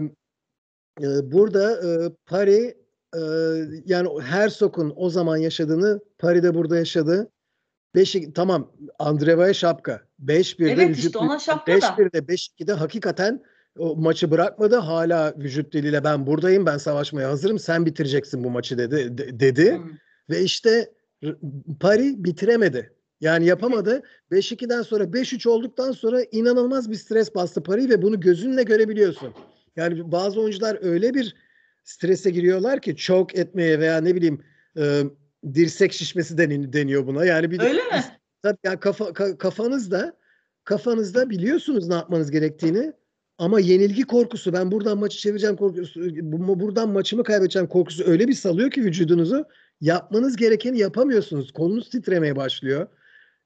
e, 1.02 1.32
burada 1.32 1.72
e, 1.72 2.10
Paris 2.26 2.74
e, 3.14 3.22
yani 3.86 4.22
Herzog'un 4.22 4.94
o 4.96 5.10
zaman 5.10 5.38
yaşadığını 5.38 6.00
Paris'de 6.20 6.54
burada 6.54 6.78
yaşadı. 6.78 7.30
Beşik 7.96 8.36
tamam 8.36 8.72
Andreva'ya 9.00 9.54
şapka. 9.54 10.02
5-1'de 10.26 10.72
evet, 10.72 10.90
vücut 10.90 11.06
işte 11.06 11.18
ona 11.18 11.40
şapka 11.40 11.72
5-1'de 11.72 12.18
5-2'de 12.18 12.74
hakikaten 12.74 13.44
o 13.78 13.96
maçı 13.96 14.32
bırakmadı. 14.32 14.76
Hala 14.76 15.34
vücut 15.38 15.74
diliyle 15.74 16.04
ben 16.04 16.28
buradayım. 16.28 16.66
Ben 16.66 16.78
savaşmaya 16.78 17.30
hazırım. 17.30 17.60
Sen 17.60 17.86
bitireceksin 17.86 18.44
bu 18.44 18.50
maçı 18.50 18.78
dedi 18.78 19.18
dedi. 19.40 19.78
Hmm. 19.78 19.92
Ve 20.30 20.42
işte 20.42 20.92
Paris 21.80 22.16
bitiremedi. 22.18 22.94
Yani 23.22 23.46
yapamadı. 23.46 24.02
5-2'den 24.32 24.82
sonra 24.82 25.04
5-3 25.04 25.50
olduktan 25.50 25.92
sonra 25.92 26.22
inanılmaz 26.32 26.92
bir 26.92 26.96
stres 26.96 27.36
bastı 27.36 27.64
Paris 27.64 27.90
ve 27.90 28.02
bunu 28.02 28.20
gözünle 28.20 28.64
görebiliyorsun. 28.64 29.34
Yani 29.76 30.12
bazı 30.12 30.42
oyuncular 30.42 30.78
öyle 30.82 31.14
bir 31.14 31.36
strese 31.84 32.32
giriyorlar 32.32 32.82
ki 32.82 32.96
çok 32.96 33.36
etmeye 33.36 33.80
veya 33.80 33.98
ne 33.98 34.16
bileyim 34.16 34.42
e, 34.78 35.04
dirsek 35.54 35.94
şişmesi 35.94 36.38
deniyor, 36.38 36.74
deniyor 36.74 37.08
buna. 37.08 37.26
Yani 37.26 37.52
bir 37.52 37.60
Öyle 37.60 37.84
mi? 37.84 38.04
Tabii 38.42 38.58
yani 38.64 38.80
kafa, 38.80 39.14
ka, 39.14 39.38
kafanızda 39.38 40.18
kafanızda 40.64 41.30
biliyorsunuz 41.30 41.88
ne 41.88 41.94
yapmanız 41.94 42.32
gerektiğini 42.32 42.94
ama 43.38 43.60
yenilgi 43.60 44.04
korkusu 44.04 44.54
ben 44.54 44.72
buradan 44.72 44.98
maçı 44.98 45.18
çevireceğim 45.18 45.56
korkusu 45.56 46.02
buradan 46.60 46.90
maçımı 46.90 47.24
kaybedeceğim 47.24 47.68
korkusu 47.68 48.04
öyle 48.04 48.28
bir 48.28 48.34
salıyor 48.34 48.72
ki 48.72 48.84
vücudunuzu 48.84 49.46
yapmanız 49.82 50.36
gerekeni 50.36 50.80
yapamıyorsunuz. 50.80 51.52
Kolunuz 51.52 51.90
titremeye 51.90 52.36
başlıyor. 52.36 52.88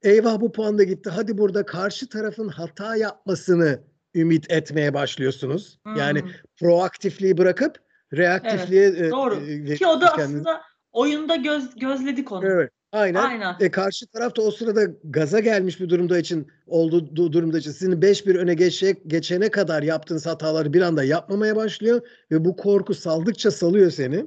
Eyvah 0.04 0.42
bu 0.42 0.52
puan 0.52 0.78
da 0.78 0.84
gitti. 0.84 1.10
Hadi 1.10 1.38
burada 1.38 1.66
karşı 1.66 2.10
tarafın 2.10 2.48
hata 2.48 2.96
yapmasını 2.96 3.80
ümit 4.16 4.52
etmeye 4.52 4.94
başlıyorsunuz. 4.94 5.80
Hmm. 5.84 5.96
Yani 5.96 6.24
proaktifliği 6.60 7.38
bırakıp 7.38 7.87
reaktifliğe 8.14 8.84
evet, 8.84 9.02
e, 9.02 9.12
doğru. 9.12 9.36
E, 9.36 9.76
Ki 9.76 9.88
o 9.88 10.02
da 10.02 10.06
kendiniz. 10.06 10.42
aslında 10.42 10.62
oyunda 10.92 11.36
göz 11.36 11.76
gözledik 11.76 12.32
onu. 12.32 12.46
Evet. 12.46 12.72
Aynen. 12.92 13.24
Aynen. 13.24 13.56
E, 13.60 13.72
karşı 13.72 14.08
taraf 14.08 14.36
da 14.36 14.42
o 14.42 14.52
sırada 14.52 14.82
gaza 15.04 15.40
gelmiş 15.40 15.80
bir 15.80 15.90
durumda 15.90 16.20
için 16.20 16.48
olduğu 16.68 17.34
durumda 17.34 17.58
için 17.58 17.72
sizin 17.72 18.02
5-1 18.02 18.38
öne 18.38 18.54
geçe, 18.54 18.92
geçene 19.08 19.52
kadar 19.52 19.84
yaptığınız 19.84 20.26
hataları 20.26 20.74
bir 20.74 20.82
anda 20.82 21.04
yapmamaya 21.04 21.56
başlıyor 21.56 22.02
ve 22.32 22.46
bu 22.46 22.56
korku 22.56 22.94
saldıkça 22.94 23.52
salıyor 23.52 23.92
seni 23.92 24.26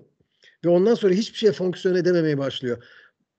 ve 0.64 0.69
ondan 0.69 0.95
sonra 0.95 1.14
hiçbir 1.14 1.38
şey 1.38 1.53
fonksiyon 1.53 1.95
edememeye 1.95 2.38
başlıyor. 2.38 2.85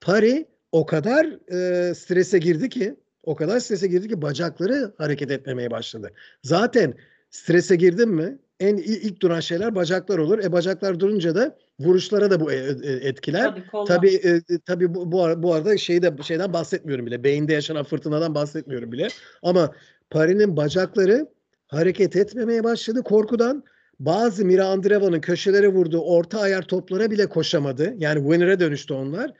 Pari 0.00 0.48
o 0.72 0.86
kadar 0.86 1.26
e, 1.52 1.94
strese 1.94 2.38
girdi 2.38 2.68
ki 2.68 2.96
o 3.22 3.36
kadar 3.36 3.60
strese 3.60 3.86
girdi 3.86 4.08
ki 4.08 4.22
bacakları 4.22 4.94
hareket 4.98 5.30
etmemeye 5.30 5.70
başladı. 5.70 6.10
Zaten 6.42 6.94
strese 7.30 7.76
girdin 7.76 8.08
mi 8.08 8.38
en 8.62 8.76
ilk 8.76 9.22
duran 9.22 9.40
şeyler 9.40 9.74
bacaklar 9.74 10.18
olur. 10.18 10.38
E 10.44 10.52
bacaklar 10.52 11.00
durunca 11.00 11.34
da 11.34 11.56
vuruşlara 11.80 12.30
da 12.30 12.40
bu 12.40 12.52
e, 12.52 12.56
e, 12.56 12.92
etkiler. 12.92 13.64
Tabii 13.72 13.86
tabii, 13.86 14.14
e, 14.14 14.58
tabii 14.66 14.94
bu, 14.94 15.12
bu, 15.12 15.42
bu 15.42 15.54
arada 15.54 15.76
şeyde 15.76 16.22
şeyden 16.22 16.52
bahsetmiyorum 16.52 17.06
bile. 17.06 17.24
Beyinde 17.24 17.52
yaşanan 17.52 17.84
fırtınadan 17.84 18.34
bahsetmiyorum 18.34 18.92
bile. 18.92 19.08
Ama 19.42 19.72
Pari'nin 20.10 20.56
bacakları 20.56 21.26
hareket 21.66 22.16
etmemeye 22.16 22.64
başladı 22.64 23.02
korkudan. 23.02 23.64
Bazı 24.00 24.44
Mira 24.44 24.66
Andreeva'nın 24.66 25.20
köşelere 25.20 25.68
vurduğu 25.68 26.00
orta 26.00 26.40
ayar 26.40 26.62
toplara 26.62 27.10
bile 27.10 27.26
koşamadı. 27.26 27.94
Yani 27.98 28.20
winner'e 28.20 28.60
dönüştü 28.60 28.94
onlar. 28.94 29.32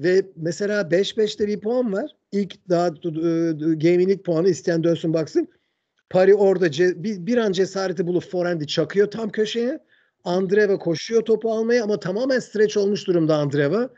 Ve 0.00 0.26
mesela 0.36 0.80
5-5'te 0.80 1.46
bir 1.46 1.60
puan 1.60 1.92
var. 1.92 2.10
İlk 2.32 2.68
daha 2.68 2.88
gaming 3.58 4.10
ilk 4.10 4.24
puanı 4.24 4.48
isteyen 4.48 4.84
dönsün 4.84 5.14
baksın. 5.14 5.48
Pari 6.10 6.34
orada 6.34 6.70
ce, 6.70 7.04
bir, 7.04 7.26
bir 7.26 7.36
an 7.36 7.52
cesareti 7.52 8.06
bulup 8.06 8.30
forendi 8.30 8.66
çakıyor 8.66 9.10
tam 9.10 9.30
köşeye. 9.30 9.78
Andreva 10.24 10.78
koşuyor 10.78 11.22
topu 11.22 11.52
almaya 11.52 11.84
ama 11.84 12.00
tamamen 12.00 12.38
stretch 12.38 12.76
olmuş 12.76 13.06
durumda 13.06 13.36
Andreva. 13.36 13.90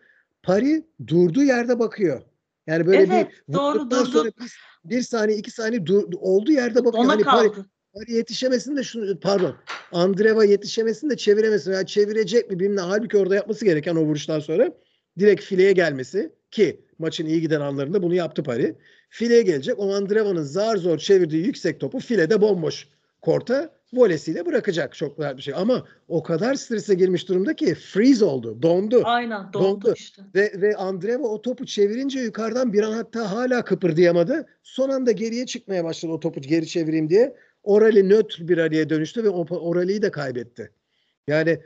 Pari 0.42 0.84
durduğu 1.06 1.42
yerde 1.42 1.78
bakıyor. 1.78 2.22
Yani 2.66 2.86
böyle 2.86 2.98
Evet, 2.98 3.26
bir 3.48 3.54
doğru, 3.54 3.90
durdu. 3.90 4.06
sonra 4.06 4.30
bir, 4.40 4.52
bir 4.84 5.02
saniye 5.02 5.38
iki 5.38 5.50
saniye 5.50 5.86
dur, 5.86 6.12
olduğu 6.20 6.52
yerde 6.52 6.84
bakıyor. 6.84 7.04
Ona 7.04 7.12
Hani 7.12 7.22
Pari, 7.22 7.48
kaldı. 7.48 7.66
Pari 7.94 8.12
yetişemesin 8.12 8.76
de 8.76 8.82
şunu 8.82 9.20
pardon 9.20 9.54
Andreva 9.92 10.44
yetişemesin 10.44 11.10
de 11.10 11.16
çeviremesin 11.16 11.70
veya 11.70 11.86
çevirecek 11.86 12.50
mi 12.50 12.60
bilmem. 12.60 12.84
Halbuki 12.84 13.16
orada 13.18 13.34
yapması 13.34 13.64
gereken 13.64 13.96
o 13.96 14.00
vuruştan 14.00 14.40
sonra 14.40 14.72
direkt 15.18 15.42
fileye 15.42 15.72
gelmesi 15.72 16.32
ki 16.50 16.80
maçın 16.98 17.26
iyi 17.26 17.40
giden 17.40 17.60
anlarında 17.60 18.02
bunu 18.02 18.14
yaptı 18.14 18.42
Pari. 18.42 18.76
Fileye 19.08 19.42
gelecek. 19.42 19.78
O 19.78 19.94
Andreva'nın 19.94 20.42
zar 20.42 20.76
zor 20.76 20.98
çevirdiği 20.98 21.46
yüksek 21.46 21.80
topu 21.80 21.98
filede 21.98 22.40
bomboş 22.40 22.88
korta 23.20 23.78
volesiyle 23.92 24.46
bırakacak. 24.46 24.94
Çok 24.94 25.20
rahat 25.20 25.36
bir 25.36 25.42
şey. 25.42 25.54
Ama 25.56 25.84
o 26.08 26.22
kadar 26.22 26.54
strese 26.54 26.94
girmiş 26.94 27.28
durumda 27.28 27.56
ki 27.56 27.74
freeze 27.74 28.24
oldu. 28.24 28.62
Dondu. 28.62 29.02
Aynen 29.04 29.52
dondu 29.52 29.64
Dondu. 29.64 29.94
işte. 29.96 30.22
Ve, 30.34 30.52
ve 30.60 30.76
Andreva 30.76 31.28
o 31.28 31.42
topu 31.42 31.66
çevirince 31.66 32.20
yukarıdan 32.20 32.72
bir 32.72 32.82
an 32.82 32.92
hatta 32.92 33.30
hala 33.30 33.64
kıpırdayamadı. 33.64 34.46
Son 34.62 34.88
anda 34.88 35.12
geriye 35.12 35.46
çıkmaya 35.46 35.84
başladı 35.84 36.12
o 36.12 36.20
topu 36.20 36.40
geri 36.40 36.66
çevireyim 36.66 37.08
diye. 37.08 37.36
Orali 37.62 38.08
nötr 38.08 38.48
bir 38.48 38.58
araya 38.58 38.90
dönüştü 38.90 39.24
ve 39.24 39.28
Orali'yi 39.28 40.02
de 40.02 40.10
kaybetti. 40.10 40.70
Yani 41.28 41.60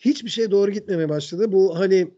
hiçbir 0.00 0.30
şey 0.30 0.50
doğru 0.50 0.70
gitmemeye 0.70 1.08
başladı. 1.08 1.52
Bu 1.52 1.78
hani 1.78 2.10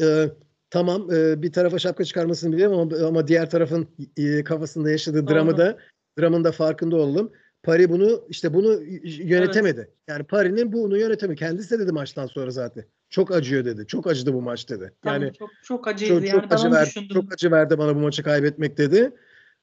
e, 0.00 0.26
tamam 0.70 1.12
e, 1.12 1.42
bir 1.42 1.52
tarafa 1.52 1.78
şapka 1.78 2.04
çıkarmasını 2.04 2.52
biliyorum 2.52 2.78
ama, 2.78 3.06
ama 3.06 3.28
diğer 3.28 3.50
tarafın 3.50 3.88
e, 4.16 4.44
kafasında 4.44 4.90
yaşadığı 4.90 5.26
dramı 5.28 5.56
da 5.56 5.78
dramın 6.18 6.44
da 6.44 6.52
farkında 6.52 6.96
olalım. 6.96 7.32
Pari 7.62 7.90
bunu 7.90 8.24
işte 8.28 8.54
bunu 8.54 8.82
yönetemedi. 9.04 9.90
Yani 10.08 10.24
Pari'nin 10.24 10.72
bunu 10.72 10.98
yönetemedi. 10.98 11.38
Kendisi 11.38 11.70
de 11.70 11.78
dedi 11.78 11.92
maçtan 11.92 12.26
sonra 12.26 12.50
zaten. 12.50 12.84
Çok 13.10 13.32
acıyor 13.32 13.64
dedi. 13.64 13.86
Çok 13.86 14.06
acıdı 14.06 14.34
bu 14.34 14.42
maç 14.42 14.68
dedi. 14.70 14.92
Tabii 15.02 15.24
Yani 15.24 15.32
çok 15.32 15.50
çok 15.62 15.88
acıydı 15.88 16.14
çok, 16.14 16.28
yani 16.28 16.42
çok 16.42 16.52
acı 16.52 16.70
verdi. 16.70 16.86
düşündüm. 16.86 17.08
Çok 17.14 17.32
acı 17.32 17.50
verdi 17.50 17.78
bana 17.78 17.96
bu 17.96 18.00
maçı 18.00 18.22
kaybetmek 18.22 18.78
dedi. 18.78 19.12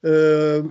Ee, 0.06 0.62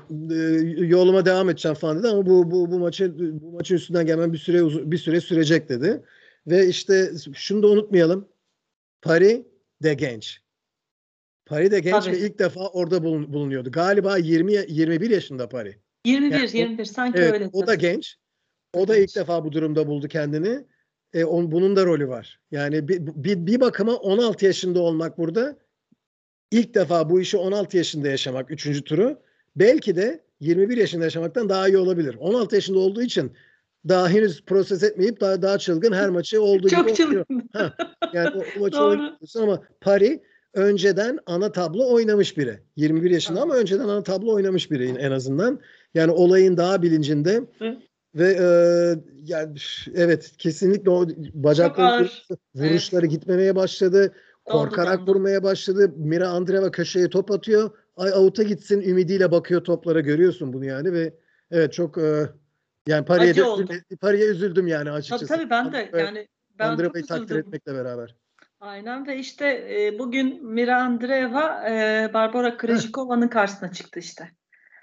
yoluma 0.77 1.27
devam 1.27 1.51
edeceğim 1.51 1.75
falan 1.75 1.99
dedi 1.99 2.09
ama 2.09 2.27
bu 2.27 2.51
bu 2.51 2.71
bu 2.71 2.79
maçı 2.79 3.15
bu 3.19 3.53
maçın 3.53 3.75
üstünden 3.75 4.07
gelmem 4.07 4.33
bir 4.33 4.39
süre 4.39 4.91
bir 4.91 4.99
süre 4.99 5.21
sürecek 5.21 5.69
dedi. 5.69 6.03
Ve 6.47 6.67
işte 6.67 7.11
şunu 7.35 7.63
da 7.63 7.67
unutmayalım. 7.69 8.29
Pari 9.03 9.47
de 9.85 9.95
genç. 9.95 10.41
Pari 11.47 11.71
de 11.71 11.81
genç 11.81 12.05
Tabii. 12.05 12.17
ve 12.17 12.19
ilk 12.19 12.39
defa 12.39 12.69
orada 12.69 13.03
bulun- 13.05 13.33
bulunuyordu. 13.33 13.71
Galiba 13.73 14.17
20 14.19 14.53
21 14.69 15.11
yaşında 15.11 15.49
Pari. 15.49 15.79
21 16.05 16.35
Yani 16.37 16.45
o- 16.55 16.57
21 16.57 16.85
sanki 16.85 17.19
Evet, 17.19 17.33
öyle. 17.33 17.51
o 17.53 17.67
da 17.67 17.75
genç. 17.75 18.17
O 18.75 18.89
da 18.89 18.97
Genç. 18.97 19.09
ilk 19.11 19.17
defa 19.17 19.45
bu 19.45 19.53
durumda 19.53 19.87
buldu 19.87 20.09
kendini. 20.09 20.65
E, 21.13 21.25
on, 21.25 21.53
bunun 21.53 21.77
da 21.77 21.87
rolü 21.87 22.09
var. 22.09 22.41
Yani 22.51 22.89
bir, 22.89 23.07
bir, 23.07 23.47
bir 23.47 23.61
bakıma 23.61 23.95
16 23.97 24.45
yaşında 24.47 24.81
olmak 24.81 25.19
burada. 25.19 25.59
ilk 26.51 26.75
defa 26.75 27.11
bu 27.11 27.21
işi 27.21 27.37
16 27.37 27.77
yaşında 27.77 28.09
yaşamak 28.09 28.51
3. 28.51 28.85
turu. 28.85 29.19
Belki 29.57 29.97
de 29.97 30.25
21 30.41 30.77
yaşında 30.77 31.05
yaşamaktan 31.05 31.49
daha 31.49 31.69
iyi 31.69 31.77
olabilir. 31.79 32.15
16 32.15 32.55
yaşında 32.55 32.79
olduğu 32.79 33.03
için 33.03 33.33
daha 33.89 34.09
henüz 34.09 34.45
proses 34.45 34.83
etmeyip 34.83 35.21
daha 35.21 35.43
daha 35.43 35.59
çılgın 35.59 35.93
her 35.93 36.09
maçı 36.11 36.43
olduğu 36.43 36.69
gibi 36.69 36.71
Çok 36.71 36.87
oynuyor. 36.87 36.97
çılgın. 36.97 37.49
Ha, 37.53 37.73
yani 38.13 38.31
o, 38.37 38.43
o 38.59 38.61
maçı 38.61 38.79
oynuyorsun 38.85 39.43
ama 39.43 39.63
Pari 39.81 40.23
önceden 40.55 41.19
ana 41.27 41.53
tablo 41.53 41.93
oynamış 41.93 42.39
biri. 42.39 42.61
21 42.77 43.11
yaşında 43.11 43.41
ama 43.43 43.55
önceden 43.55 43.89
ana 43.89 44.03
tablo 44.03 44.35
oynamış 44.35 44.71
biri 44.71 44.89
en 44.89 45.11
azından. 45.11 45.61
Yani 45.95 46.13
olayın 46.13 46.57
daha 46.57 46.83
bilincinde 46.83 47.41
Hı. 47.59 47.77
ve 48.15 48.29
e, 48.41 48.47
yani 49.25 49.57
evet 49.95 50.33
kesinlikle 50.39 50.91
o 50.91 51.07
bacakları 51.35 52.09
vuruşları 52.55 53.07
gitmemeye 53.07 53.57
başladı. 53.57 54.13
Korkarak 54.45 54.99
dondu. 54.99 55.11
vurmaya 55.11 55.43
başladı. 55.43 55.93
Mira 55.97 56.29
Andreeva 56.29 56.71
köşeye 56.71 57.09
top 57.11 57.31
atıyor. 57.31 57.71
Ay 57.97 58.13
avuta 58.13 58.43
gitsin 58.43 58.81
ümidiyle 58.81 59.31
bakıyor 59.31 59.65
toplara 59.65 60.01
görüyorsun 60.01 60.53
bunu 60.53 60.65
yani 60.65 60.93
ve 60.93 61.15
evet 61.51 61.73
çok 61.73 61.99
e, 61.99 62.29
yani 62.89 63.05
Pari'ye 63.05 63.31
Acı 63.31 63.41
de 63.41 63.45
oldu. 63.45 63.63
üzüldüm, 63.63 63.97
Pari'ye 64.01 64.27
üzüldüm 64.27 64.67
yani 64.67 64.85
Tabii 64.85 64.97
açıkçası. 64.97 65.27
tabii 65.27 65.51
ben 65.51 65.73
de 65.73 65.91
yani 65.99 66.29
ben 66.59 66.65
çok 66.65 66.73
Andreeva'yı 66.73 67.07
takdir 67.07 67.25
üzüldüm. 67.25 67.39
etmekle 67.41 67.75
beraber. 67.75 68.15
Aynen 68.61 69.07
ve 69.07 69.17
işte 69.19 69.47
e, 69.47 69.99
bugün 69.99 70.47
Mira 70.47 70.83
Andreeva 70.83 71.69
e, 71.71 72.11
Barbara 72.15 72.57
Krejcikova'nın 72.57 73.29
karşısına 73.29 73.73
çıktı 73.73 73.99
işte. 74.01 74.31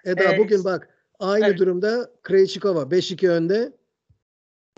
Eda 0.06 0.24
Evet. 0.24 0.40
bugün 0.40 0.64
bak 0.64 0.90
aynı 1.20 1.46
Evet. 1.46 1.60
durumda 1.60 2.12
Krejcikova 2.24 2.82
5-2 2.92 3.30
önde. 3.30 3.72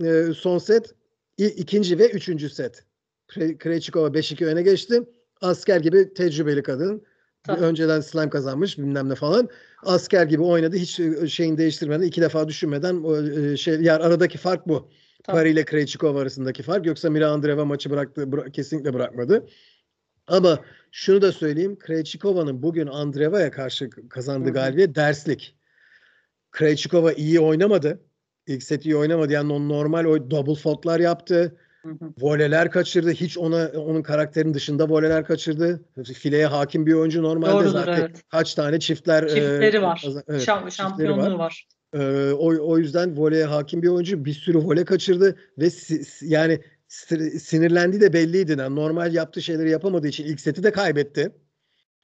Ee, 0.04 0.24
son 0.36 0.58
set 0.58 0.96
i- 1.38 1.46
ikinci 1.48 2.00
ve 2.00 2.10
üçüncü 2.10 2.50
set. 2.50 2.86
Kre- 3.30 3.58
Krejcikova 3.58 4.08
5-2 4.14 4.46
öne 4.46 4.62
geçti. 4.62 5.02
Asker 5.42 5.80
gibi 5.80 6.14
tecrübeli 6.14 6.64
kadın. 6.64 7.04
Tabii. 7.44 7.62
Önceden 7.62 8.00
slam 8.02 8.30
kazanmış 8.30 8.78
bilmem 8.78 9.10
ne 9.10 9.16
falan. 9.16 9.50
Asker 9.86 10.26
gibi 10.26 10.42
oynadı. 10.42 10.76
Hiç 10.76 11.00
e, 11.00 11.28
şeyini 11.28 11.58
değiştirmeden 11.58 12.06
iki 12.06 12.22
defa 12.22 12.48
düşünmeden 12.48 13.04
e, 13.54 13.58
şey 13.58 13.74
yani 13.82 14.04
aradaki 14.04 14.38
fark 14.38 14.68
bu. 14.68 14.90
Tabii. 15.24 15.36
Pari 15.38 15.50
ile 15.50 15.66
Krejcikova 15.66 16.22
arasındaki 16.22 16.64
fark. 16.64 16.86
Yoksa 16.86 17.10
Mira 17.10 17.30
Andreeva 17.30 17.66
maçı 17.66 17.90
bıraktı, 17.90 18.22
bıra- 18.22 18.52
kesinlikle 18.52 18.94
bırakmadı. 18.94 19.48
Ama 20.28 20.60
şunu 20.92 21.22
da 21.22 21.32
söyleyeyim. 21.32 21.80
Krejcikova'nın 21.80 22.64
bugün 22.64 22.88
Andreeva'ya 22.88 23.52
karşı 23.52 23.90
kazandığı 24.10 24.54
galibiyet 24.54 24.96
derslik. 24.96 25.56
Krejcikova 26.52 27.14
iyi 27.14 27.40
oynamadı. 27.40 28.00
İlk 28.48 28.64
set 28.64 28.86
iyi 28.86 28.96
oynamadı. 28.96 29.34
Yani 29.34 29.70
normal 29.70 30.06
o 30.06 30.32
double 30.32 30.56
fault'lar 30.56 31.00
yaptı. 31.00 31.58
Voleler 32.22 32.72
kaçırdı. 32.72 33.12
Hiç 33.12 33.38
ona 33.38 33.72
onun 33.76 34.02
karakterinin 34.02 34.54
dışında 34.54 34.90
voleler 34.90 35.26
kaçırdı. 35.26 35.86
Fileye 36.14 36.46
hakim 36.46 36.86
bir 36.86 36.94
oyuncu 36.94 37.24
normalde 37.24 37.52
Doğrudur, 37.54 37.70
zaten 37.70 37.94
evet. 38.00 38.24
kaç 38.30 38.54
tane 38.54 38.80
çiftler 38.80 39.28
Çiftleri 39.28 39.78
e, 39.78 39.82
var. 39.82 40.04
evet, 40.28 40.42
Şam- 40.48 40.72
şampiyonluğu 40.72 41.38
var. 41.38 41.68
ee, 41.94 42.32
o, 42.32 42.70
o 42.72 42.78
yüzden 42.78 43.18
voleye 43.18 43.46
hakim 43.46 43.82
bir 43.82 43.88
oyuncu 43.88 44.26
bir 44.26 44.34
sürü 44.34 44.58
vole 44.58 44.86
kaçırdı 44.86 45.36
ve 45.58 45.70
si- 45.70 46.04
yani 46.22 46.60
sinirlendiği 47.40 48.02
de 48.02 48.14
belliydi. 48.14 48.56
Yani 48.60 48.76
normal 48.76 49.14
yaptığı 49.14 49.42
şeyleri 49.42 49.70
yapamadığı 49.70 50.08
için 50.08 50.26
ilk 50.26 50.40
seti 50.42 50.64
de 50.64 50.72
kaybetti. 50.72 51.32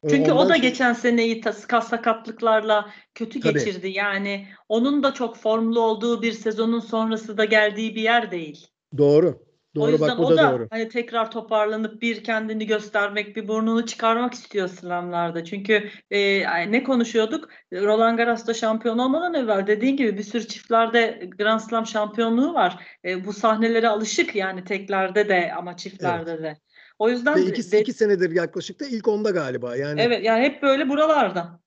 Ee, 0.03 0.09
Çünkü 0.09 0.31
o 0.31 0.33
ondan 0.33 0.49
da 0.49 0.53
sonra- 0.53 0.57
geçen 0.67 0.93
seneyi 0.93 1.43
sakatlıklarla 1.83 2.89
kötü 3.15 3.39
Tabii. 3.39 3.53
geçirdi. 3.53 3.87
Yani 3.87 4.47
onun 4.69 5.03
da 5.03 5.13
çok 5.13 5.37
formlu 5.37 5.79
olduğu 5.79 6.21
bir 6.21 6.31
sezonun 6.31 6.79
sonrası 6.79 7.37
da 7.37 7.45
geldiği 7.45 7.95
bir 7.95 8.01
yer 8.01 8.31
değil. 8.31 8.67
Doğru. 8.97 9.48
O 9.77 9.79
Doğru 9.81 9.91
yüzden 9.91 10.09
bak 10.09 10.19
o 10.19 10.29
da, 10.31 10.37
da 10.37 10.51
doğru. 10.51 10.67
hani 10.71 10.89
tekrar 10.89 11.31
toparlanıp 11.31 12.01
bir 12.01 12.23
kendini 12.23 12.67
göstermek, 12.67 13.35
bir 13.35 13.47
burnunu 13.47 13.85
çıkarmak 13.85 14.33
istiyor 14.33 14.67
slamlarda. 14.67 15.43
Çünkü 15.43 15.89
e, 16.11 16.71
ne 16.71 16.83
konuşuyorduk? 16.83 17.49
Roland 17.73 18.17
Garros'ta 18.17 18.53
şampiyon 18.53 18.97
olmadan 18.97 19.33
evvel 19.33 19.67
dediğin 19.67 19.97
gibi 19.97 20.17
bir 20.17 20.23
sürü 20.23 20.47
çiftlerde 20.47 21.29
Grand 21.37 21.59
Slam 21.59 21.85
şampiyonluğu 21.85 22.53
var. 22.53 22.85
E, 23.05 23.25
bu 23.25 23.33
sahnelere 23.33 23.87
alışık 23.87 24.35
yani 24.35 24.63
teklerde 24.63 25.29
de 25.29 25.51
ama 25.57 25.77
çiftlerde 25.77 26.43
de. 26.43 26.57
O 26.99 27.09
yüzden 27.09 27.35
Ve 27.35 27.45
de- 27.45 27.49
iki, 27.49 27.71
de- 27.71 27.81
iki 27.81 27.93
senedir 27.93 28.31
yaklaşık 28.31 28.79
da 28.79 28.85
ilk 28.85 29.07
onda 29.07 29.29
galiba. 29.29 29.75
Yani 29.75 30.01
evet 30.01 30.23
yani 30.25 30.43
hep 30.43 30.61
böyle 30.63 30.89
buralarda. 30.89 31.59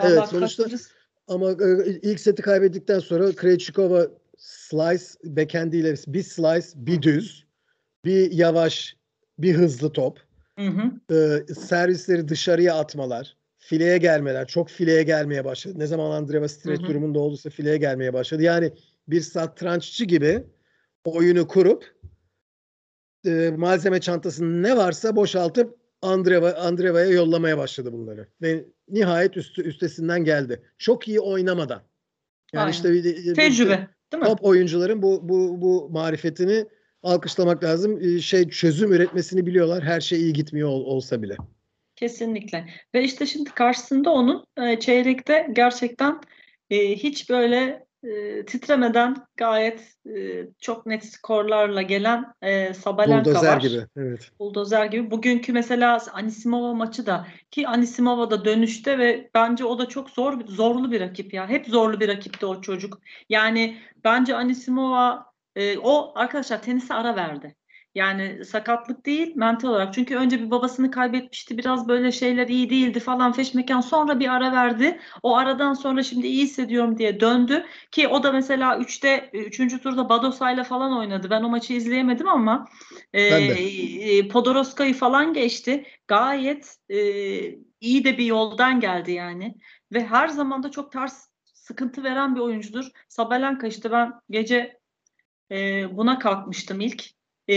Evet, 0.00 0.16
Vallahi 0.18 0.30
sonuçta- 0.30 0.62
kaçırırız. 0.62 0.92
ama 1.28 1.50
e, 1.50 1.86
ilk 2.02 2.20
seti 2.20 2.42
kaybettikten 2.42 2.98
sonra 2.98 3.32
Krejcikova 3.32 4.06
slice 4.38 5.04
backhandiyle 5.24 5.94
bir 6.06 6.22
slice, 6.22 6.66
bir 6.74 7.02
düz, 7.02 7.47
bir 8.04 8.32
yavaş, 8.32 8.96
bir 9.38 9.54
hızlı 9.54 9.92
top. 9.92 10.20
Hı 10.58 10.66
hı. 10.66 11.14
e, 11.14 11.54
servisleri 11.54 12.28
dışarıya 12.28 12.74
atmalar, 12.74 13.36
fileye 13.58 13.98
gelmeler, 13.98 14.46
çok 14.46 14.68
fileye 14.70 15.02
gelmeye 15.02 15.44
başladı. 15.44 15.74
Ne 15.78 15.86
zaman 15.86 16.22
Hı 16.28 16.72
hı. 16.72 16.86
durumunda 16.86 17.18
olduysa 17.18 17.50
fileye 17.50 17.76
gelmeye 17.76 18.12
başladı. 18.12 18.42
Yani 18.42 18.72
bir 19.08 19.20
satranççı 19.20 20.04
gibi 20.04 20.44
oyunu 21.04 21.48
kurup 21.48 21.94
e, 23.26 23.50
malzeme 23.56 24.00
çantasının 24.00 24.62
ne 24.62 24.76
varsa 24.76 25.16
boşaltıp 25.16 25.78
Andreeva 26.02 26.52
Andreeva'ya 26.52 27.06
yollamaya 27.06 27.58
başladı 27.58 27.92
bunları. 27.92 28.28
Ve 28.42 28.64
nihayet 28.88 29.36
üstü 29.36 29.62
üstesinden 29.62 30.24
geldi. 30.24 30.62
Çok 30.78 31.08
iyi 31.08 31.20
oynamadan. 31.20 31.82
Yani 32.52 32.62
Aynen. 32.62 32.72
işte 32.72 32.92
bir, 32.92 33.04
bir- 33.04 33.34
Tecrübe, 33.34 33.88
değil 34.12 34.22
mi? 34.22 34.28
top 34.28 34.44
oyuncuların 34.44 35.02
bu 35.02 35.28
bu 35.28 35.60
bu 35.60 35.88
marifetini 35.90 36.66
alkışlamak 37.02 37.64
lazım. 37.64 37.98
E, 38.02 38.20
Şey 38.20 38.48
çözüm 38.48 38.92
üretmesini 38.92 39.46
biliyorlar. 39.46 39.82
Her 39.84 40.00
şey 40.00 40.20
iyi 40.20 40.32
gitmiyor 40.32 40.68
ol- 40.68 40.84
olsa 40.86 41.22
bile. 41.22 41.36
Kesinlikle. 41.96 42.66
Ve 42.94 43.04
işte 43.04 43.26
şimdi 43.26 43.50
karşısında 43.50 44.10
onun 44.10 44.44
e, 44.56 44.78
çeyrekte 44.80 45.48
gerçekten 45.52 46.20
e, 46.70 46.96
hiç 46.96 47.30
böyle 47.30 47.86
e, 48.02 48.44
titremeden 48.44 49.16
gayet 49.36 49.94
e, 50.16 50.46
çok 50.60 50.86
net 50.86 51.04
skorlarla 51.04 51.82
gelen 51.82 52.24
e, 52.42 52.74
Sabalenka 52.74 53.30
Buldozer 53.30 53.56
var. 53.56 53.60
gibi. 53.60 53.86
Evet. 53.96 54.30
Buldozer 54.40 54.86
gibi. 54.86 55.10
Bugünkü 55.10 55.52
mesela 55.52 55.98
Anisimova 56.12 56.74
maçı 56.74 57.06
da 57.06 57.26
ki 57.50 57.68
Anisimova 57.68 58.30
da 58.30 58.44
dönüşte 58.44 58.98
ve 58.98 59.30
bence 59.34 59.64
o 59.64 59.78
da 59.78 59.88
çok 59.88 60.10
zor 60.10 60.46
zorlu 60.46 60.92
bir 60.92 61.00
rakip 61.00 61.34
ya. 61.34 61.48
Hep 61.48 61.66
zorlu 61.66 62.00
bir 62.00 62.08
rakipti 62.08 62.46
o 62.46 62.60
çocuk. 62.60 62.98
Yani 63.28 63.78
bence 64.04 64.34
Anisimova 64.34 65.26
e, 65.58 65.78
o 65.78 66.12
arkadaşlar 66.14 66.62
tenise 66.62 66.94
ara 66.94 67.16
verdi. 67.16 67.56
Yani 67.94 68.44
sakatlık 68.44 69.06
değil 69.06 69.36
mental 69.36 69.68
olarak. 69.68 69.94
Çünkü 69.94 70.16
önce 70.16 70.40
bir 70.40 70.50
babasını 70.50 70.90
kaybetmişti. 70.90 71.58
Biraz 71.58 71.88
böyle 71.88 72.12
şeyler 72.12 72.48
iyi 72.48 72.70
değildi 72.70 73.00
falan 73.00 73.32
feşmekan. 73.32 73.80
Sonra 73.80 74.20
bir 74.20 74.28
ara 74.28 74.52
verdi. 74.52 75.00
O 75.22 75.36
aradan 75.36 75.74
sonra 75.74 76.02
şimdi 76.02 76.26
iyi 76.26 76.42
hissediyorum 76.42 76.98
diye 76.98 77.20
döndü. 77.20 77.64
Ki 77.90 78.08
o 78.08 78.22
da 78.22 78.32
mesela 78.32 78.78
3'te 78.78 79.30
3. 79.32 79.82
turda 79.82 80.08
Badosa'yla 80.08 80.64
falan 80.64 80.98
oynadı. 80.98 81.30
Ben 81.30 81.42
o 81.42 81.48
maçı 81.48 81.72
izleyemedim 81.72 82.28
ama 82.28 82.68
e, 83.12 84.28
Podoroska'yı 84.28 84.94
falan 84.94 85.32
geçti. 85.32 85.84
Gayet 86.08 86.76
e, 86.88 86.98
iyi 87.80 88.04
de 88.04 88.18
bir 88.18 88.24
yoldan 88.24 88.80
geldi 88.80 89.12
yani. 89.12 89.54
Ve 89.92 90.06
her 90.06 90.28
zaman 90.28 90.62
da 90.62 90.70
çok 90.70 90.92
ters 90.92 91.28
sıkıntı 91.44 92.04
veren 92.04 92.34
bir 92.34 92.40
oyuncudur. 92.40 92.90
Sabalenka 93.08 93.66
işte 93.66 93.90
ben 93.90 94.12
gece 94.30 94.77
e, 95.50 95.86
buna 95.96 96.18
kalkmıştım 96.18 96.80
ilk. 96.80 97.04
E, 97.50 97.56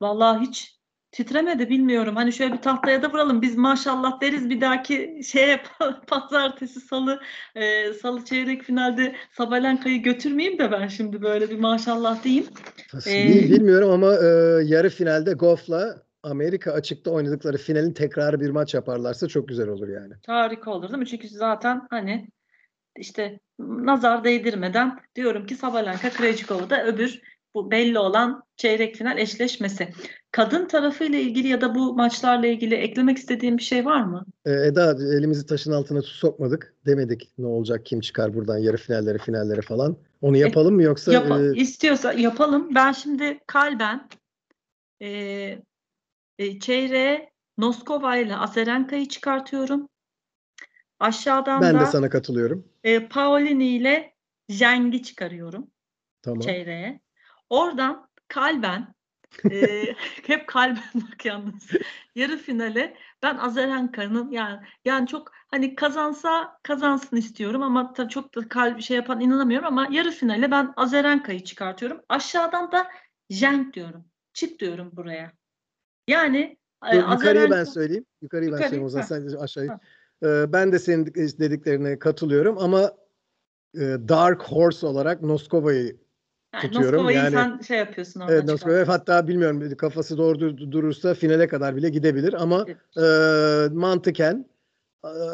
vallahi 0.00 0.46
hiç 0.46 0.80
titremedi 1.12 1.68
bilmiyorum. 1.68 2.16
Hani 2.16 2.32
şöyle 2.32 2.52
bir 2.52 2.62
tahtaya 2.62 3.02
da 3.02 3.12
vuralım. 3.12 3.42
Biz 3.42 3.56
maşallah 3.56 4.20
deriz 4.20 4.50
bir 4.50 4.60
dahaki 4.60 5.20
şeye 5.24 5.62
pazartesi 6.06 6.80
salı 6.80 7.20
e, 7.54 7.92
salı 7.92 8.24
çeyrek 8.24 8.62
finalde 8.62 9.14
Sabalenka'yı 9.32 10.02
götürmeyeyim 10.02 10.58
de 10.58 10.72
ben 10.72 10.88
şimdi 10.88 11.22
böyle 11.22 11.50
bir 11.50 11.58
maşallah 11.58 12.24
diyeyim. 12.24 12.46
Ee, 13.06 13.28
bilmiyorum 13.28 13.90
ama 13.90 14.14
e, 14.14 14.26
yarı 14.64 14.90
finalde 14.90 15.32
Goff'la 15.32 16.02
Amerika 16.22 16.72
açıkta 16.72 17.10
oynadıkları 17.10 17.56
finalin 17.56 17.92
tekrarı 17.92 18.40
bir 18.40 18.50
maç 18.50 18.74
yaparlarsa 18.74 19.28
çok 19.28 19.48
güzel 19.48 19.68
olur 19.68 19.88
yani. 19.88 20.14
Harika 20.26 20.70
olur 20.70 20.88
değil 20.88 20.98
mi? 20.98 21.06
Çünkü 21.06 21.28
zaten 21.28 21.86
hani 21.90 22.28
işte 22.96 23.40
nazar 23.60 24.24
değdirmeden 24.24 24.98
diyorum 25.14 25.46
ki 25.46 25.54
Sabalenka 25.54 26.10
Krejcikova 26.10 26.70
da 26.70 26.86
öbür 26.86 27.20
bu 27.54 27.70
belli 27.70 27.98
olan 27.98 28.42
çeyrek 28.56 28.96
final 28.96 29.18
eşleşmesi. 29.18 29.88
Kadın 30.32 30.68
tarafıyla 30.68 31.18
ilgili 31.18 31.48
ya 31.48 31.60
da 31.60 31.74
bu 31.74 31.94
maçlarla 31.94 32.46
ilgili 32.46 32.74
eklemek 32.74 33.18
istediğim 33.18 33.58
bir 33.58 33.62
şey 33.62 33.84
var 33.84 34.02
mı? 34.02 34.26
Ee, 34.44 34.52
Eda 34.52 34.90
elimizi 34.90 35.46
taşın 35.46 35.72
altına 35.72 36.02
sokmadık. 36.02 36.74
Demedik 36.86 37.32
ne 37.38 37.46
olacak 37.46 37.86
kim 37.86 38.00
çıkar 38.00 38.34
buradan 38.34 38.58
yarı 38.58 38.76
finallere 38.76 39.18
finallere 39.18 39.60
falan. 39.60 39.96
Onu 40.20 40.36
e, 40.36 40.40
yapalım 40.40 40.74
mı 40.74 40.82
yoksa? 40.82 41.12
Yap 41.12 41.30
e... 41.30 41.60
istiyorsa 41.60 42.12
yapalım. 42.12 42.74
Ben 42.74 42.92
şimdi 42.92 43.40
kalben 43.46 44.08
e, 45.00 45.08
e, 46.38 46.58
çeyreğe 46.60 47.30
Noskova 47.58 48.16
ile 48.16 48.36
Azarenka'yı 48.36 49.08
çıkartıyorum. 49.08 49.88
Aşağıdan 51.00 51.60
ben 51.60 51.74
da 51.74 51.80
de 51.80 51.86
sana 51.86 52.10
katılıyorum. 52.10 52.68
E, 52.84 53.08
Paolini 53.08 53.68
ile 53.68 54.14
Zeng'i 54.48 55.02
çıkarıyorum. 55.02 55.70
Tamam. 56.22 56.40
Çeyreğe. 56.40 57.00
Oradan 57.50 58.08
kalben 58.28 58.94
e, 59.50 59.86
hep 60.26 60.46
kalben 60.46 60.84
bak 60.94 61.24
yalnız. 61.24 61.68
Yarı 62.14 62.36
finale 62.36 62.96
ben 63.22 63.36
Azarenka'nın 63.36 64.30
yani 64.30 64.60
yani 64.84 65.06
çok 65.06 65.32
hani 65.48 65.74
kazansa 65.74 66.58
kazansın 66.62 67.16
istiyorum 67.16 67.62
ama 67.62 67.92
tabii 67.92 68.08
çok 68.08 68.34
da 68.34 68.48
kalbi 68.48 68.82
şey 68.82 68.96
yapan 68.96 69.20
inanamıyorum 69.20 69.66
ama 69.66 69.88
yarı 69.90 70.10
finale 70.10 70.50
ben 70.50 70.72
Azarenka'yı 70.76 71.44
çıkartıyorum. 71.44 72.00
Aşağıdan 72.08 72.72
da 72.72 72.90
Zeng 73.30 73.74
diyorum. 73.74 74.04
Çık 74.32 74.60
diyorum 74.60 74.90
buraya. 74.92 75.32
Yani 76.08 76.56
Dur, 76.82 76.88
Azarenka... 76.88 77.14
yukarıyı 77.14 77.50
ben 77.50 77.64
söyleyeyim. 77.64 78.06
Yukarıyı 78.22 78.50
ben 78.50 78.56
Yukarı, 78.56 78.68
söyleyeyim 78.68 78.86
o 78.86 78.88
zaman 78.88 79.06
sen 79.06 79.36
aşağıyı. 79.36 79.70
Ee, 80.22 80.52
ben 80.52 80.72
de 80.72 80.78
senin 80.78 81.06
dediklerine 81.14 81.98
katılıyorum 81.98 82.58
ama 82.58 82.92
e, 83.74 83.80
Dark 83.80 84.42
Horse 84.42 84.86
olarak 84.86 85.22
Noskova'yı 85.22 85.96
yani 86.54 86.62
tutuyorum. 86.62 86.96
Noskova'yı 86.96 87.16
yani, 87.16 87.30
sen 87.30 87.58
şey 87.58 87.78
yapıyorsun 87.78 88.20
orada. 88.20 88.32
Evet 88.32 88.44
Noskova 88.44 88.88
hatta 88.88 89.28
bilmiyorum 89.28 89.76
kafası 89.76 90.18
doğru 90.18 90.58
durursa 90.72 91.14
finale 91.14 91.48
kadar 91.48 91.76
bile 91.76 91.88
gidebilir 91.88 92.32
ama 92.42 92.66
evet. 92.66 92.96
e, 92.96 93.74
mantıken 93.74 94.50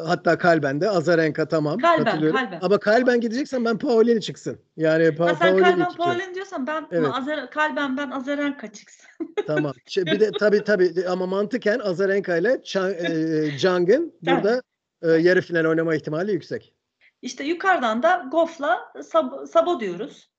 hatta 0.06 0.38
kalben 0.38 0.80
de 0.80 0.90
Azarenka 0.90 1.48
tamam 1.48 1.78
kalben, 1.78 2.04
katılıyorum. 2.04 2.36
Kalben. 2.36 2.58
Ama 2.62 2.78
kalben 2.78 3.20
gideceksen 3.20 3.64
ben 3.64 3.78
Paolini 3.78 4.20
çıksın. 4.20 4.58
Yani 4.76 5.14
pa 5.14 5.26
ha, 5.26 5.34
sen 5.34 5.58
kalben 5.58 5.94
Paolini 5.96 6.34
diyorsan 6.34 6.66
ben 6.66 6.86
evet. 6.90 7.10
Azer, 7.14 7.50
kalben 7.50 7.96
ben 7.96 8.10
Azarenka 8.10 8.72
çıksın. 8.72 9.06
tamam. 9.46 9.72
Bir 9.96 10.20
de 10.20 10.30
tabii 10.30 10.64
tabii 10.64 11.08
ama 11.08 11.26
mantıken 11.26 11.78
Azarenka 11.78 12.36
ile 12.36 12.52
e, 12.52 13.58
Cang'ın 13.58 14.14
burada 14.22 14.62
e, 15.02 15.08
yarı 15.10 15.40
final 15.40 15.64
oynama 15.64 15.94
ihtimali 15.94 16.32
yüksek. 16.32 16.74
İşte 17.22 17.44
yukarıdan 17.44 18.02
da 18.02 18.28
Goff'la 18.32 18.92
Sab 19.02 19.46
Sabo 19.46 19.80
diyoruz. 19.80 20.30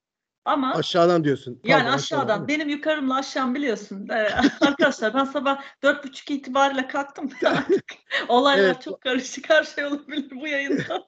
Ama 0.46 0.74
aşağıdan 0.74 1.24
diyorsun. 1.24 1.54
Pardon, 1.54 1.70
yani 1.70 1.90
aşağıdan. 1.90 2.26
aşağıdan 2.26 2.48
benim 2.48 2.70
yukarımla 2.70 3.16
aşağım 3.16 3.56
biliyorsun. 3.56 4.08
Ee, 4.10 4.30
arkadaşlar 4.62 5.14
ben 5.14 5.26
sabah 5.26 5.64
dört 5.84 6.04
buçuk 6.06 6.32
itibariyle 6.32 6.88
kalktım. 6.88 7.30
Olaylar 8.28 8.64
evet. 8.64 8.82
çok 8.82 9.02
karışık. 9.02 9.50
Her 9.50 9.64
şey 9.64 9.86
olabilir 9.86 10.32
bu 10.42 10.48
yayında. 10.48 11.08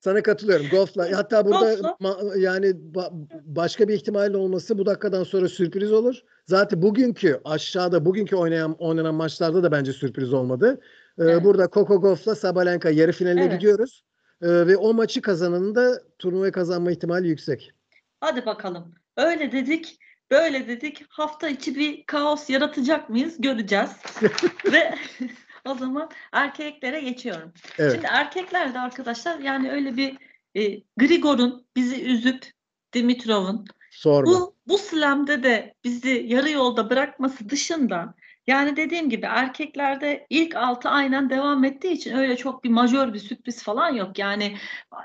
Sana 0.00 0.22
katılıyorum. 0.22 0.66
Golf'la. 0.70 1.18
Hatta 1.18 1.46
burada 1.46 1.74
ma- 1.74 2.38
yani 2.38 2.66
ba- 2.66 3.10
başka 3.44 3.88
bir 3.88 3.94
ihtimal 3.94 4.34
olması 4.34 4.78
bu 4.78 4.86
dakikadan 4.86 5.24
sonra 5.24 5.48
sürpriz 5.48 5.92
olur. 5.92 6.16
Zaten 6.46 6.82
bugünkü 6.82 7.40
aşağıda 7.44 8.04
bugünkü 8.04 8.36
oynayan 8.36 8.76
oynanan 8.78 9.14
maçlarda 9.14 9.62
da 9.62 9.72
bence 9.72 9.92
sürpriz 9.92 10.32
olmadı. 10.32 10.80
Ee, 11.18 11.22
evet. 11.24 11.44
Burada 11.44 11.68
Coco 11.72 12.00
Golf'la 12.00 12.34
Sabalenka 12.34 12.90
yarı 12.90 13.12
finaline 13.12 13.44
evet. 13.44 13.52
gidiyoruz. 13.52 14.04
Ee, 14.42 14.48
ve 14.48 14.76
o 14.76 14.94
maçı 14.94 15.22
kazananın 15.22 15.74
da 15.74 16.02
turnuvayı 16.18 16.52
kazanma 16.52 16.90
ihtimali 16.90 17.28
yüksek. 17.28 17.72
Hadi 18.20 18.46
bakalım. 18.46 18.94
Öyle 19.16 19.52
dedik, 19.52 19.98
böyle 20.30 20.68
dedik. 20.68 21.04
Hafta 21.08 21.48
içi 21.48 21.76
bir 21.76 22.06
kaos 22.06 22.50
yaratacak 22.50 23.10
mıyız? 23.10 23.34
Göreceğiz. 23.38 23.90
Ve 24.72 24.94
o 25.64 25.74
zaman 25.74 26.10
erkeklere 26.32 27.00
geçiyorum. 27.00 27.52
Evet. 27.78 27.92
Şimdi 27.92 28.06
erkeklerde 28.06 28.80
arkadaşlar 28.80 29.38
yani 29.38 29.72
öyle 29.72 29.96
bir 29.96 30.18
e, 30.54 30.82
Grigor'un 30.96 31.66
bizi 31.76 32.04
üzüp 32.04 32.46
Dimitrov'un 32.92 33.64
bu 34.04 34.56
bu 34.66 34.78
slam'de 34.78 35.42
de 35.42 35.74
bizi 35.84 36.24
yarı 36.28 36.50
yolda 36.50 36.90
bırakması 36.90 37.48
dışında 37.48 38.14
yani 38.46 38.76
dediğim 38.76 39.10
gibi 39.10 39.26
erkeklerde 39.26 40.26
ilk 40.30 40.56
altı 40.56 40.88
aynen 40.88 41.30
devam 41.30 41.64
ettiği 41.64 41.92
için 41.92 42.16
öyle 42.16 42.36
çok 42.36 42.64
bir 42.64 42.70
majör 42.70 43.12
bir 43.12 43.18
sürpriz 43.18 43.62
falan 43.62 43.94
yok. 43.94 44.18
Yani 44.18 44.56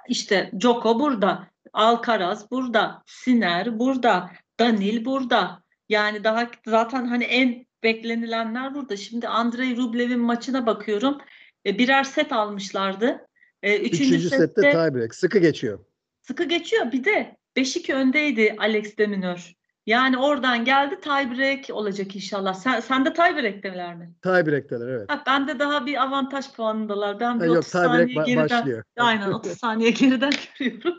işte 0.09 0.51
Joko 0.59 0.99
burada, 0.99 1.47
Alcaraz 1.73 2.51
burada, 2.51 3.03
Siner 3.05 3.79
burada, 3.79 4.31
Danil 4.59 5.05
burada. 5.05 5.63
Yani 5.89 6.23
daha 6.23 6.49
zaten 6.67 7.05
hani 7.05 7.23
en 7.23 7.65
beklenilenler 7.83 8.75
burada. 8.75 8.97
Şimdi 8.97 9.27
Andrei 9.27 9.77
Rublev'in 9.77 10.19
maçına 10.19 10.65
bakıyorum. 10.65 11.17
E, 11.65 11.77
birer 11.79 12.03
set 12.03 12.31
almışlardı. 12.31 13.27
E, 13.63 13.77
üçüncü, 13.77 14.03
üçüncü 14.03 14.29
sette, 14.29 14.47
sette 14.47 14.71
tiebreak. 14.71 15.15
Sıkı 15.15 15.39
geçiyor. 15.39 15.85
Sıkı 16.21 16.43
geçiyor. 16.43 16.91
Bir 16.91 17.03
de 17.03 17.37
5-2 17.55 17.93
öndeydi 17.93 18.55
Alex 18.57 18.97
de 18.97 19.07
Minaur. 19.07 19.53
Yani 19.85 20.17
oradan 20.17 20.65
geldi 20.65 20.99
tiebreak 21.01 21.69
olacak 21.69 22.15
inşallah. 22.15 22.53
Sen, 22.53 22.79
sen 22.79 23.05
de 23.05 23.13
tiebreak'teler 23.13 23.95
mi? 23.95 24.13
Tiebreak'teler 24.21 24.87
evet. 24.87 25.05
Ha, 25.11 25.23
ben 25.27 25.47
de 25.47 25.59
daha 25.59 25.85
bir 25.85 26.03
avantaj 26.03 26.51
puanındalar. 26.51 27.19
Ben 27.19 27.41
bir 27.41 27.47
ha, 27.47 27.51
30 27.51 27.67
saniye 27.67 28.17
ba- 28.17 28.25
geriden. 28.25 28.49
Başlıyor. 28.49 28.83
Aynen 28.97 29.31
30 29.31 29.51
saniye 29.57 29.89
geriden 29.89 30.33
görüyorum. 30.59 30.93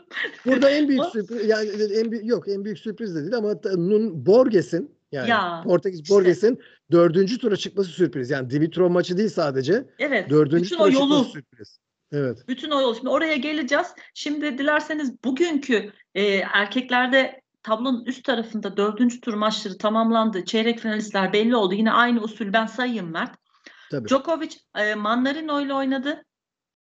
Burada 0.45 0.69
en 0.69 0.87
büyük 0.87 1.05
sürpriz 1.05 1.47
yani 1.47 1.69
en 1.93 2.11
büyük 2.11 2.25
yok 2.25 2.47
en 2.47 2.65
büyük 2.65 2.79
sürpriz 2.79 3.15
de 3.15 3.21
değil 3.21 3.35
ama 3.35 3.53
Nun 3.77 4.25
Borges'in 4.25 4.97
yani 5.11 5.29
ya, 5.29 5.61
Portekiz 5.63 6.01
işte. 6.01 6.15
Borges'in 6.15 6.61
dördüncü 6.91 7.37
tura 7.37 7.57
çıkması 7.57 7.89
sürpriz. 7.89 8.29
Yani 8.29 8.49
Dimitrov 8.49 8.89
maçı 8.89 9.17
değil 9.17 9.29
sadece. 9.29 9.85
Evet. 9.99 10.29
Dördüncü 10.29 10.63
bütün 10.63 10.77
tura 10.77 10.89
yolu, 10.89 10.99
çıkması 10.99 11.29
sürpriz. 11.29 11.79
Evet. 12.11 12.37
Bütün 12.47 12.71
o 12.71 12.81
yol. 12.81 12.95
Şimdi 12.95 13.09
oraya 13.09 13.35
geleceğiz. 13.35 13.87
Şimdi 14.13 14.57
dilerseniz 14.57 15.23
bugünkü 15.23 15.91
e, 16.15 16.23
erkeklerde 16.35 17.41
tablonun 17.67 18.05
üst 18.05 18.23
tarafında 18.23 18.77
dördüncü 18.77 19.21
tur 19.21 19.33
maçları 19.33 19.77
tamamlandı. 19.77 20.45
Çeyrek 20.45 20.79
finalistler 20.79 21.33
belli 21.33 21.55
oldu. 21.55 21.73
Yine 21.73 21.91
aynı 21.91 22.21
usul 22.21 22.53
ben 22.53 22.65
sayayım 22.65 23.11
Mert. 23.11 23.35
Tabii. 23.91 24.09
Djokovic 24.09 24.55
e, 24.75 24.95
Manarino 24.95 25.61
ile 25.61 25.73
oynadı. 25.73 26.23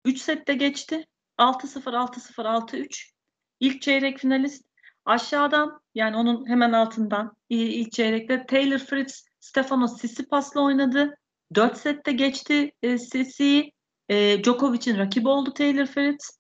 3 0.05 0.21
sette 0.21 0.53
geçti. 0.53 1.05
6-0, 1.37 1.95
6-0, 1.95 2.47
6-3. 2.47 3.11
İlk 3.59 3.81
çeyrek 3.81 4.19
finalist. 4.19 4.65
Aşağıdan 5.05 5.81
yani 5.95 6.15
onun 6.15 6.49
hemen 6.49 6.71
altından 6.71 7.37
ilk 7.49 7.91
çeyrekte 7.91 8.45
Taylor 8.45 8.77
Fritz 8.77 9.25
Stefanos 9.39 9.97
Tsitsipas'la 9.97 10.61
oynadı. 10.61 11.17
4 11.55 11.77
sette 11.77 12.11
geçti 12.11 12.71
e, 12.81 12.97
Sisi. 12.97 13.71
E, 14.09 14.43
Djokovic'in 14.43 14.97
rakibi 14.97 15.27
oldu 15.27 15.53
Taylor 15.53 15.85
Fritz. 15.85 16.39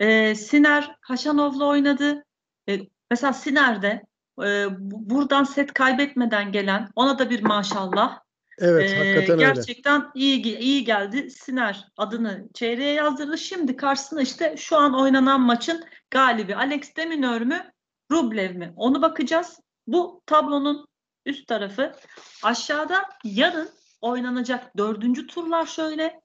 E, 0.00 0.34
Siner 0.34 0.96
Haşanov'la 1.00 1.66
oynadı. 1.66 2.24
E, 2.68 2.78
Mesela 3.10 3.32
Siner'de 3.32 4.02
e, 4.42 4.66
buradan 4.80 5.44
set 5.44 5.72
kaybetmeden 5.72 6.52
gelen 6.52 6.88
ona 6.96 7.18
da 7.18 7.30
bir 7.30 7.42
maşallah. 7.42 8.20
Evet, 8.60 8.90
ee, 8.90 8.98
hakikaten 8.98 9.38
gerçekten 9.38 10.00
öyle. 10.00 10.10
iyi 10.14 10.58
iyi 10.58 10.84
geldi. 10.84 11.30
Siner 11.30 11.86
adını 11.96 12.48
çeyreğe 12.54 12.92
yazdırdı. 12.92 13.38
Şimdi 13.38 13.76
karşısında 13.76 14.20
işte 14.20 14.56
şu 14.56 14.76
an 14.76 15.00
oynanan 15.00 15.40
maçın 15.40 15.84
galibi 16.10 16.56
Alex 16.56 16.96
de 16.96 17.06
Minaur 17.06 17.40
mü, 17.40 17.72
Rublev 18.12 18.56
mi? 18.56 18.72
Onu 18.76 19.02
bakacağız. 19.02 19.60
Bu 19.86 20.22
tablonun 20.26 20.86
üst 21.26 21.46
tarafı. 21.46 21.92
Aşağıda 22.42 23.04
yarın 23.24 23.68
oynanacak 24.00 24.76
dördüncü 24.76 25.26
turlar 25.26 25.66
şöyle. 25.66 26.20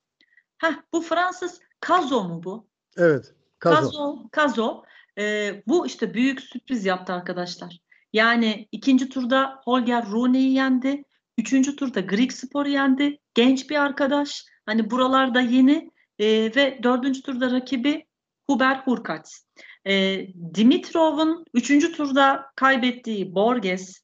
Heh, 0.58 0.74
bu 0.94 1.02
Fransız 1.02 1.60
Kazo 1.80 2.24
mu 2.24 2.44
bu? 2.44 2.68
Evet. 2.98 3.34
Kazo. 3.60 3.76
Kazo. 3.76 4.30
Kazo. 4.32 4.84
Ee, 5.20 5.64
bu 5.68 5.88
işte 5.88 6.14
büyük 6.14 6.42
sürpriz 6.42 6.86
yaptı 6.86 7.14
arkadaşlar. 7.14 7.80
Yani 8.14 8.68
ikinci 8.72 9.10
turda 9.10 9.62
Holger 9.66 10.06
Rune'yi 10.06 10.54
yendi. 10.54 11.04
Üçüncü 11.38 11.76
turda 11.76 12.00
Greek 12.00 12.34
Spor'u 12.34 12.70
yendi. 12.70 13.20
Genç 13.34 13.70
bir 13.70 13.82
arkadaş. 13.82 14.46
Hani 14.66 14.92
buralarda 14.92 15.42
yeni. 15.42 15.92
Ee, 16.20 16.52
ve 16.56 16.80
dördüncü 16.84 17.22
turda 17.22 17.52
rakibi 17.52 18.06
Huber 18.48 18.76
Hurkacz. 18.76 19.46
Ee, 19.88 20.28
Dimitrov'un 20.56 21.46
üçüncü 21.54 21.92
turda 21.92 22.46
kaybettiği 22.56 23.36
Borges, 23.36 24.04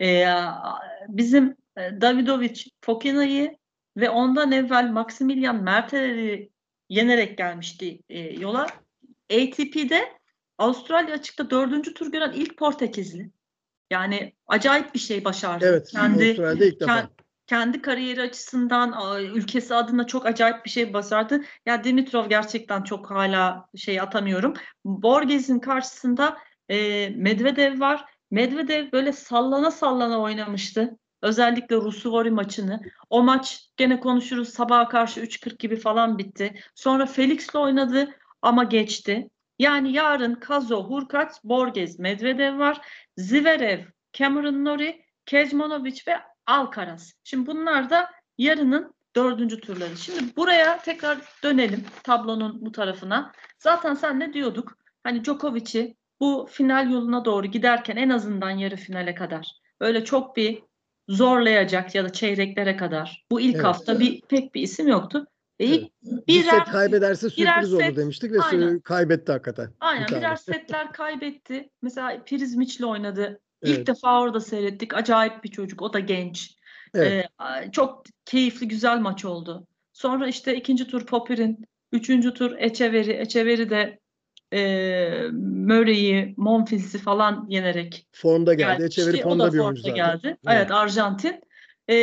e, 0.00 0.26
bizim 1.08 1.56
e, 1.76 2.00
Davidovic 2.00 2.64
Fokina'yı 2.80 3.56
ve 3.96 4.10
ondan 4.10 4.52
evvel 4.52 4.90
Maximilian 4.90 5.62
Mertel'i 5.62 6.50
yenerek 6.88 7.38
gelmişti 7.38 8.00
e, 8.08 8.18
yola. 8.20 8.66
ATP'de 9.30 10.17
Avustralya 10.58 11.14
açıkta 11.14 11.50
dördüncü 11.50 11.94
tur 11.94 12.12
gören 12.12 12.32
ilk 12.32 12.56
Portekizli. 12.56 13.30
Yani 13.90 14.32
acayip 14.46 14.94
bir 14.94 14.98
şey 14.98 15.24
başardı. 15.24 15.66
Evet, 15.68 15.88
kendi, 15.90 16.24
Avustralya'da 16.24 16.64
ilk 16.64 16.80
defa. 16.80 17.10
Kendi 17.46 17.82
kariyeri 17.82 18.22
açısından, 18.22 18.94
ülkesi 19.34 19.74
adına 19.74 20.06
çok 20.06 20.26
acayip 20.26 20.64
bir 20.64 20.70
şey 20.70 20.92
başardı. 20.92 21.40
Ya 21.66 21.84
Dimitrov 21.84 22.28
gerçekten 22.28 22.82
çok 22.82 23.10
hala 23.10 23.68
şey 23.76 24.00
atamıyorum. 24.00 24.54
Borges'in 24.84 25.58
karşısında 25.58 26.38
e, 26.68 27.08
Medvedev 27.08 27.80
var. 27.80 28.04
Medvedev 28.30 28.92
böyle 28.92 29.12
sallana 29.12 29.70
sallana 29.70 30.20
oynamıştı. 30.20 30.98
Özellikle 31.22 31.76
Rusuvori 31.76 32.30
maçını. 32.30 32.80
O 33.10 33.22
maç 33.22 33.68
gene 33.76 34.00
konuşuruz 34.00 34.48
sabaha 34.48 34.88
karşı 34.88 35.20
3.40 35.20 35.58
gibi 35.58 35.76
falan 35.76 36.18
bitti. 36.18 36.60
Sonra 36.74 37.06
Felix'le 37.06 37.54
oynadı 37.54 38.08
ama 38.42 38.64
geçti. 38.64 39.28
Yani 39.58 39.92
yarın 39.92 40.34
Kazo, 40.34 40.84
Hurkacz, 40.84 41.44
Borges, 41.44 41.98
Medvedev 41.98 42.58
var. 42.58 42.80
Zverev, 43.16 43.80
Cameron 44.12 44.64
Norrie, 44.64 45.04
Kecmanovic 45.26 46.00
ve 46.08 46.16
Alcaraz. 46.46 47.12
Şimdi 47.24 47.46
bunlar 47.46 47.90
da 47.90 48.10
yarının 48.38 48.94
dördüncü 49.16 49.60
turları. 49.60 49.96
Şimdi 49.96 50.36
buraya 50.36 50.78
tekrar 50.78 51.18
dönelim 51.42 51.84
tablonun 52.02 52.66
bu 52.66 52.72
tarafına. 52.72 53.32
Zaten 53.58 53.94
sen 53.94 54.20
ne 54.20 54.32
diyorduk? 54.32 54.78
Hani 55.04 55.24
Djokovic'i 55.24 55.96
bu 56.20 56.48
final 56.50 56.92
yoluna 56.92 57.24
doğru 57.24 57.46
giderken 57.46 57.96
en 57.96 58.08
azından 58.08 58.50
yarı 58.50 58.76
finale 58.76 59.14
kadar 59.14 59.52
öyle 59.80 60.04
çok 60.04 60.36
bir 60.36 60.62
zorlayacak 61.08 61.94
ya 61.94 62.04
da 62.04 62.12
çeyreklere 62.12 62.76
kadar. 62.76 63.26
Bu 63.30 63.40
ilk 63.40 63.54
evet. 63.54 63.64
hafta 63.64 64.00
bir 64.00 64.20
pek 64.20 64.54
bir 64.54 64.62
isim 64.62 64.88
yoktu. 64.88 65.26
Evet. 65.60 65.90
bir 66.28 66.42
set 66.42 66.64
kaybederse 66.64 67.30
sürpriz 67.30 67.74
olur 67.74 67.96
demiştik 67.96 68.32
ve 68.32 68.40
aynen. 68.40 68.80
kaybetti 68.80 69.32
hakikaten. 69.32 69.70
Aynen 69.80 70.08
birer 70.08 70.36
setler 70.46 70.92
kaybetti. 70.92 71.70
Mesela 71.82 72.24
Prizmiç'le 72.24 72.82
oynadı. 72.82 73.40
Evet. 73.62 73.78
İlk 73.78 73.86
defa 73.86 74.20
orada 74.20 74.40
seyrettik. 74.40 74.94
Acayip 74.94 75.44
bir 75.44 75.48
çocuk. 75.48 75.82
O 75.82 75.92
da 75.92 76.00
genç. 76.00 76.54
Evet. 76.94 77.26
Ee, 77.40 77.70
çok 77.72 78.02
keyifli 78.24 78.68
güzel 78.68 78.98
maç 78.98 79.24
oldu. 79.24 79.66
Sonra 79.92 80.28
işte 80.28 80.56
ikinci 80.56 80.86
tur 80.86 81.06
Popir'in, 81.06 81.66
üçüncü 81.92 82.34
tur 82.34 82.54
Echeverry. 82.58 83.12
Echeverry 83.12 83.70
de 83.70 83.98
e, 84.52 84.60
Murray'i, 85.32 86.34
Monfils'i 86.36 86.98
falan 86.98 87.46
yenerek 87.48 88.06
Formda 88.12 88.54
geldi. 88.54 88.82
Echeverry 88.82 89.22
formda 89.22 89.52
bir 89.52 89.58
oyuncu 89.58 89.82
zaten. 89.82 89.96
geldi. 89.96 90.20
Evet, 90.26 90.38
evet 90.46 90.70
Arjantin. 90.70 91.40
E, 91.88 91.96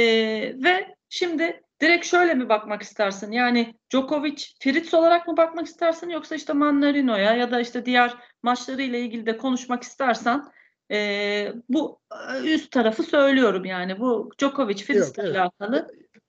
ve 0.64 0.96
şimdi 1.10 1.62
direkt 1.82 2.06
şöyle 2.06 2.34
mi 2.34 2.50
bakmak 2.50 2.82
istersin? 2.82 3.32
Yani 3.32 3.74
Djokovic, 3.94 4.44
Fritz 4.64 4.94
olarak 4.94 5.28
mı 5.28 5.38
bakmak 5.38 5.68
istersin 5.68 6.10
yoksa 6.10 6.36
işte 6.36 6.54
Mannarino'ya 6.54 7.34
ya 7.36 7.52
da 7.52 7.62
işte 7.62 7.86
diğer 7.86 8.14
maçlarıyla 8.44 9.00
ilgili 9.00 9.26
de 9.26 9.38
konuşmak 9.38 9.84
istersen 9.84 10.44
e, 10.92 11.54
bu 11.70 12.00
üst 12.44 12.72
tarafı 12.72 13.04
söylüyorum 13.04 13.66
yani 13.66 14.00
bu 14.00 14.32
Djokovic 14.40 14.84
Fritz'le 14.84 15.20
evet. 15.20 15.36
alakalı 15.36 15.88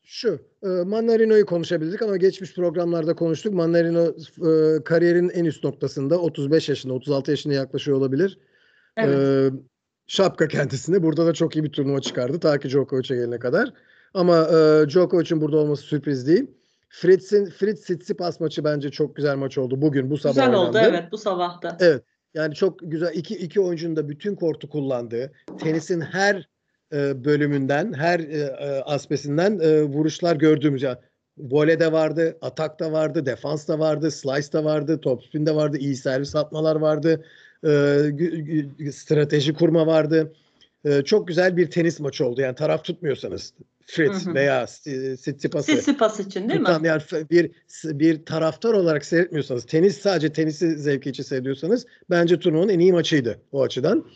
şu, 0.09 0.41
e, 0.63 0.67
Mannarino'yu 0.67 1.47
konuşabildik 1.47 2.03
ama 2.03 2.17
geçmiş 2.17 2.55
programlarda 2.55 3.15
konuştuk. 3.15 3.55
Mannarino 3.55 4.07
e, 4.07 4.85
kariyerin 4.85 5.29
en 5.29 5.45
üst 5.45 5.65
noktasında 5.65 6.19
35 6.19 6.69
yaşında, 6.69 6.95
36 6.95 7.31
yaşına 7.31 7.53
yaklaşıyor 7.53 7.97
olabilir. 7.97 8.39
Evet. 8.97 9.19
E, 9.19 9.51
şapka 10.07 10.49
kendisine. 10.49 11.03
Burada 11.03 11.27
da 11.27 11.33
çok 11.33 11.57
iyi 11.57 11.65
bir 11.65 11.73
turnuva 11.73 12.01
çıkardı 12.01 12.41
ta 12.41 12.59
ki 12.59 12.69
Djokovic'e 12.69 13.17
gelene 13.17 13.39
kadar. 13.39 13.73
Ama 14.17 14.39
e, 14.39 14.89
Djokovic'in 14.89 15.41
burada 15.41 15.57
olması 15.57 15.83
sürpriz 15.83 16.27
değil. 16.27 16.51
Fritz'in 16.89 17.47
Fritz 17.47 17.81
Tsitsipas 17.81 18.41
maçı 18.41 18.65
bence 18.65 18.91
çok 18.91 19.17
güzel 19.17 19.37
maç 19.37 19.59
oldu 19.59 19.83
bugün 19.83 20.11
bu 20.11 20.17
sabah 20.17 20.35
Güzel 20.35 20.49
oynandı. 20.49 20.69
oldu 20.69 20.79
evet 20.83 21.13
bu 21.13 21.19
sabahta. 21.19 21.77
Evet. 21.81 22.03
Yani 22.35 22.55
çok 22.55 22.79
güzel 22.83 23.15
iki 23.15 23.35
iki 23.35 23.61
oyuncunun 23.61 23.97
da 23.97 24.09
bütün 24.09 24.35
kortu 24.35 24.69
kullandığı, 24.69 25.33
tenisin 25.61 26.01
her 26.01 26.49
e, 26.93 27.25
bölümünden, 27.25 27.93
her 27.93 28.21
e, 28.21 28.39
e, 28.39 28.81
aspesinden 28.81 29.59
e, 29.59 29.83
vuruşlar 29.83 30.37
gördüğümüz 30.37 30.83
ya 30.83 31.01
yani, 31.39 31.81
de 31.81 31.93
vardı, 31.93 32.39
atak 32.41 32.81
da 32.81 32.93
vardı, 32.93 33.27
defans 33.27 33.69
da 33.69 33.79
vardı, 33.79 34.11
slice 34.11 34.53
da 34.53 34.65
vardı, 34.65 35.01
topspin 35.01 35.47
de 35.47 35.55
vardı, 35.55 35.77
iyi 35.79 35.97
servis 35.97 36.37
atmalar 36.37 36.77
vardı, 36.77 37.25
e, 37.67 38.93
strateji 38.93 39.55
kurma 39.55 39.87
vardı. 39.87 40.33
E, 40.87 41.03
çok 41.03 41.29
güzel 41.29 41.57
bir 41.57 41.71
tenis 41.71 42.01
maçı 42.01 42.27
oldu. 42.27 42.41
Yani 42.41 42.55
taraf 42.55 42.85
tutmuyorsanız 42.85 43.53
Fritz 43.87 44.27
hı 44.27 44.31
hı. 44.31 44.35
veya 44.35 44.67
Tsitsipas'ı 44.67 45.73
Tsitsipas 45.73 46.21
için 46.21 46.49
değil 46.49 46.61
tutan, 46.61 46.83
mi? 46.83 46.89
Yani 46.89 47.03
bir 47.31 47.51
bir 47.85 48.25
taraftar 48.25 48.73
olarak 48.73 49.05
seyretmiyorsanız, 49.05 49.65
tenis 49.65 49.99
sadece 49.99 50.33
tenisi 50.33 50.79
zevki 50.79 51.11
için 51.11 51.23
seyrediyorsanız 51.23 51.87
bence 52.11 52.39
turnuvanın 52.39 52.69
en 52.69 52.79
iyi 52.79 52.93
maçıydı 52.93 53.41
o 53.53 53.63
açıdan. 53.63 54.07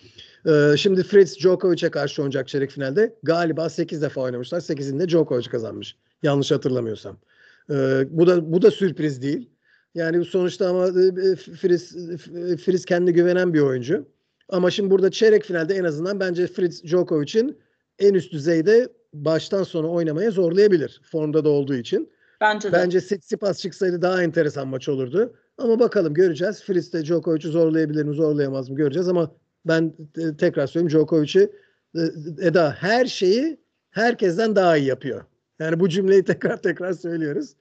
Ee, 0.47 0.77
şimdi 0.77 1.03
Fritz 1.03 1.39
Djokovic'e 1.39 1.91
karşı 1.91 2.23
oynayacak 2.23 2.49
çeyrek 2.49 2.71
finalde. 2.71 3.15
Galiba 3.23 3.69
8 3.69 4.03
defa 4.03 4.21
oynamışlar. 4.21 4.61
8'inde 4.61 5.09
Djokovic 5.09 5.49
kazanmış. 5.51 5.97
Yanlış 6.23 6.51
hatırlamıyorsam. 6.51 7.17
Ee, 7.71 8.05
bu 8.11 8.27
da 8.27 8.53
bu 8.53 8.63
da 8.63 8.71
sürpriz 8.71 9.23
değil. 9.23 9.51
Yani 9.95 10.25
sonuçta 10.25 10.69
ama 10.69 10.87
e, 10.87 11.37
Fritz, 11.37 11.97
Fritz 12.65 12.85
kendi 12.85 13.13
güvenen 13.13 13.55
bir 13.55 13.61
oyuncu. 13.61 14.07
Ama 14.51 14.71
şimdi 14.71 14.91
burada 14.91 15.11
çeyrek 15.11 15.45
finalde 15.45 15.75
en 15.75 15.85
azından 15.85 16.21
bence 16.21 16.47
Fritz 16.47 16.85
Djokovic'in 16.85 17.59
en 17.99 18.15
üst 18.15 18.33
düzeyde 18.33 18.89
baştan 19.15 19.63
sona 19.63 19.89
oynamaya 19.89 20.31
zorlayabilir. 20.31 21.01
Formda 21.05 21.45
da 21.45 21.49
olduğu 21.49 21.75
için. 21.75 22.13
Bence 22.41 22.69
de. 22.69 22.73
Bence 22.73 23.01
Tsitsipas 23.01 23.61
çıksaydı 23.61 24.03
daha 24.03 24.23
enteresan 24.23 24.69
maç 24.69 24.89
olurdu. 24.89 25.35
Ama 25.59 25.79
bakalım 25.79 26.15
göreceğiz. 26.15 26.63
Fritz 26.63 26.93
de 26.93 27.05
Djokovic'i 27.05 27.49
zorlayabilir 27.49 28.05
mi 28.05 28.15
zorlayamaz 28.15 28.71
mı 28.71 28.77
göreceğiz 28.77 29.09
ama 29.09 29.31
ben 29.67 29.93
tekrar 30.39 30.67
söyleyeyim 30.67 30.91
Djokovic'i 30.91 31.53
e, 31.97 32.01
Eda 32.41 32.71
her 32.73 33.07
şeyi 33.07 33.61
herkesten 33.91 34.57
daha 34.57 34.77
iyi 34.77 34.87
yapıyor. 34.87 35.25
Yani 35.59 35.81
bu 35.81 35.89
cümleyi 35.89 36.25
tekrar 36.25 36.63
tekrar 36.63 36.93
söylüyoruz. 36.93 37.55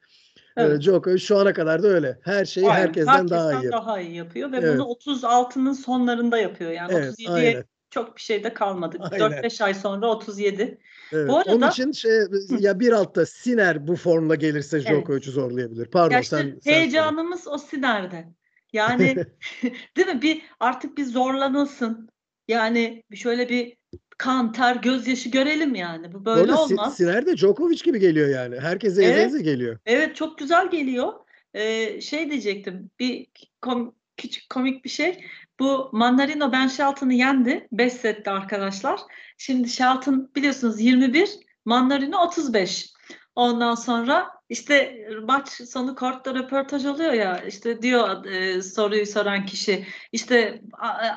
E, 0.59 0.63
evet. 0.63 0.81
Djokovic 0.81 1.19
şu 1.19 1.37
ana 1.37 1.53
kadar 1.53 1.83
da 1.83 1.87
öyle. 1.87 2.19
Her 2.23 2.45
şeyi 2.45 2.69
aynen. 2.69 2.81
herkesten, 2.81 3.13
herkesten 3.13 3.37
daha 3.37 3.61
iyi 3.61 3.71
daha 3.71 3.99
iyi 3.99 4.15
yapıyor 4.15 4.51
ve 4.51 4.57
evet. 4.57 4.79
bunu 4.79 4.83
36'nın 4.83 5.73
sonlarında 5.73 6.37
yapıyor. 6.37 6.71
Yani 6.71 6.93
evet, 6.93 7.19
37'ye 7.19 7.29
aynen. 7.29 7.63
çok 7.89 8.15
bir 8.15 8.21
şey 8.21 8.43
de 8.43 8.53
kalmadı. 8.53 8.97
4-5 8.97 9.63
ay 9.63 9.73
sonra 9.73 10.07
37. 10.07 10.77
Evet. 11.11 11.29
Bu 11.29 11.37
arada, 11.37 11.55
Onun 11.55 11.69
için 11.69 11.91
şey 11.91 12.11
ya 12.59 12.79
bir 12.79 12.91
altta 12.91 13.25
Siner 13.25 13.87
bu 13.87 13.95
formla 13.95 14.35
gelirse 14.35 14.81
Djokovic'i 14.81 15.25
evet. 15.25 15.35
zorlayabilir. 15.35 15.85
Pardon 15.85 16.13
ya 16.13 16.21
işte 16.21 16.37
sen, 16.37 16.71
heyecanımız 16.71 17.43
sen 17.43 17.51
o 17.51 17.57
Siner'de. 17.57 18.27
Yani 18.73 19.15
değil 19.97 20.07
mi? 20.07 20.21
Bir 20.21 20.41
artık 20.59 20.97
bir 20.97 21.05
zorlanılsın. 21.05 22.09
Yani 22.47 23.03
şöyle 23.13 23.49
bir 23.49 23.78
kan, 24.19 24.51
ter, 24.51 24.75
gözyaşı 24.75 25.29
görelim 25.29 25.75
yani. 25.75 26.13
Bu 26.13 26.25
böyle 26.25 26.41
Orada 26.41 26.63
olmaz. 26.63 26.97
Siner 26.97 27.25
de 27.25 27.37
Djokovic 27.37 27.83
gibi 27.83 27.99
geliyor 27.99 28.29
yani. 28.29 28.59
Herkese 28.59 29.03
evet, 29.03 29.43
geliyor. 29.43 29.79
Evet 29.85 30.15
çok 30.15 30.37
güzel 30.37 30.69
geliyor. 30.69 31.13
Ee, 31.53 32.01
şey 32.01 32.31
diyecektim. 32.31 32.89
Bir 32.99 33.27
kom 33.61 33.95
küçük 34.17 34.49
komik 34.49 34.85
bir 34.85 34.89
şey. 34.89 35.25
Bu 35.59 35.89
Mandarino 35.91 36.51
Ben 36.51 36.67
Shelton'ı 36.67 37.13
yendi. 37.13 37.67
5 37.71 37.93
sette 37.93 38.31
arkadaşlar. 38.31 38.99
Şimdi 39.37 39.69
Shelton 39.69 40.31
biliyorsunuz 40.35 40.79
21, 40.81 41.29
Mandarino 41.65 42.17
35. 42.17 42.93
Ondan 43.35 43.75
sonra 43.75 44.27
işte 44.49 45.07
maç 45.23 45.49
sonu 45.49 45.95
kortta 45.95 46.35
röportaj 46.35 46.85
oluyor 46.85 47.13
ya 47.13 47.37
işte 47.37 47.81
diyor 47.81 48.25
e, 48.25 48.61
soruyu 48.61 49.05
soran 49.05 49.45
kişi 49.45 49.85
işte 50.11 50.61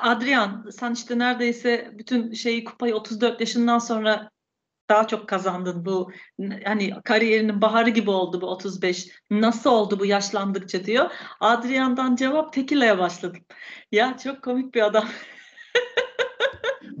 Adrian 0.01 0.69
sen 0.71 0.91
işte 0.93 1.19
neredeyse 1.19 1.91
bütün 1.93 2.33
şeyi 2.33 2.63
kupayı 2.63 2.95
34 2.95 3.39
yaşından 3.39 3.79
sonra 3.79 4.29
daha 4.89 5.07
çok 5.07 5.29
kazandın. 5.29 5.85
Bu 5.85 6.11
hani 6.65 6.93
kariyerinin 7.03 7.61
baharı 7.61 7.89
gibi 7.89 8.09
oldu 8.09 8.41
bu 8.41 8.47
35 8.47 9.07
nasıl 9.31 9.69
oldu 9.69 9.99
bu 9.99 10.05
yaşlandıkça? 10.05 10.85
diyor. 10.85 11.11
Adrian'dan 11.39 12.15
cevap 12.15 12.53
tekilaya 12.53 12.99
başladım 12.99 13.41
ya 13.91 14.17
çok 14.17 14.43
komik 14.43 14.75
bir 14.75 14.81
adam 14.81 15.05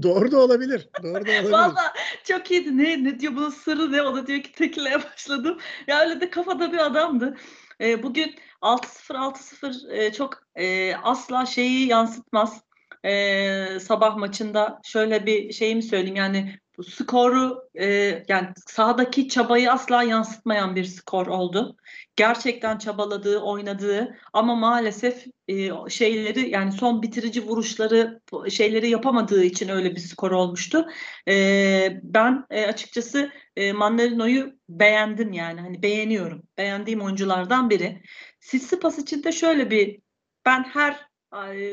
Doğru 0.03 0.31
da 0.31 0.39
olabilir. 0.39 0.89
Doğru 1.03 1.13
da 1.13 1.31
olabilir. 1.31 1.51
Valla 1.51 1.93
Çok 2.23 2.51
iyiydi. 2.51 2.77
Ne, 2.77 3.03
ne 3.03 3.19
diyor 3.19 3.35
bunun 3.35 3.49
sırrı 3.49 3.91
ne? 3.91 4.01
O 4.01 4.15
da 4.15 4.27
diyor 4.27 4.41
ki 4.41 4.51
tekileye 4.51 5.03
başladım. 5.03 5.57
Ya 5.87 6.01
öyle 6.01 6.21
de 6.21 6.29
kafada 6.29 6.71
bir 6.71 6.77
adamdı. 6.77 7.37
E, 7.81 8.03
bugün 8.03 8.35
6-0 8.61 9.15
6-0 9.15 9.91
e, 9.91 10.13
çok 10.13 10.43
e, 10.55 10.95
asla 10.95 11.45
şeyi 11.45 11.87
yansıtmaz. 11.87 12.63
E, 13.05 13.79
sabah 13.79 14.15
maçında 14.15 14.79
şöyle 14.83 15.25
bir 15.25 15.53
şeyimi 15.53 15.83
söyleyeyim 15.83 16.15
yani 16.15 16.59
skoru 16.81 17.69
e, 17.75 17.85
yani 18.27 18.47
sahadaki 18.67 19.27
çabayı 19.27 19.71
asla 19.71 20.03
yansıtmayan 20.03 20.75
bir 20.75 20.83
skor 20.83 21.27
oldu. 21.27 21.77
Gerçekten 22.15 22.77
çabaladığı, 22.77 23.39
oynadığı 23.39 24.17
ama 24.33 24.55
maalesef 24.55 25.25
e, 25.47 25.69
şeyleri 25.89 26.49
yani 26.49 26.71
son 26.71 27.01
bitirici 27.01 27.47
vuruşları 27.47 28.21
şeyleri 28.49 28.89
yapamadığı 28.89 29.43
için 29.43 29.69
öyle 29.69 29.95
bir 29.95 29.99
skor 29.99 30.31
olmuştu. 30.31 30.87
E, 31.27 31.99
ben 32.03 32.45
e, 32.49 32.65
açıkçası 32.65 33.31
e, 33.55 33.73
Mandarino'yu 33.73 34.53
beğendim 34.69 35.33
yani 35.33 35.61
hani 35.61 35.83
beğeniyorum. 35.83 36.43
Beğendiğim 36.57 37.01
oyunculardan 37.01 37.69
biri. 37.69 38.03
Sissipas 38.39 38.99
için 38.99 39.23
de 39.23 39.31
şöyle 39.31 39.71
bir 39.71 40.01
ben 40.45 40.63
her 40.63 41.13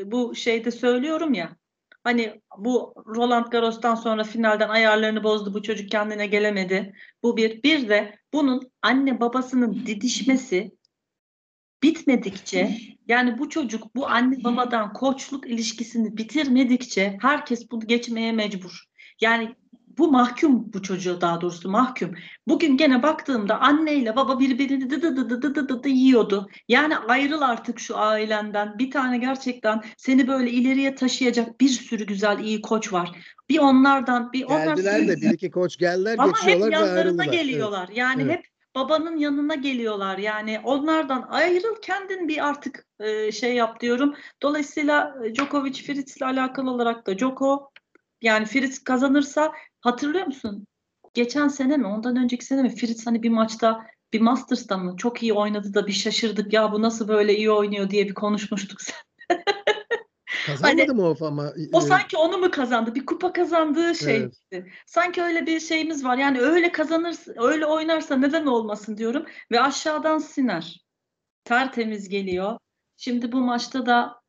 bu 0.05 0.35
şeyde 0.35 0.71
söylüyorum 0.71 1.33
ya 1.33 1.60
Hani 2.03 2.41
bu 2.57 2.93
Roland 3.07 3.47
Garros'tan 3.47 3.95
sonra 3.95 4.23
finalden 4.23 4.69
ayarlarını 4.69 5.23
bozdu. 5.23 5.53
Bu 5.53 5.61
çocuk 5.61 5.91
kendine 5.91 6.27
gelemedi. 6.27 6.93
Bu 7.23 7.37
bir. 7.37 7.63
Bir 7.63 7.89
de 7.89 8.15
bunun 8.33 8.71
anne 8.81 9.19
babasının 9.19 9.73
didişmesi 9.85 10.71
bitmedikçe 11.83 12.77
yani 13.07 13.37
bu 13.37 13.49
çocuk 13.49 13.95
bu 13.95 14.07
anne 14.07 14.43
babadan 14.43 14.93
koçluk 14.93 15.47
ilişkisini 15.47 16.17
bitirmedikçe 16.17 17.17
herkes 17.21 17.71
bunu 17.71 17.87
geçmeye 17.87 18.31
mecbur. 18.31 18.83
Yani 19.21 19.55
bu 19.97 20.11
mahkum 20.11 20.73
bu 20.73 20.81
çocuğa 20.81 21.21
daha 21.21 21.41
doğrusu 21.41 21.69
mahkum. 21.69 22.15
Bugün 22.47 22.77
gene 22.77 23.03
baktığımda 23.03 23.59
anneyle 23.59 24.15
baba 24.15 24.39
birbirini 24.39 24.89
dı 24.89 25.01
dı 25.01 25.15
dı 25.15 25.29
dı 25.29 25.55
dı 25.55 25.69
dı 25.69 25.80
yiyordu. 26.01 26.47
Yani 26.67 26.97
ayrıl 26.97 27.41
artık 27.41 27.79
şu 27.79 27.97
ailenden. 27.97 28.79
Bir 28.79 28.91
tane 28.91 29.17
gerçekten 29.17 29.83
seni 29.97 30.27
böyle 30.27 30.49
ileriye 30.51 30.95
taşıyacak 30.95 31.61
bir 31.61 31.69
sürü 31.69 32.05
güzel 32.05 32.39
iyi 32.39 32.61
koç 32.61 32.93
var. 32.93 33.11
Bir 33.49 33.59
onlardan 33.59 34.33
bir 34.33 34.47
Geldiler 34.47 34.99
onlar... 34.99 35.07
de 35.07 35.21
bir 35.21 35.33
iki 35.33 35.51
koç 35.51 35.77
geldiler 35.77 36.15
Ama 36.17 36.31
geçiyorlar 36.31 36.67
hep 36.67 36.71
ve 36.71 36.75
yanlarına 36.75 37.25
geliyorlar. 37.25 37.85
Evet. 37.87 37.97
Yani 37.97 38.21
Evet. 38.21 38.37
hep 38.37 38.45
babanın 38.75 39.17
yanına 39.17 39.55
geliyorlar. 39.55 40.17
Yani 40.17 40.59
onlardan 40.63 41.25
ayrıl 41.29 41.75
kendin 41.81 42.27
bir 42.27 42.47
artık 42.47 42.87
e, 42.99 43.31
şey 43.31 43.55
yap 43.55 43.79
diyorum. 43.79 44.15
Dolayısıyla 44.41 45.15
e, 45.25 45.35
Djokovic 45.35 45.73
Fritz'le 45.73 46.21
alakalı 46.21 46.71
olarak 46.71 47.07
da 47.07 47.17
Djoko 47.17 47.71
yani 48.21 48.45
Fritz 48.45 48.83
kazanırsa 48.83 49.51
hatırlıyor 49.81 50.25
musun? 50.25 50.67
Geçen 51.13 51.47
sene 51.47 51.77
mi 51.77 51.87
ondan 51.87 52.15
önceki 52.15 52.45
sene 52.45 52.61
mi 52.61 52.75
Fritz 52.75 53.07
hani 53.07 53.23
bir 53.23 53.29
maçta 53.29 53.87
bir 54.13 54.21
Masters'ta 54.21 54.77
mı 54.77 54.97
çok 54.97 55.23
iyi 55.23 55.33
oynadı 55.33 55.73
da 55.73 55.87
bir 55.87 55.91
şaşırdık 55.91 56.53
ya 56.53 56.71
bu 56.71 56.81
nasıl 56.81 57.07
böyle 57.07 57.37
iyi 57.37 57.51
oynuyor 57.51 57.89
diye 57.89 58.07
bir 58.07 58.13
konuşmuştuk 58.13 58.81
sen. 58.81 58.95
Kazanmadı 60.45 60.81
Hani 60.87 61.01
mı 61.01 61.07
o 61.07 61.25
ama? 61.25 61.53
O 61.71 61.77
e, 61.77 61.81
sanki 61.81 62.17
onu 62.17 62.37
mu 62.37 62.51
kazandı? 62.51 62.95
Bir 62.95 63.05
kupa 63.05 63.33
kazandığı 63.33 63.95
şeydi. 63.95 64.31
Sanki 64.85 65.21
öyle 65.21 65.45
bir 65.45 65.59
şeyimiz 65.59 66.05
var. 66.05 66.17
Yani 66.17 66.39
öyle 66.39 66.71
kazanırsa, 66.71 67.33
öyle 67.37 67.65
oynarsa 67.65 68.15
neden 68.15 68.45
olmasın 68.45 68.97
diyorum. 68.97 69.25
Ve 69.51 69.61
aşağıdan 69.61 70.17
Siner. 70.17 70.85
Tertemiz 71.43 72.09
geliyor. 72.09 72.57
Şimdi 72.97 73.31
bu 73.31 73.37
maçta 73.37 73.85
da 73.85 74.21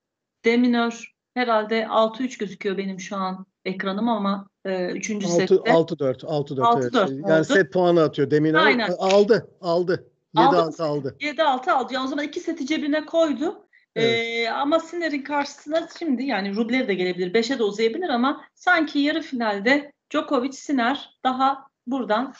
Deminör 0.44 1.12
herhalde 1.34 1.86
6-3 1.86 2.38
gözüküyor 2.38 2.78
benim 2.78 3.00
şu 3.00 3.16
an 3.16 3.46
ekranım 3.64 4.08
ama 4.08 4.48
e, 4.64 4.86
3. 4.86 5.10
6 5.10 5.28
sette. 5.28 5.54
6-4 5.54 6.24
6-4 6.24 6.82
evet. 6.82 6.94
6-4 6.94 7.30
Yani 7.30 7.34
oldu. 7.34 7.44
set 7.44 7.72
puanı 7.72 8.02
atıyor. 8.02 8.30
Demin 8.30 8.54
Aynen. 8.54 8.90
aldı. 8.98 9.48
Aldı. 9.60 10.08
7 10.36 10.46
Aldı 10.46 10.56
mı 10.56 10.62
6 10.62 10.84
aldı. 10.84 11.16
7-6 11.20 11.70
aldı. 11.72 11.94
Yani 11.94 12.04
o 12.04 12.08
zaman 12.08 12.24
iki 12.24 12.40
seti 12.40 12.66
cebine 12.66 13.06
koydu. 13.06 13.66
Evet. 13.96 14.20
Ee, 14.20 14.50
ama 14.50 14.80
Sinner'in 14.80 15.22
karşısına 15.22 15.88
şimdi 15.98 16.22
yani 16.22 16.56
Rublev 16.56 16.88
de 16.88 16.94
gelebilir, 16.94 17.34
5'e 17.34 17.58
de 17.58 17.62
uzayabilir 17.62 18.08
ama 18.08 18.44
sanki 18.54 18.98
yarı 18.98 19.22
finalde 19.22 19.92
Djokovic, 20.12 20.52
Sinner 20.52 21.10
daha 21.24 21.66
buradan 21.86 22.34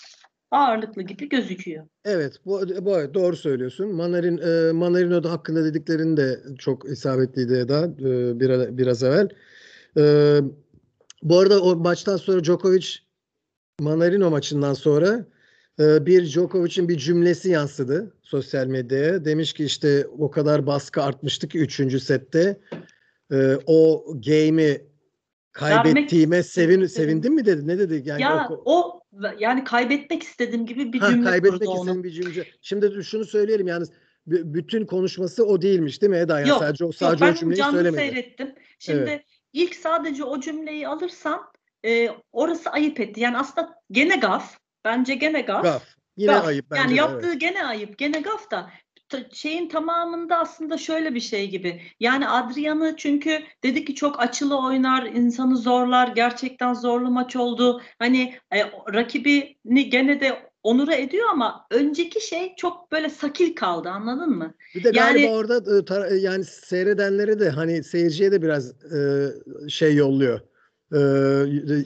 ağırlıklı 0.51 1.03
gibi 1.03 1.29
gözüküyor. 1.29 1.87
Evet, 2.05 2.41
bu, 2.47 2.61
bu 2.81 3.14
doğru 3.14 3.37
söylüyorsun. 3.37 3.95
Manarin 3.95 4.39
e, 4.39 4.73
Manarino 4.73 5.25
da 5.25 5.33
hakkında 5.33 5.64
dediklerin 5.64 6.16
de 6.16 6.39
çok 6.59 6.85
isabetliydi 6.85 7.55
Eda 7.55 7.85
e, 7.85 8.41
biraz, 8.41 8.79
biraz 8.79 9.03
evvel. 9.03 9.29
E, 9.99 10.03
bu 11.23 11.39
arada 11.39 11.62
o 11.62 11.77
maçtan 11.77 12.16
sonra 12.16 12.45
Djokovic 12.45 12.87
Manarino 13.81 14.31
maçından 14.31 14.75
sonra 14.75 15.27
e, 15.81 16.07
bir 16.07 16.25
Djokovic'in 16.27 16.89
bir 16.89 16.99
cümlesi 16.99 17.51
yansıdı 17.51 18.14
sosyal 18.23 18.66
medyaya. 18.66 19.25
Demiş 19.25 19.53
ki 19.53 19.64
işte 19.64 20.07
o 20.18 20.31
kadar 20.31 20.66
baskı 20.66 21.03
artmıştı 21.03 21.49
ki 21.49 21.59
3. 21.59 22.03
sette 22.03 22.61
e, 23.33 23.59
o 23.66 24.05
game'i 24.27 24.87
kaybettiğime 25.53 26.43
sevin 26.43 26.87
sevindin 26.87 27.35
mi 27.35 27.45
dedi. 27.47 27.66
Ne 27.68 27.79
dedi? 27.79 28.03
Yani 28.07 28.23
ya 28.23 28.49
o- 28.51 28.62
o 28.64 29.01
yani 29.39 29.64
kaybetmek 29.64 30.23
istediğim 30.23 30.66
gibi 30.66 30.93
bir 30.93 30.99
Ha, 30.99 31.11
cümle 31.11 31.25
kaybetmek 31.31 31.75
istediğim 31.75 32.05
bir 32.05 32.11
cümle. 32.11 32.47
Şimdi 32.61 33.05
şunu 33.05 33.25
söyleyelim 33.25 33.66
yani 33.66 33.87
b- 34.27 34.55
bütün 34.55 34.87
konuşması 34.87 35.47
o 35.47 35.62
değilmiş 35.62 36.03
değil 36.03 36.11
mi 36.11 36.16
Eda? 36.16 36.41
Yani 36.41 36.49
Yok, 36.49 36.59
sadece 36.59 36.85
o 36.85 36.87
Yok, 36.87 36.95
sadece 36.95 37.25
ben 37.25 37.33
o 37.33 37.35
cümleyi 37.35 37.59
canlı 37.59 37.73
söylemedi. 37.77 37.97
seyrettim. 37.97 38.55
Şimdi 38.79 39.25
ilk 39.53 39.74
sadece 39.74 40.24
o 40.24 40.40
cümleyi 40.40 40.88
alırsam 40.88 41.53
e, 41.84 42.11
orası 42.32 42.70
ayıp 42.70 43.00
etti. 43.00 43.20
Yani 43.20 43.38
aslında 43.38 43.74
gene 43.90 44.16
gaf. 44.16 44.59
Bence 44.84 45.14
gene 45.14 45.40
gaf. 45.40 45.62
Gaf. 45.62 45.82
Yine 46.16 46.32
Gaf. 46.32 46.46
ayıp 46.46 46.70
bence. 46.70 46.80
Yani 46.80 46.90
de, 46.90 46.94
yaptığı 46.94 47.28
evet. 47.28 47.40
gene 47.40 47.64
ayıp. 47.64 47.98
Gene 47.98 48.20
gaf 48.20 48.50
da 48.50 48.70
şeyin 49.32 49.68
tamamında 49.68 50.38
aslında 50.38 50.78
şöyle 50.78 51.14
bir 51.14 51.20
şey 51.20 51.50
gibi. 51.50 51.82
Yani 52.00 52.28
Adrian'ı 52.28 52.94
çünkü 52.96 53.42
dedi 53.64 53.84
ki 53.84 53.94
çok 53.94 54.20
açılı 54.20 54.59
oynar, 54.66 55.03
insanı 55.03 55.57
zorlar. 55.57 56.09
Gerçekten 56.09 56.74
zorlu 56.74 57.11
maç 57.11 57.36
oldu. 57.36 57.82
Hani 57.98 58.38
e, 58.55 58.64
rakibini 58.94 59.90
gene 59.90 60.20
de 60.20 60.51
onura 60.62 60.94
ediyor 60.94 61.28
ama 61.32 61.66
önceki 61.70 62.26
şey 62.28 62.54
çok 62.56 62.92
böyle 62.92 63.08
sakil 63.08 63.54
kaldı 63.54 63.88
anladın 63.88 64.30
mı? 64.30 64.54
Bir 64.74 64.84
de 64.84 64.90
galiba 64.90 65.18
yani- 65.18 65.30
orada 65.36 65.56
e, 66.10 66.14
e, 66.14 66.18
yani 66.18 66.44
seyredenlere 66.44 67.40
de 67.40 67.50
hani 67.50 67.84
seyirciye 67.84 68.32
de 68.32 68.42
biraz 68.42 68.70
e, 68.92 69.28
şey 69.68 69.94
yolluyor. 69.94 70.40
E, 70.92 70.98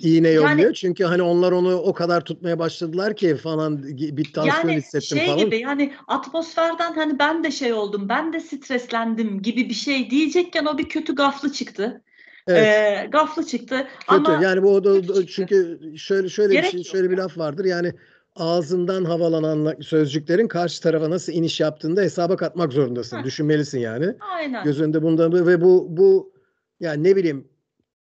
iğne 0.03 0.29
yolluyor. 0.31 0.57
Yani- 0.59 0.75
Çünkü 0.75 1.05
hani 1.05 1.23
onlar 1.23 1.53
onu 1.53 1.77
o 1.77 1.93
kadar 1.95 2.25
tutmaya 2.25 2.59
başladılar 2.59 3.17
ki 3.17 3.37
falan 3.37 3.83
bir 3.89 4.33
tansiyon 4.33 4.57
Yani 4.57 4.77
hissettim 4.77 5.19
şey 5.19 5.27
falan. 5.27 5.39
gibi 5.39 5.61
yani 5.61 5.93
atmosferden 6.09 6.93
hani 6.93 7.19
ben 7.19 7.45
de 7.45 7.51
şey 7.51 7.73
oldum, 7.73 8.09
ben 8.09 8.33
de 8.33 8.41
streslendim 8.41 9.43
gibi 9.43 9.69
bir 9.69 9.75
şey 9.75 10.11
diyecekken 10.11 10.65
o 10.65 10.79
bir 10.79 10.89
kötü 10.89 11.15
gaflı 11.15 11.53
çıktı. 11.53 12.03
Evet. 12.49 12.63
Ee, 12.67 13.09
gaflı 13.13 13.47
çıktı 13.47 13.77
Kötü. 13.77 14.31
ama 14.31 14.41
yani 14.43 14.63
bu 14.63 14.71
o 14.75 14.85
da- 14.85 15.27
çünkü 15.27 15.81
şöyle 15.97 16.29
şöyle 16.29 16.63
bir 16.63 16.69
şey, 16.69 16.85
şöyle 16.85 17.11
bir 17.11 17.17
laf 17.17 17.39
vardır. 17.39 17.65
Yani 17.65 17.93
ağzından 18.37 19.05
havalanan 19.05 19.77
sözcüklerin 19.81 20.49
karşı 20.49 20.83
tarafa 20.83 21.11
nasıl 21.11 21.33
iniş 21.33 21.61
yaptığında 21.61 22.01
hesaba 22.01 22.37
katmak 22.37 22.73
zorundasın. 22.73 23.17
Heh. 23.19 23.25
Düşünmelisin 23.25 23.79
yani. 23.79 24.15
aynen. 24.21 24.65
Göz 24.65 24.81
önünde 24.81 25.03
bundan 25.03 25.47
ve 25.47 25.61
bu 25.61 25.87
bu 25.97 26.33
yani 26.81 27.05
ne 27.05 27.17
bileyim 27.17 27.49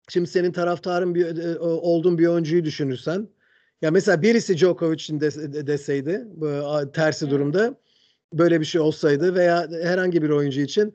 şimdi 0.10 0.28
senin 0.30 0.52
taraftarın 0.52 1.16
bir 1.16 1.38
e, 1.38 1.60
olduğun 1.60 2.18
bir 2.18 2.28
oyuncuyu 2.28 2.66
düşünürsen 2.66 3.28
ya 3.82 3.92
mesela 3.92 4.22
birisi 4.22 4.58
Djokovic'in 4.58 5.20
de, 5.20 5.54
de- 5.54 5.68
deseydi 5.68 6.28
tersi 6.94 7.30
durumda 7.30 7.76
böyle 8.34 8.60
bir 8.60 8.66
şey 8.66 8.82
olsaydı 8.82 9.36
veya 9.36 9.68
herhangi 9.84 10.22
bir 10.22 10.30
oyuncu 10.30 10.62
için 10.62 10.94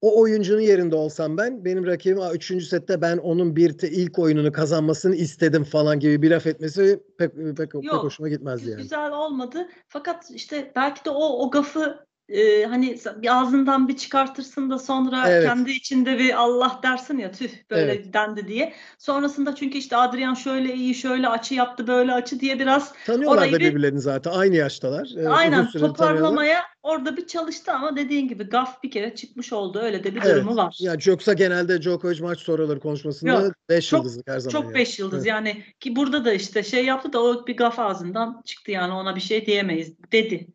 o 0.00 0.20
oyuncunun 0.20 0.60
yerinde 0.60 0.96
olsam 0.96 1.36
ben 1.36 1.64
benim 1.64 1.86
rakibim 1.86 2.18
3. 2.34 2.64
sette 2.64 3.00
ben 3.00 3.16
onun 3.16 3.56
bir 3.56 3.78
te- 3.78 3.90
ilk 3.90 4.18
oyununu 4.18 4.52
kazanmasını 4.52 5.14
istedim 5.14 5.64
falan 5.64 6.00
gibi 6.00 6.22
bir 6.22 6.30
laf 6.30 6.46
etmesi 6.46 7.02
pek 7.18 7.36
pek, 7.36 7.56
pek 7.56 7.84
Yok, 7.84 8.04
hoşuma 8.04 8.28
gitmezdi 8.28 8.70
yani. 8.70 8.82
Güzel 8.82 9.12
olmadı. 9.12 9.68
Fakat 9.88 10.30
işte 10.30 10.72
belki 10.76 11.04
de 11.04 11.10
o 11.10 11.46
o 11.46 11.50
gafı 11.50 12.07
e, 12.28 12.64
hani 12.64 12.98
bir 13.16 13.40
ağzından 13.40 13.88
bir 13.88 13.96
çıkartırsın 13.96 14.70
da 14.70 14.78
sonra 14.78 15.28
Evet. 15.28 15.44
kendi 15.46 15.70
içinde 15.70 16.18
bir 16.18 16.40
Allah 16.40 16.80
dersin 16.82 17.18
ya 17.18 17.32
tüh 17.32 17.50
böyle 17.70 17.92
Evet. 17.92 18.12
dendi 18.14 18.48
diye. 18.48 18.72
Sonrasında 18.98 19.54
çünkü 19.54 19.78
işte 19.78 19.96
Adrian 19.96 20.34
şöyle 20.34 20.74
iyi 20.74 20.94
şöyle 20.94 21.28
açı 21.28 21.54
yaptı 21.54 21.86
böyle 21.86 22.12
açı 22.12 22.40
diye 22.40 22.58
biraz 22.58 22.92
Tanıyorlar 23.06 23.36
orayı 23.38 23.52
da 23.52 23.58
bir- 23.58 23.64
birbirlerini 23.70 24.00
zaten 24.00 24.30
aynı 24.30 24.56
yaştalar. 24.56 25.02
Uzun 25.04 25.24
Aynen 25.24 25.62
süredir 25.62 25.72
tanıyorlar. 25.94 25.96
toparlamaya 26.16 26.60
orada 26.82 27.16
bir 27.16 27.26
çalıştı 27.26 27.72
ama 27.72 27.96
dediğin 27.96 28.28
gibi 28.28 28.44
gaf 28.44 28.82
bir 28.82 28.90
kere 28.90 29.14
çıkmış 29.14 29.52
oldu. 29.52 29.78
Öyle 29.78 30.04
de 30.04 30.14
bir 30.14 30.22
Evet. 30.22 30.36
durumu 30.36 30.56
var. 30.56 30.76
Ya 30.80 30.96
yoksa 31.06 31.32
genelde 31.32 31.82
Djokovic 31.82 32.20
maç 32.20 32.38
sonraları 32.38 32.80
konuşmasında 32.80 33.30
Yok, 33.32 33.52
5 33.68 33.88
çok- 33.88 33.98
yıldızlık 33.98 34.28
her 34.28 34.38
zaman. 34.38 34.52
Çok 34.52 34.64
yani. 34.64 34.74
beş 34.74 34.98
yıldız 34.98 35.18
Evet. 35.18 35.26
yani 35.26 35.64
ki 35.80 35.96
burada 35.96 36.24
da 36.24 36.32
işte 36.32 36.62
şey 36.62 36.84
yaptı 36.84 37.12
da 37.12 37.22
o 37.22 37.46
bir 37.46 37.56
gaf 37.56 37.78
ağzından 37.78 38.42
çıktı 38.44 38.70
yani 38.70 38.92
ona 38.92 39.16
bir 39.16 39.20
şey 39.20 39.46
diyemeyiz 39.46 39.92
dedi. 40.12 40.48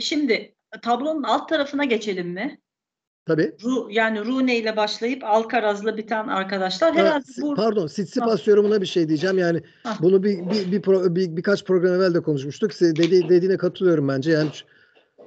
Şimdi 0.00 0.53
tablonun 0.82 1.22
alt 1.22 1.48
tarafına 1.48 1.84
geçelim 1.84 2.28
mi? 2.28 2.60
Tabii. 3.26 3.56
Ru, 3.64 3.88
yani 3.90 4.24
Rune 4.24 4.58
ile 4.58 4.76
başlayıp 4.76 5.24
Alcaraz'la 5.24 5.96
biten 5.96 6.28
arkadaşlar 6.28 6.92
Ha, 6.94 7.00
herhalde 7.00 7.24
si- 7.24 7.42
bu 7.42 7.54
pardon, 7.54 7.86
Tsitsipas 7.86 8.46
yorumuna 8.48 8.80
bir 8.80 8.86
şey 8.86 9.08
diyeceğim. 9.08 9.38
Yani 9.38 9.62
Ha. 9.82 9.96
bunu 10.02 10.22
bir, 10.22 10.38
bir, 10.38 10.72
bir, 10.72 10.82
pro- 10.82 11.14
bir- 11.16 11.36
birkaç 11.36 11.64
program 11.64 11.94
evvel 11.94 12.14
de 12.14 12.20
konuşmuştuk. 12.20 12.70
Dedi, 12.80 13.28
dediğine 13.28 13.56
katılıyorum 13.56 14.08
bence. 14.08 14.30
Yani 14.30 14.48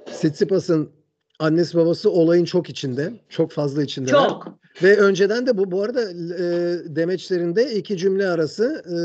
Tsitsipas'ın 0.06 0.90
annesi 1.38 1.78
babası 1.78 2.10
olayın 2.10 2.44
çok 2.44 2.70
içinde. 2.70 3.12
Çok 3.28 3.52
fazla 3.52 3.82
içinde. 3.82 4.10
çok 4.10 4.58
Ve 4.82 4.96
önceden 4.96 5.46
de 5.46 5.58
bu 5.58 5.70
bu 5.70 5.82
arada 5.82 6.02
e, 6.02 6.46
demeçlerinde 6.96 7.74
iki 7.74 7.96
cümle 7.96 8.28
arası 8.28 8.82
e, 8.86 8.96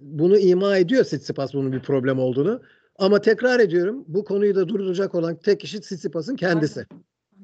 bunu 0.00 0.38
ima 0.38 0.76
ediyor 0.76 1.04
Tsitsipas 1.04 1.54
bunun 1.54 1.72
bir 1.72 1.80
problem 1.80 2.18
olduğunu. 2.18 2.62
Ama 3.00 3.20
tekrar 3.20 3.60
ediyorum 3.60 4.04
bu 4.08 4.24
konuyu 4.24 4.54
da 4.54 4.68
durduracak 4.68 5.14
olan 5.14 5.36
tek 5.36 5.60
kişi 5.60 5.80
Tsitsipas'ın 5.80 6.36
kendisi. 6.36 6.86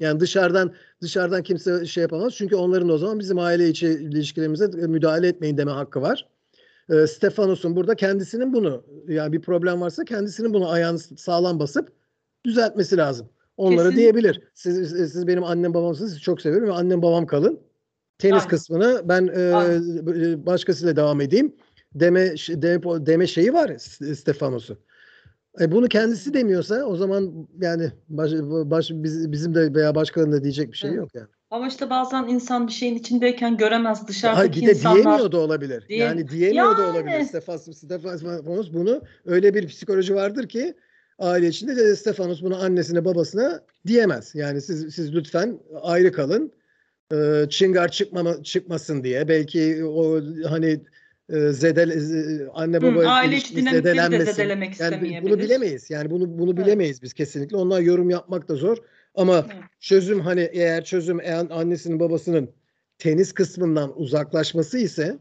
Yani 0.00 0.20
dışarıdan 0.20 0.72
dışarıdan 1.02 1.42
kimse 1.42 1.86
şey 1.86 2.02
yapamaz. 2.02 2.34
Çünkü 2.34 2.56
onların 2.56 2.88
o 2.88 2.98
zaman 2.98 3.18
bizim 3.18 3.38
aile 3.38 3.68
içi 3.68 3.86
ilişkilerimize 3.86 4.66
müdahale 4.66 5.28
etmeyin 5.28 5.56
deme 5.56 5.70
hakkı 5.70 6.02
var. 6.02 6.28
E, 6.90 7.06
Stefanos'un 7.06 7.76
burada 7.76 7.94
kendisinin 7.94 8.52
bunu 8.52 8.84
yani 9.08 9.32
bir 9.32 9.40
problem 9.40 9.80
varsa 9.80 10.04
kendisinin 10.04 10.54
bunu 10.54 10.70
ayağını 10.70 10.98
sağlam 10.98 11.58
basıp 11.58 11.92
düzeltmesi 12.44 12.96
lazım. 12.96 13.28
Onlara 13.56 13.76
Kesinlikle. 13.76 14.00
diyebilir. 14.00 14.40
Siz, 14.54 14.90
siz 14.90 15.26
benim 15.26 15.44
annem 15.44 15.74
babamsınız. 15.74 16.10
Sizi 16.10 16.22
çok 16.22 16.40
seviyorum 16.40 16.68
ve 16.68 16.72
annem 16.72 17.02
babam 17.02 17.26
kalın. 17.26 17.60
Tenis 18.18 18.34
Aynen. 18.34 18.48
kısmını 18.48 19.02
ben 19.04 19.30
e, 19.36 19.54
Aynen. 19.54 20.46
başkasıyla 20.46 20.96
devam 20.96 21.20
edeyim. 21.20 21.56
Deme 21.94 22.34
deme, 22.48 23.06
deme 23.06 23.26
şeyi 23.26 23.52
var 23.52 23.76
Stefanos'un. 23.78 24.78
E 25.60 25.72
bunu 25.72 25.88
kendisi 25.88 26.34
demiyorsa 26.34 26.82
o 26.84 26.96
zaman 26.96 27.48
yani 27.60 27.90
baş, 28.08 28.32
baş, 28.42 28.90
biz- 28.90 29.32
bizim 29.32 29.54
de 29.54 29.74
veya 29.74 29.94
başkalarının 29.94 30.36
da 30.36 30.42
diyecek 30.42 30.72
bir 30.72 30.76
şey 30.76 30.90
Evet. 30.90 30.98
yok 30.98 31.14
yani. 31.14 31.26
ama 31.50 31.68
işte 31.68 31.90
bazen 31.90 32.26
insan 32.26 32.66
bir 32.66 32.72
şeyin 32.72 32.94
içindeyken 32.94 33.56
göremez 33.56 33.98
Hayır, 33.98 34.08
dışarıdaki 34.08 34.60
bir 34.60 34.66
de 34.66 34.70
insanlar. 34.70 35.02
diyemiyor 35.04 35.32
da 35.32 35.38
olabilir. 35.38 35.84
Diye- 35.88 35.98
yani 35.98 36.28
diyemiyor 36.28 36.76
da 36.78 36.82
Yani. 36.82 36.90
olabilir. 36.98 37.24
Stefanos, 37.24 37.62
Stefanos 37.76 38.72
bunu 38.72 39.02
öyle 39.26 39.54
bir 39.54 39.66
psikoloji 39.66 40.14
vardır 40.14 40.48
ki 40.48 40.74
aile 41.18 41.48
içinde 41.48 41.76
de 41.76 41.96
Stefanos 41.96 42.42
bunu 42.42 42.62
annesine 42.62 43.04
babasına 43.04 43.60
diyemez. 43.86 44.34
Yani 44.34 44.60
siz 44.60 44.94
siz 44.94 45.14
lütfen 45.14 45.58
ayrı 45.82 46.12
kalın. 46.12 46.52
Ee, 47.12 47.46
çıngar 47.50 47.88
çıkmama, 47.90 48.42
çıkmasın 48.42 49.04
diye. 49.04 49.28
Belki 49.28 49.84
o 49.84 50.20
hani 50.48 50.80
e, 51.32 51.52
zedel 51.52 51.90
e, 51.90 52.48
anne 52.54 52.76
Hı, 52.76 52.82
baba 52.82 53.04
aile 53.06 53.36
içi 53.36 53.56
de 53.56 53.70
zedelenmesin. 53.70 54.32
zedelemek 54.32 54.80
Yani 54.80 55.22
bunu 55.22 55.38
bilemeyiz. 55.38 55.90
Yani 55.90 56.10
bunu 56.10 56.38
bunu 56.38 56.50
Evet. 56.50 56.66
bilemeyiz 56.66 57.02
biz 57.02 57.12
kesinlikle. 57.12 57.56
Onlar 57.56 57.80
yorum 57.80 58.10
yapmak 58.10 58.48
da 58.48 58.54
zor. 58.54 58.76
Ama 59.14 59.36
Evet. 59.36 59.64
çözüm 59.80 60.20
hani 60.20 60.50
eğer 60.52 60.84
çözüm 60.84 61.20
eğer 61.20 61.46
annesinin 61.50 62.00
babasının 62.00 62.50
tenis 62.98 63.32
kısmından 63.32 64.00
uzaklaşması 64.00 64.78
ise 64.78 65.18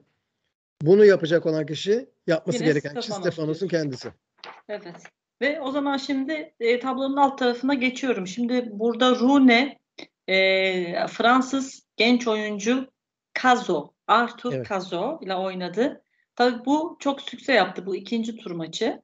bunu 0.82 1.06
yapacak 1.06 1.46
olan 1.46 1.66
kişi 1.66 2.10
yapması 2.28 2.58
Yine 2.58 2.68
gereken 2.68 2.96
kişi 2.96 3.08
Stefanos 3.08 3.34
Stefanos'un 3.34 3.68
kendisi. 3.68 4.10
Evet. 4.70 4.84
Ve 5.42 5.62
o 5.62 5.72
zaman 5.72 5.98
şimdi 5.98 6.54
e, 6.60 6.80
tablonun 6.80 7.18
alt 7.18 7.38
tarafına 7.40 7.74
geçiyorum. 7.74 8.28
Şimdi 8.28 8.70
burada 8.72 9.16
Rune 9.16 9.80
e, 10.28 11.08
Fransız 11.08 11.84
genç 11.98 12.28
oyuncu 12.28 12.88
Cazo, 13.44 13.94
Arthur 14.08 14.54
Evet. 14.54 14.70
Cazo 14.70 15.20
ile 15.22 15.36
oynadı. 15.36 16.04
Tabii 16.36 16.66
bu 16.66 16.98
çok 17.00 17.22
sükse 17.22 17.54
yaptı 17.54 17.86
bu 17.86 17.96
ikinci 17.96 18.38
tur 18.38 18.52
maçı. 18.52 19.02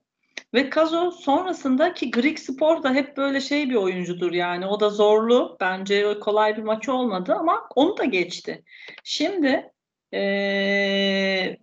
Ve 0.54 0.70
Cazo 0.76 1.12
sonrasında 1.12 1.93
ki 1.93 2.12
Greek 2.12 2.39
Spor 2.39 2.84
da 2.84 2.93
hep 2.93 3.18
böyle 3.18 3.41
şey 3.41 3.70
bir 3.70 3.76
oyuncudur 3.76 4.32
yani. 4.32 4.68
O 4.68 4.80
da 4.80 4.89
zorlu. 4.89 5.58
Bence 5.60 6.20
kolay 6.20 6.58
bir 6.58 6.64
maç 6.64 6.89
olmadı 6.89 7.36
ama 7.39 7.68
onu 7.76 7.97
da 7.97 8.06
geçti. 8.06 8.64
Şimdi 9.04 9.72
e, 10.14 11.58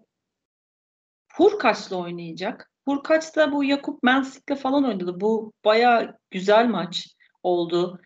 Hurkaç'la 1.35 1.97
oynayacak. 1.97 2.71
Hurkaç 2.85 3.37
da 3.37 3.53
bu 3.53 3.65
Yakup 3.65 4.03
Mensik'le 4.03 4.57
falan 4.57 4.85
oynadı. 4.85 5.21
Bu 5.21 5.53
baya 5.65 6.19
güzel 6.31 6.67
maç 6.67 7.07
oldu. 7.43 8.01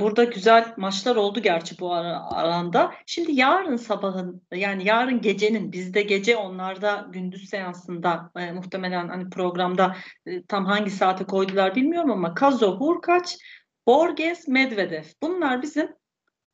Burada 0.00 0.24
güzel 0.24 0.74
maçlar 0.76 1.16
oldu 1.16 1.40
gerçi 1.42 1.78
bu 1.78 1.92
ara, 1.92 2.30
aranda. 2.30 2.94
Şimdi 3.06 3.32
yarın 3.32 3.76
sabahın 3.76 4.42
yani 4.52 4.84
yarın 4.84 5.20
gecenin 5.20 5.72
bizde 5.72 6.02
gece 6.02 6.36
onlarda 6.36 7.08
gündüz 7.12 7.48
seansında 7.48 8.30
e, 8.36 8.52
muhtemelen 8.52 9.08
hani 9.08 9.30
programda 9.30 9.96
e, 10.26 10.42
tam 10.46 10.66
hangi 10.66 10.90
saate 10.90 11.24
koydular 11.24 11.74
bilmiyorum 11.74 12.10
ama 12.10 12.34
Kazo, 12.34 12.78
Hurkaç, 12.78 13.38
Borges, 13.86 14.48
Medvedev. 14.48 15.04
Bunlar 15.22 15.62
bizim 15.62 15.88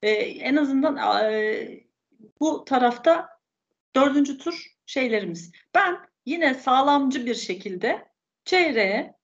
e, 0.02 0.10
en 0.10 0.56
azından 0.56 0.96
e, 1.32 1.68
bu 2.40 2.64
tarafta 2.64 3.28
dördüncü 3.96 4.38
tur 4.38 4.66
şeylerimiz. 4.86 5.52
Ben 5.74 5.98
yine 6.26 6.54
sağlamcı 6.54 7.26
bir 7.26 7.34
şekilde 7.34 8.08
çeyreğe 8.44 9.14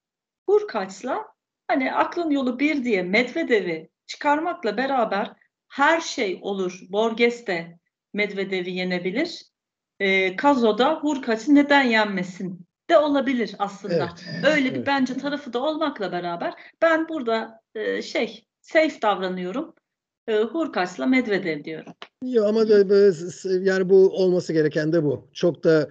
Hurkaç'la 0.48 1.33
hani 1.68 1.92
aklın 1.92 2.30
yolu 2.30 2.58
bir 2.58 2.84
diye 2.84 3.02
Medvedev'i 3.02 3.88
çıkarmakla 4.06 4.76
beraber 4.76 5.32
her 5.68 6.00
şey 6.00 6.38
olur. 6.42 6.80
Borges 6.88 7.46
de 7.46 7.78
Medvedev'i 8.12 8.70
yenebilir. 8.70 9.42
E, 10.00 10.36
Kazo'da 10.36 10.94
Hurkaç'ı 10.94 11.54
neden 11.54 11.82
yenmesin 11.82 12.60
de 12.90 12.98
olabilir 12.98 13.54
aslında. 13.58 13.94
Evet. 13.94 14.54
Öyle 14.54 14.70
bir 14.70 14.76
Evet. 14.76 14.86
bence 14.86 15.14
tarafı 15.14 15.52
da 15.52 15.62
olmakla 15.62 16.12
beraber 16.12 16.54
ben 16.82 17.08
burada 17.08 17.60
e, 17.74 18.02
şey 18.02 18.44
safe 18.60 19.02
davranıyorum. 19.02 19.74
E, 20.28 20.36
Hurkaç'la 20.38 21.06
Medvedev 21.06 21.64
diyorum. 21.64 21.92
Ya 22.22 22.44
ama 22.44 22.64
s- 23.12 23.48
yani 23.62 23.88
bu 23.88 24.08
olması 24.08 24.52
gereken 24.52 24.92
de 24.92 25.04
bu. 25.04 25.28
Çok 25.32 25.64
da 25.64 25.88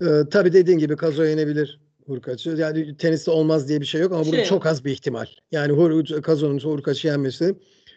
e, 0.00 0.06
tabii 0.30 0.52
dediğin 0.52 0.78
gibi 0.78 0.96
Kazo 0.96 1.24
yenebilir 1.24 1.80
Hurkaç'ı. 2.06 2.50
Yani 2.50 2.96
teniste 2.96 3.30
olmaz 3.30 3.68
diye 3.68 3.80
bir 3.80 3.86
şey 3.86 4.00
yok 4.00 4.12
ama 4.12 4.24
burada 4.24 4.36
Şey 4.36 4.44
çok 4.44 4.66
az 4.66 4.84
bir 4.84 4.90
ihtimal. 4.90 5.26
Yani 5.52 5.72
Hur, 5.72 6.22
Kazo'nun 6.22 6.58
Hurkaç'ı 6.58 7.06
yenmesi, 7.06 7.54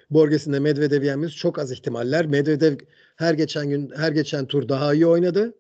Borges'in 0.10 0.54
de 0.54 0.60
Medvedev'i 0.60 1.06
yenmesi 1.06 1.36
çok 1.36 1.60
az 1.60 1.72
ihtimaller. 1.72 2.26
Medvedev 2.26 2.78
her 3.16 3.34
geçen 3.34 3.70
gün 3.70 3.92
her 3.96 4.12
geçen 4.12 4.46
tur 4.46 4.70
daha 4.70 4.94
iyi 4.94 5.08
oynadı. 5.08 5.54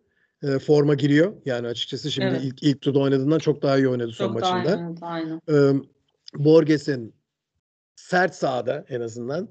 E, 0.43 0.60
forma 0.60 0.93
giriyor. 0.93 1.34
Yani 1.45 1.68
açıkçası 1.68 2.12
şimdi 2.12 2.28
Evet. 2.28 2.41
ilk 2.43 2.64
ilk 2.64 2.82
turda 2.82 3.00
oynadığından 3.00 3.39
çok 3.39 3.62
daha 3.62 3.78
iyi 3.78 3.88
oynadı 3.89 4.12
son 4.12 4.26
Çok 4.26 4.34
maçında. 4.34 4.76
aynen, 4.76 4.97
aynen. 5.02 5.41
e, 5.50 5.82
Borges'in 6.36 7.14
sert 7.95 8.36
sahada 8.36 8.86
en 8.89 9.02
azından 9.02 9.50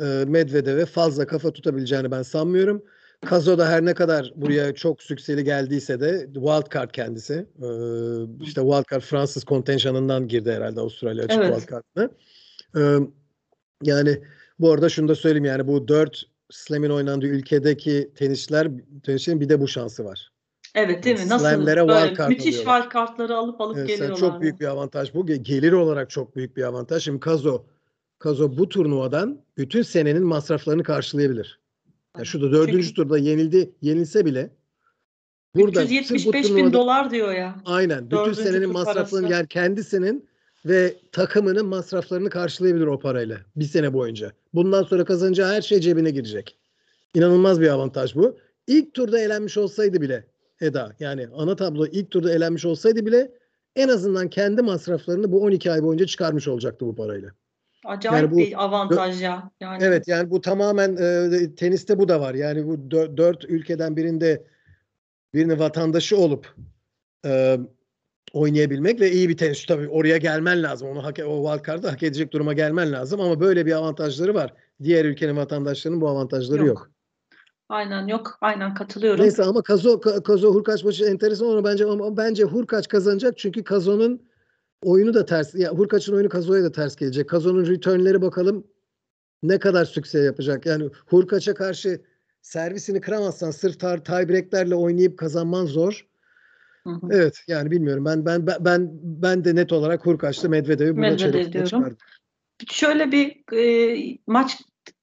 e, 0.00 0.04
Medvedev'e 0.26 0.86
fazla 0.86 1.26
kafa 1.26 1.50
tutabileceğini 1.52 2.10
ben 2.10 2.22
sanmıyorum. 2.22 2.82
Kazo 3.26 3.58
da 3.58 3.68
her 3.68 3.84
ne 3.84 3.94
kadar 3.94 4.32
buraya 4.36 4.74
çok 4.74 5.02
sükseli 5.02 5.44
geldiyse 5.44 6.00
de 6.00 6.26
wild 6.34 6.72
card 6.74 6.90
kendisi. 6.90 7.34
E, 7.34 7.68
işte 8.44 8.60
wild 8.60 8.84
card 8.90 9.00
Fransız 9.02 9.44
kontenjanından 9.44 10.28
girdi 10.28 10.52
herhalde 10.52 10.80
Avustralya 10.80 11.24
açık 11.24 11.38
Evet. 11.38 11.54
wild 11.54 11.70
card'ına. 11.70 12.10
E, 12.76 12.82
yani 13.82 14.20
bu 14.58 14.72
arada 14.72 14.88
şunu 14.88 15.08
da 15.08 15.14
söyleyeyim 15.14 15.44
yani 15.44 15.66
bu 15.66 15.88
dört 15.88 16.22
Slam'in 16.50 16.90
oynandığı 16.90 17.26
ülkedeki 17.26 18.10
tenisçiler 18.14 18.68
tenisçilerin 19.02 19.40
bir 19.40 19.48
de 19.48 19.60
bu 19.60 19.68
şansı 19.68 20.04
var. 20.04 20.32
Evet 20.74 21.04
değil 21.04 21.18
mi? 21.20 21.28
Nasıl 21.28 21.46
slamlere 21.46 21.80
wild 21.80 22.16
card 22.16 22.28
müthiş 22.28 22.54
alıyorlar. 22.54 22.80
wild 22.80 22.92
kartları 22.92 23.36
alıp 23.36 23.60
alıp 23.60 23.78
Evet, 23.78 23.88
geliyorlar. 23.88 24.16
çok 24.16 24.40
büyük 24.40 24.60
bir 24.60 24.66
avantaj 24.66 25.14
bu. 25.14 25.26
Ge- 25.26 25.36
Gelir 25.36 25.72
olarak 25.72 26.10
çok 26.10 26.36
büyük 26.36 26.56
bir 26.56 26.62
avantaj. 26.62 27.04
Şimdi 27.04 27.20
Kazo 27.20 27.64
Kazo 28.18 28.56
bu 28.58 28.68
turnuvadan 28.68 29.40
bütün 29.58 29.82
senenin 29.82 30.22
masraflarını 30.22 30.82
karşılayabilir. 30.82 31.60
Yani 32.16 32.26
şurada 32.26 32.52
dördüncü 32.52 32.82
Çünkü- 32.82 32.94
turda 32.94 33.18
yenildi, 33.18 33.72
yenilse 33.82 34.24
bile 34.24 34.50
burada 35.54 35.80
sırf 35.80 35.90
bu 35.90 35.94
375 35.94 36.56
bin 36.56 36.72
dolar 36.72 37.10
diyor 37.10 37.32
ya. 37.32 37.56
aynen 37.64 38.10
bütün 38.10 38.32
senenin 38.32 38.72
masraflarını 38.72 39.28
parası. 39.28 39.32
yani 39.32 39.46
kendisinin 39.48 40.28
ve 40.66 40.94
takımının 41.12 41.66
masraflarını 41.66 42.30
karşılayabilir 42.30 42.86
o 42.86 42.98
parayla 42.98 43.36
bir 43.56 43.64
sene 43.64 43.92
boyunca. 43.92 44.32
Bundan 44.54 44.82
sonra 44.82 45.04
kazanacağı 45.04 45.52
her 45.52 45.62
şey 45.62 45.80
cebine 45.80 46.10
girecek. 46.10 46.56
İnanılmaz 47.14 47.60
bir 47.60 47.68
avantaj 47.68 48.14
bu. 48.14 48.38
İlk 48.66 48.94
turda 48.94 49.20
elenmiş 49.20 49.58
olsaydı 49.58 50.00
bile 50.00 50.24
Eda 50.60 50.96
yani 51.00 51.28
ana 51.34 51.56
tablo 51.56 51.86
ilk 51.86 52.10
turda 52.10 52.32
elenmiş 52.32 52.64
olsaydı 52.64 53.06
bile 53.06 53.32
en 53.76 53.88
azından 53.88 54.30
kendi 54.30 54.62
masraflarını 54.62 55.32
bu 55.32 55.42
12 55.42 55.72
ay 55.72 55.82
boyunca 55.82 56.06
çıkarmış 56.06 56.48
olacaktı 56.48 56.86
bu 56.86 56.94
parayla. 56.94 57.30
Acayip 57.84 58.22
Yani 58.22 58.30
bu- 58.32 58.38
bir 58.38 58.64
avantaj 58.64 59.22
ya. 59.22 59.50
Yani 59.60 59.84
Evet 59.84 60.08
yani 60.08 60.30
bu 60.30 60.40
tamamen 60.40 60.96
e, 60.96 61.54
teniste 61.54 61.98
bu 61.98 62.08
da 62.08 62.20
var. 62.20 62.34
Yani 62.34 62.66
bu 62.66 62.74
dö- 62.74 63.16
dört 63.16 63.44
ülkeden 63.44 63.96
birinde 63.96 64.44
birini 65.34 65.58
vatandaşı 65.58 66.16
olup 66.16 66.54
e, 67.26 67.58
oynayabilmek 68.32 69.00
ve 69.00 69.10
iyi 69.12 69.28
bir 69.28 69.36
tenisçi 69.36 69.66
tabii 69.66 69.88
oraya 69.88 70.16
gelmen 70.16 70.62
lazım. 70.62 70.88
Onu 70.88 71.04
hak, 71.04 71.18
o 71.26 71.44
wildcard'ı 71.52 71.88
hak 71.88 72.02
edecek 72.02 72.32
duruma 72.32 72.52
gelmen 72.52 72.92
lazım 72.92 73.20
ama 73.20 73.40
böyle 73.40 73.66
bir 73.66 73.72
avantajları 73.72 74.34
var. 74.34 74.54
Diğer 74.82 75.04
ülkenin 75.04 75.36
vatandaşlarının 75.36 76.00
bu 76.00 76.08
avantajları 76.08 76.58
yok. 76.58 76.66
Yok. 76.78 76.90
aynen 77.68 78.06
yok. 78.06 78.38
Aynen 78.40 78.74
katılıyorum. 78.74 79.22
Neyse 79.24 79.42
ama 79.44 79.62
Kazo 79.62 79.90
Ka- 79.90 80.22
Kazo 80.22 80.54
Hurkaç 80.54 80.84
maçı 80.84 81.04
enteresan 81.04 81.48
onu 81.48 81.64
bence 81.64 81.84
ama 81.84 82.16
bence 82.16 82.44
Hurkaç 82.44 82.88
kazanacak 82.88 83.38
çünkü 83.38 83.64
Kazo'nun 83.64 84.29
oyunu 84.82 85.14
da 85.14 85.26
ters. 85.26 85.54
Ya 85.54 85.70
Hurkaç'ın 85.70 86.14
oyunu 86.14 86.28
Kazo'ya 86.28 86.64
da 86.64 86.72
ters 86.72 86.96
gelecek. 86.96 87.28
Kazo'nun 87.28 87.66
return'leri 87.66 88.22
bakalım 88.22 88.66
ne 89.42 89.58
kadar 89.58 89.84
sükse 89.84 90.18
yapacak? 90.18 90.66
Yani 90.66 90.90
Hurkaç'a 91.06 91.54
karşı 91.54 92.02
servisini 92.42 93.00
kıramazsan 93.00 93.50
sırf 93.50 93.80
tar 93.80 94.04
tiebreak'lerle 94.04 94.74
oynayıp 94.74 95.18
kazanman 95.18 95.66
zor. 95.66 96.06
Hı 96.84 96.90
hı. 96.90 97.08
Evet 97.10 97.44
yani 97.48 97.70
bilmiyorum. 97.70 98.04
Ben 98.04 98.26
ben 98.26 98.46
ben 98.46 98.90
ben 99.02 99.44
de 99.44 99.54
net 99.54 99.72
olarak 99.72 100.06
Hurkaç'ta 100.06 100.48
Medvedev'i 100.48 100.96
burada 100.96 101.10
Medvedev. 101.10 101.64
Çıkardım. 101.64 101.96
Şöyle 102.70 103.12
bir 103.12 103.56
e, 103.56 104.18
maç 104.26 104.58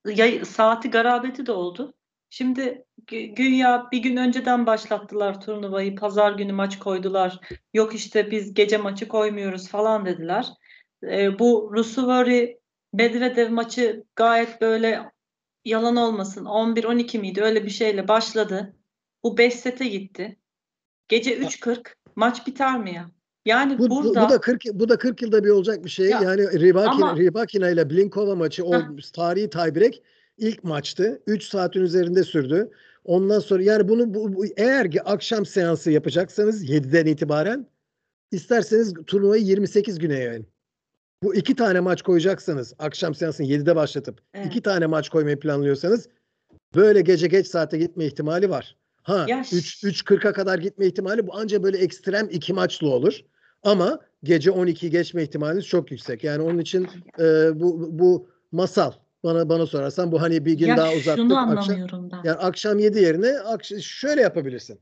yay, 0.05 0.45
saati 0.45 0.89
garabeti 0.89 1.45
de 1.45 1.51
oldu. 1.51 1.93
Şimdi 2.29 2.85
güya 3.07 3.87
bir 3.91 3.97
gün 3.97 4.17
önceden 4.17 4.65
başlattılar 4.65 5.41
turnuvayı. 5.41 5.95
Pazar 5.95 6.31
günü 6.31 6.53
maç 6.53 6.79
koydular. 6.79 7.39
Yok 7.73 7.95
işte 7.95 8.31
biz 8.31 8.53
gece 8.53 8.77
maçı 8.77 9.07
koymuyoruz 9.07 9.67
falan 9.67 10.05
dediler. 10.05 10.47
E, 11.03 11.39
bu 11.39 11.71
Rusuvari 11.73 12.59
Medvedev 12.93 13.51
maçı 13.51 14.03
gayet 14.15 14.61
böyle 14.61 15.11
yalan 15.65 15.95
olmasın 15.95 16.45
11-12 16.45 17.19
miydi 17.19 17.41
öyle 17.41 17.65
bir 17.65 17.69
şeyle 17.69 18.07
başladı. 18.07 18.75
Bu 19.23 19.37
5 19.37 19.53
sete 19.53 19.87
gitti. 19.87 20.37
Gece 21.07 21.37
3.40 21.37 21.87
maç 22.15 22.47
biter 22.47 22.79
mi 22.79 22.93
ya? 22.93 23.11
Yani 23.45 23.79
bu, 23.79 23.89
burada 23.89 24.21
bu, 24.21 24.25
bu 24.25 24.29
da 24.29 24.41
40 24.41 24.63
bu 24.73 24.89
da 24.89 24.97
40 24.97 25.21
yılda 25.21 25.43
bir 25.43 25.49
olacak 25.49 25.85
bir 25.85 25.89
şey. 25.89 26.09
Ya, 26.09 26.19
yani 26.23 26.59
Rybakina, 26.59 27.09
ama, 27.09 27.17
Rybakina 27.17 27.69
ile 27.69 27.89
Blinkova 27.89 28.35
maçı 28.35 28.65
o 28.65 28.73
heh. 28.73 29.11
tarihi 29.13 29.49
tiebreak 29.49 29.93
ilk 30.37 30.63
maçtı. 30.63 31.21
3 31.27 31.43
saatin 31.43 31.81
üzerinde 31.81 32.23
sürdü. 32.23 32.71
Ondan 33.07 33.39
sonra 33.39 33.63
yani 33.63 33.87
bunu 33.87 34.13
bu, 34.13 34.33
bu, 34.33 34.45
eğer 34.57 34.91
ki 34.91 35.01
akşam 35.01 35.45
seansı 35.45 35.91
yapacaksanız 35.91 36.63
7'den 36.69 37.05
itibaren 37.05 37.67
isterseniz 38.31 38.93
turnuvayı 39.07 39.43
28 39.43 39.99
güne 39.99 40.19
yayın. 40.19 40.47
Bu 41.23 41.35
iki 41.35 41.55
tane 41.55 41.79
maç 41.79 42.01
koyacaksanız 42.01 42.73
akşam 42.79 43.15
seansını 43.15 43.47
7'de 43.47 43.75
başlatıp 43.75 44.21
evet. 44.33 44.47
iki 44.47 44.61
tane 44.61 44.85
maç 44.85 45.09
koymayı 45.09 45.39
planlıyorsanız 45.39 46.09
böyle 46.75 47.01
gece 47.01 47.27
geç 47.27 47.47
saate 47.47 47.77
gitme 47.77 48.05
ihtimali 48.05 48.49
var. 48.49 48.77
Ha 49.03 49.25
3 49.53 49.83
3.40'a 49.83 50.33
kadar 50.33 50.59
gitme 50.59 50.85
ihtimali 50.85 51.27
bu 51.27 51.31
ancak 51.33 51.63
böyle 51.63 51.77
ekstrem 51.77 52.27
iki 52.31 52.53
maçlı 52.53 52.89
olur. 52.89 53.21
Ama 53.63 53.99
gece 54.23 54.51
12 54.51 54.89
geçme 54.89 55.23
ihtimaliniz 55.23 55.67
çok 55.67 55.91
yüksek. 55.91 56.23
Yani 56.23 56.41
onun 56.41 56.59
için 56.59 56.87
e, 57.19 57.59
bu 57.59 57.99
bu 57.99 58.29
masal. 58.51 58.91
Bana 59.23 59.49
bana 59.49 59.65
sorarsan 59.65 60.11
bu 60.11 60.21
hani 60.21 60.45
bir 60.45 60.53
gün 60.53 60.67
ya 60.67 60.77
daha 60.77 60.91
uzattık. 60.91 61.15
Şunu 61.15 61.37
anlamıyorum 61.37 62.05
akşam, 62.05 62.11
ben. 62.11 62.29
Yani 62.29 62.37
akşam 62.37 62.79
7 62.79 62.99
yerine 62.99 63.39
akş 63.39 63.73
şöyle 63.81 64.21
yapabilirsin. 64.21 64.79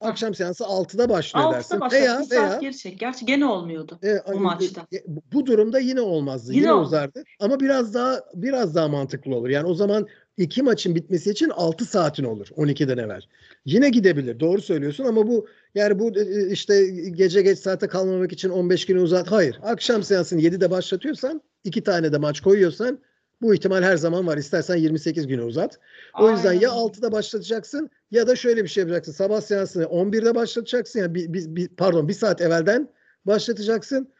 Akşam 0.00 0.34
seansı 0.34 0.64
6'da 0.64 1.08
başlıyor 1.08 1.46
6'da 1.46 1.54
dersin. 1.54 1.76
6'da 1.76 1.90
veya, 1.90 2.20
bir 2.20 2.30
veya, 2.30 2.50
saat 2.50 2.60
geri 2.60 2.96
Gerçi 2.96 3.26
gene 3.26 3.46
olmuyordu 3.46 3.98
e, 4.02 4.14
bu 4.14 4.30
hani, 4.30 4.40
maçta. 4.40 4.86
E, 4.92 4.96
bu 5.32 5.46
durumda 5.46 5.78
yine 5.78 6.00
olmazdı. 6.00 6.52
Yine, 6.52 6.62
yine 6.62 6.74
uzardı. 6.74 7.24
Ama 7.40 7.60
biraz 7.60 7.94
daha 7.94 8.20
biraz 8.34 8.74
daha 8.74 8.88
mantıklı 8.88 9.36
olur. 9.36 9.48
Yani 9.48 9.66
o 9.66 9.74
zaman 9.74 10.06
iki 10.36 10.62
maçın 10.62 10.94
bitmesi 10.94 11.30
için 11.30 11.48
6 11.48 11.84
saatin 11.84 12.24
olur 12.24 12.46
12'den 12.46 12.98
evvel. 12.98 13.22
Yine 13.64 13.90
gidebilir. 13.90 14.40
Doğru 14.40 14.60
söylüyorsun 14.60 15.04
ama 15.04 15.26
bu 15.26 15.46
yani 15.74 15.98
bu 15.98 16.18
e, 16.18 16.20
e, 16.20 16.50
işte 16.50 16.86
gece 17.10 17.42
geç 17.42 17.58
saate 17.58 17.88
kalmamak 17.88 18.32
için 18.32 18.48
15 18.50 18.86
günü 18.86 19.00
uzat. 19.00 19.32
Hayır. 19.32 19.60
Akşam 19.62 20.02
seansını 20.02 20.40
7'de 20.40 20.70
başlatıyorsan 20.70 21.42
iki 21.64 21.82
tane 21.82 22.12
de 22.12 22.18
maç 22.18 22.40
koyuyorsan 22.40 22.98
bu 23.42 23.54
ihtimal 23.54 23.82
her 23.82 23.96
zaman 23.96 24.26
var. 24.26 24.36
İstersen 24.36 24.76
28 24.76 25.26
güne 25.26 25.42
uzat. 25.42 25.78
O 26.14 26.24
Aynen. 26.24 26.36
yüzden 26.36 26.52
ya 26.52 26.70
6'da 26.70 27.12
başlatacaksın 27.12 27.90
ya 28.10 28.26
da 28.26 28.36
şöyle 28.36 28.64
bir 28.64 28.68
şey 28.68 28.80
yapacaksın. 28.80 29.12
Sabah 29.12 29.40
seansını 29.40 29.84
11'de 29.84 30.34
başlatacaksın. 30.34 31.00
Yani 31.00 31.14
bir, 31.14 31.32
bir, 31.32 31.56
bir, 31.56 31.68
pardon 31.68 32.08
bir 32.08 32.14
saat 32.14 32.40
evvelden 32.40 32.88
başlatacaksın. 33.24 34.12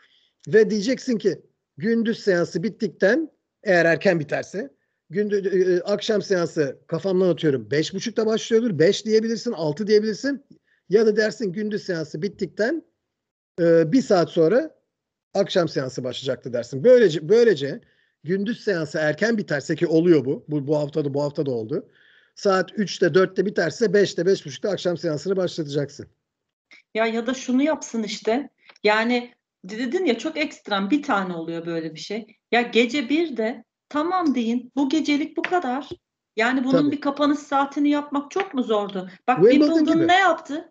Ve 0.48 0.70
diyeceksin 0.70 1.18
ki 1.18 1.42
gündüz 1.76 2.18
seansı 2.18 2.62
bittikten 2.62 3.30
eğer 3.64 3.84
erken 3.84 4.20
biterse 4.20 4.70
gündüz 5.10 5.46
e, 5.46 5.74
e 5.74 5.80
akşam 5.80 6.22
seansı 6.22 6.78
kafamdan 6.86 7.28
atıyorum 7.28 7.68
5.30'da 7.68 8.26
başlıyordur. 8.26 8.78
5 8.78 9.06
diyebilirsin, 9.06 9.52
6 9.52 9.86
diyebilirsin. 9.86 10.44
Ya 10.88 11.06
da 11.06 11.16
dersin 11.16 11.52
gündüz 11.52 11.82
seansı 11.82 12.22
bittikten 12.22 12.82
e, 13.60 13.92
bir 13.92 14.02
saat 14.02 14.30
sonra 14.30 14.74
akşam 15.34 15.68
seansı 15.68 16.04
başlayacaktı 16.04 16.52
dersin. 16.52 16.84
Böylece 16.84 17.28
böylece 17.28 17.80
gündüz 18.24 18.64
seansı 18.64 18.98
erken 18.98 19.38
biterse 19.38 19.76
ki 19.76 19.86
oluyor 19.86 20.24
bu. 20.24 20.44
Bu, 20.48 20.66
bu 20.66 20.78
haftada 20.78 21.14
bu 21.14 21.22
hafta 21.22 21.46
da 21.46 21.50
oldu. 21.50 21.88
Saat 22.34 22.72
3'te 22.72 23.06
4'te 23.06 23.46
biterse 23.46 23.84
5'te 23.84 24.22
5.30'da 24.22 24.70
akşam 24.70 24.96
seansını 24.96 25.36
başlatacaksın. 25.36 26.06
Ya 26.94 27.06
ya 27.06 27.26
da 27.26 27.34
şunu 27.34 27.62
yapsın 27.62 28.02
işte. 28.02 28.50
Yani 28.84 29.34
dedin 29.64 30.04
ya 30.04 30.18
çok 30.18 30.36
ekstrem 30.36 30.90
bir 30.90 31.02
tane 31.02 31.34
oluyor 31.34 31.66
böyle 31.66 31.94
bir 31.94 32.00
şey. 32.00 32.26
Ya 32.52 32.62
gece 32.62 33.08
bir 33.08 33.36
de 33.36 33.64
tamam 33.88 34.34
deyin 34.34 34.72
bu 34.76 34.88
gecelik 34.88 35.36
bu 35.36 35.42
kadar. 35.42 35.88
Yani 36.36 36.64
bunun 36.64 36.82
Tabii. 36.82 36.90
bir 36.90 37.00
kapanış 37.00 37.38
saatini 37.38 37.88
yapmak 37.88 38.30
çok 38.30 38.54
mu 38.54 38.62
zordu? 38.62 39.10
Bak 39.28 39.38
Wimbledon, 39.40 39.74
Wimbledon 39.74 40.08
ne 40.08 40.18
yaptı? 40.18 40.69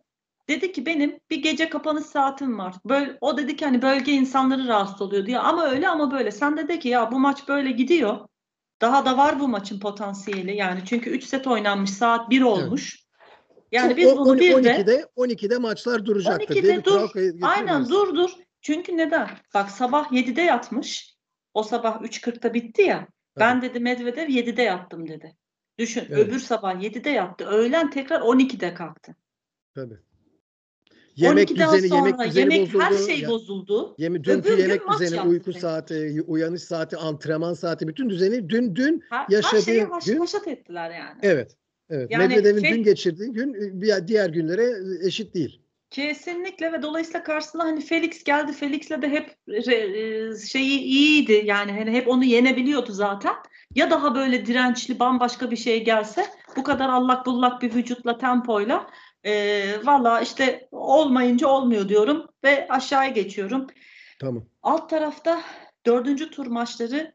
Dedi 0.50 0.72
ki 0.72 0.86
benim 0.86 1.20
bir 1.30 1.44
gece 1.44 1.70
kapanış 1.70 2.06
saatim 2.06 2.58
var. 2.58 2.76
Böyle, 2.86 3.18
o 3.22 3.38
dedi 3.38 3.56
ki 3.56 3.66
hani 3.66 3.82
bölge 3.82 4.12
insanları 4.12 4.68
rahatsız 4.68 5.02
oluyor 5.02 5.26
diye. 5.26 5.40
Ama 5.40 5.70
öyle 5.70 5.90
ama 5.90 6.12
böyle. 6.12 6.32
Sen 6.32 6.58
de 6.58 6.68
de 6.68 6.80
ki 6.80 6.90
ya 6.90 7.12
bu 7.12 7.20
maç 7.20 7.48
böyle 7.48 7.72
gidiyor. 7.72 8.28
Daha 8.82 9.06
da 9.06 9.18
var 9.18 9.40
bu 9.40 9.48
maçın 9.48 9.80
potansiyeli. 9.80 10.56
Yani 10.56 10.80
çünkü 10.86 11.10
3 11.10 11.24
set 11.24 11.48
oynanmış 11.48 11.90
saat 11.90 12.30
1 12.30 12.42
olmuş. 12.42 12.96
Evet. 12.96 13.64
Yani 13.72 13.98
biz 13.98 14.18
bunu 14.18 14.40
bir 14.40 14.54
12'de, 14.54 14.88
de 14.88 15.06
12'de 15.18 15.58
maçlar 15.58 16.06
duracaktır. 16.06 16.56
12'de 16.56 16.84
dur. 16.84 17.10
Aynen 17.42 17.90
dur 17.90 18.16
dur. 18.16 18.30
Çünkü 18.62 18.98
neden? 18.98 19.30
Bak 19.54 19.72
sabah 19.72 20.12
7'de 20.12 20.42
yatmış. 20.42 21.16
O 21.54 21.64
sabah 21.64 22.02
3.40'da 22.02 22.54
bitti 22.54 22.82
ya. 22.82 22.98
Evet. 22.98 23.08
Ben 23.38 23.62
dedi 23.62 23.80
Medvedev 23.80 24.28
7'de 24.28 24.62
yattım 24.62 25.08
dedi. 25.08 25.36
Düşün 25.78 26.06
evet. 26.10 26.28
öbür 26.28 26.40
sabah 26.40 26.76
7'de 26.76 27.10
yattı. 27.10 27.46
Öğlen 27.46 27.90
tekrar 27.90 28.22
12'de 28.22 28.74
kalktı. 28.74 29.16
Tabii. 29.76 30.09
Yemek 31.20 31.50
düzeni, 31.50 31.88
sonra, 31.88 32.08
yemek 32.08 32.20
düzeni 32.20 32.54
yemek, 32.54 32.74
bozuldu. 32.74 32.84
Her 32.84 33.06
şey 33.08 33.20
ya, 33.20 33.30
bozuldu. 33.30 33.96
Yemi, 33.98 34.24
dünkü 34.24 34.50
Öbür 34.50 34.58
yemek 34.58 34.82
düzeni, 34.92 35.22
uyku 35.22 35.54
saati, 35.54 36.24
uyanış 36.28 36.62
saati, 36.62 36.98
antrenman 36.98 37.54
saati, 37.54 37.88
bütün 37.88 38.10
düzeni 38.10 38.50
dün 38.50 38.76
dün 38.76 39.04
her, 39.10 39.26
yaşadığı 39.30 39.58
her 39.58 39.62
şeyi 39.62 39.84
haş, 39.84 40.06
gün. 40.06 40.18
haşat 40.18 40.48
ettiler 40.48 40.92
yani. 40.92 41.20
Evet. 41.22 41.56
Evet. 41.90 42.12
Yani 42.12 42.28
Medvedev'in 42.28 42.62
şey, 42.62 42.74
dün 42.74 42.84
geçirdiği 42.84 43.32
gün 43.32 43.82
diğer 44.08 44.30
günlere 44.30 44.74
eşit 45.08 45.36
değil. 45.36 45.62
Kesinlikle 45.90 46.72
ve 46.72 46.82
dolayısıyla 46.82 47.24
karşısında 47.24 47.64
hani 47.64 47.82
Felix 47.82 48.24
geldi. 48.24 48.54
Felix'le 48.54 49.02
de 49.02 49.10
hep 49.10 49.36
şeyi 50.48 50.80
iyiydi. 50.80 51.42
Yani 51.46 51.72
hani 51.72 51.92
hep 51.92 52.08
onu 52.08 52.24
yenebiliyordu 52.24 52.92
zaten. 52.92 53.34
Ya 53.76 53.92
daha 53.92 54.16
böyle 54.16 54.46
dirençli 54.46 55.00
bambaşka 55.00 55.52
bir 55.52 55.56
şey 55.56 55.84
gelse 55.84 56.26
bu 56.56 56.64
kadar 56.64 56.90
allak 56.90 57.26
bullak 57.26 57.62
bir 57.62 57.74
vücutla 57.74 58.18
tempoyla 58.18 58.88
e, 59.24 59.66
Valla 59.86 60.22
işte 60.22 60.68
olmayınca 60.72 61.48
olmuyor 61.48 61.90
diyorum 61.90 62.28
ve 62.44 62.68
aşağıya 62.70 63.10
geçiyorum. 63.10 63.68
Tamam. 64.20 64.46
Alt 64.64 64.90
tarafta 64.90 65.42
dördüncü 65.86 66.32
tur 66.32 66.48
maçları 66.48 67.14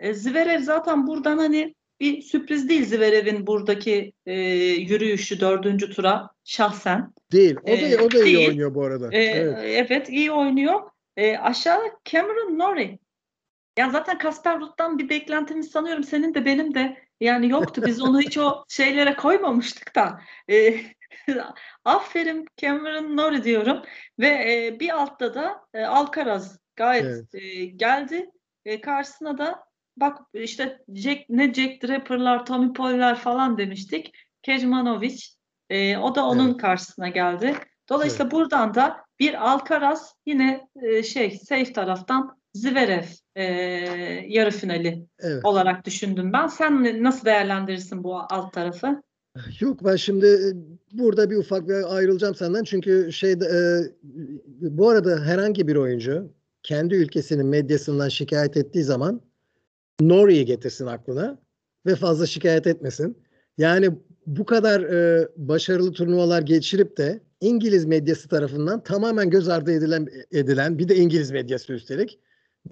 e, 0.00 0.14
Zverev 0.14 0.60
zaten 0.60 1.06
buradan 1.06 1.38
hani 1.38 1.74
bir 2.00 2.22
sürpriz 2.22 2.68
değil 2.68 2.84
Zverev'in 2.84 3.46
buradaki 3.46 4.12
e, 4.26 4.34
yürüyüşü 4.62 5.40
dördüncü 5.40 5.90
tura 5.90 6.30
şahsen. 6.44 7.12
Değil. 7.32 7.56
O 7.62 7.66
da, 7.66 7.70
ee, 7.70 7.98
o 7.98 8.10
da 8.10 8.24
iyi 8.24 8.36
değil. 8.36 8.48
oynuyor 8.48 8.74
bu 8.74 8.84
arada. 8.84 9.08
Ee, 9.12 9.22
evet. 9.22 9.58
evet 9.90 10.08
iyi 10.08 10.32
oynuyor. 10.32 10.80
Ee, 11.16 11.36
aşağıda 11.36 11.84
Cameron 12.04 12.58
Norrie. 12.58 12.98
Ya 13.78 13.90
zaten 13.90 14.18
Kasper 14.18 14.60
Ruth'tan 14.60 14.98
bir 14.98 15.08
beklentimiz 15.08 15.70
sanıyorum 15.70 16.04
senin 16.04 16.34
de 16.34 16.44
benim 16.44 16.74
de 16.74 16.96
yani 17.20 17.48
yoktu. 17.48 17.82
Biz 17.86 18.02
onu 18.02 18.20
hiç 18.20 18.38
o 18.38 18.64
şeylere 18.68 19.16
koymamıştık 19.16 19.94
da. 19.94 20.20
Ee, 20.50 20.80
Aferin 21.84 22.46
Cameron 22.56 23.16
Norrie 23.16 23.44
diyorum. 23.44 23.82
Ve 24.18 24.28
e, 24.28 24.80
bir 24.80 24.96
altta 24.96 25.34
da 25.34 25.60
e, 25.74 25.84
Alcaraz 25.84 26.58
gayet 26.76 27.04
evet. 27.04 27.34
e, 27.34 27.64
geldi. 27.64 28.30
E, 28.64 28.80
karşısına 28.80 29.38
da 29.38 29.64
bak 29.96 30.18
işte 30.34 30.78
Jack, 30.94 31.28
ne 31.28 31.54
Jack 31.54 31.82
Draper'lar, 31.82 32.46
Tommy 32.46 32.72
Paul'ler 32.72 33.16
falan 33.16 33.58
demiştik. 33.58 34.12
Kecmanovic. 34.42 35.18
E, 35.70 35.96
o 35.96 36.14
da 36.14 36.26
onun 36.26 36.50
evet. 36.50 36.60
karşısına 36.60 37.08
geldi. 37.08 37.54
Dolayısıyla 37.88 38.24
evet. 38.24 38.32
buradan 38.32 38.74
da 38.74 39.04
bir 39.18 39.50
Alcaraz 39.50 40.14
yine 40.26 40.68
e, 40.82 41.02
şey 41.02 41.30
safe 41.30 41.72
taraftan 41.72 42.42
Zverev 42.54 43.04
e, 43.36 43.44
yarı 44.28 44.50
finali 44.50 45.06
evet. 45.20 45.44
olarak 45.44 45.84
düşündüm 45.84 46.32
ben. 46.32 46.46
Sen 46.46 47.02
nasıl 47.02 47.24
değerlendirirsin 47.24 48.04
bu 48.04 48.16
alt 48.16 48.52
tarafı? 48.52 49.02
Yok 49.60 49.84
ben 49.84 49.96
şimdi 49.96 50.26
e, 50.26 50.52
burada 50.98 51.30
bir 51.30 51.36
ufak 51.36 51.68
bir 51.68 51.96
ayrılacağım 51.96 52.34
senden 52.34 52.64
çünkü 52.64 53.12
şeyde 53.12 53.44
e, 53.44 53.60
bu 54.60 54.88
arada 54.88 55.24
herhangi 55.24 55.68
bir 55.68 55.76
oyuncu 55.76 56.32
kendi 56.62 56.94
ülkesinin 56.94 57.46
medyasından 57.46 58.08
şikayet 58.08 58.56
ettiği 58.56 58.84
zaman 58.84 59.20
Norie'yi 60.00 60.44
getirsin 60.44 60.86
aklına 60.86 61.38
ve 61.86 61.94
fazla 61.94 62.26
şikayet 62.26 62.66
etmesin. 62.66 63.18
Yani 63.58 63.90
bu 64.26 64.44
kadar 64.44 64.80
e, 64.80 65.28
başarılı 65.36 65.92
turnuvalar 65.92 66.42
geçirip 66.42 66.96
de 66.96 67.20
İngiliz 67.40 67.84
medyası 67.84 68.28
tarafından 68.28 68.82
tamamen 68.82 69.30
göz 69.30 69.48
ardı 69.48 69.72
edilen 69.72 70.08
edilen 70.32 70.78
bir 70.78 70.88
de 70.88 70.96
İngiliz 70.96 71.30
medyası 71.30 71.72
üstelik 71.72 72.18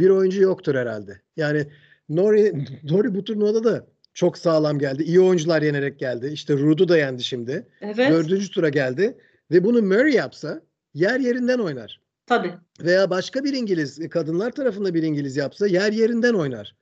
bir 0.00 0.10
oyuncu 0.10 0.42
yoktur 0.42 0.74
herhalde. 0.74 1.20
Yani 1.36 1.66
Nori, 2.08 2.66
Nori 2.82 3.14
bu 3.14 3.24
turnuvada 3.24 3.64
da 3.64 3.86
çok 4.14 4.38
sağlam 4.38 4.78
geldi. 4.78 5.02
İyi 5.02 5.20
oyuncular 5.20 5.62
yenerek 5.62 5.98
geldi. 5.98 6.30
İşte 6.32 6.54
Ruud'u 6.54 6.88
da 6.88 6.98
yendi 6.98 7.24
şimdi. 7.24 7.66
Evet. 7.80 8.10
Dördüncü 8.10 8.50
tura 8.50 8.68
geldi. 8.68 9.18
Ve 9.50 9.64
bunu 9.64 9.82
Murray 9.82 10.12
yapsa 10.12 10.62
yer 10.94 11.20
yerinden 11.20 11.58
oynar. 11.58 12.00
Tabii. 12.26 12.52
Veya 12.80 13.10
başka 13.10 13.44
bir 13.44 13.52
İngiliz, 13.52 14.08
kadınlar 14.08 14.50
tarafında 14.50 14.94
bir 14.94 15.02
İngiliz 15.02 15.36
yapsa 15.36 15.66
yer 15.66 15.92
yerinden 15.92 16.34
oynar. 16.34 16.76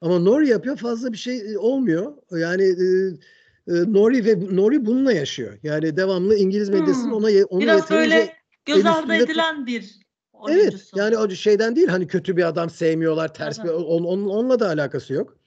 Ama 0.00 0.18
Nori 0.18 0.48
yapıyor 0.48 0.76
fazla 0.76 1.12
bir 1.12 1.16
şey 1.18 1.52
e, 1.52 1.58
olmuyor. 1.58 2.12
Yani 2.30 2.62
e, 2.62 2.84
e, 3.74 3.92
Nori 3.92 4.24
ve 4.24 4.56
Nori 4.56 4.86
bununla 4.86 5.12
yaşıyor. 5.12 5.58
Yani 5.62 5.96
devamlı 5.96 6.36
İngiliz 6.36 6.68
medyasının 6.68 7.06
Hmm. 7.06 7.12
ona 7.12 7.28
onu 7.48 7.60
Biraz 7.60 7.90
böyle 7.90 8.32
göz 8.64 8.86
ardı 8.86 9.14
edilen 9.14 9.66
bir 9.66 9.96
Evet 10.48 10.60
oyuncusu. 10.60 10.98
yani 10.98 11.16
o 11.16 11.30
şeyden 11.30 11.76
değil 11.76 11.88
hani 11.88 12.06
kötü 12.06 12.36
bir 12.36 12.48
adam 12.48 12.70
sevmiyorlar 12.70 13.34
ters 13.34 13.64
bir 13.64 13.68
Aha. 13.68 13.76
on, 13.76 14.04
on- 14.04 14.28
onunla 14.28 14.60
da 14.60 14.68
alakası 14.68 15.12
yok. 15.12 15.38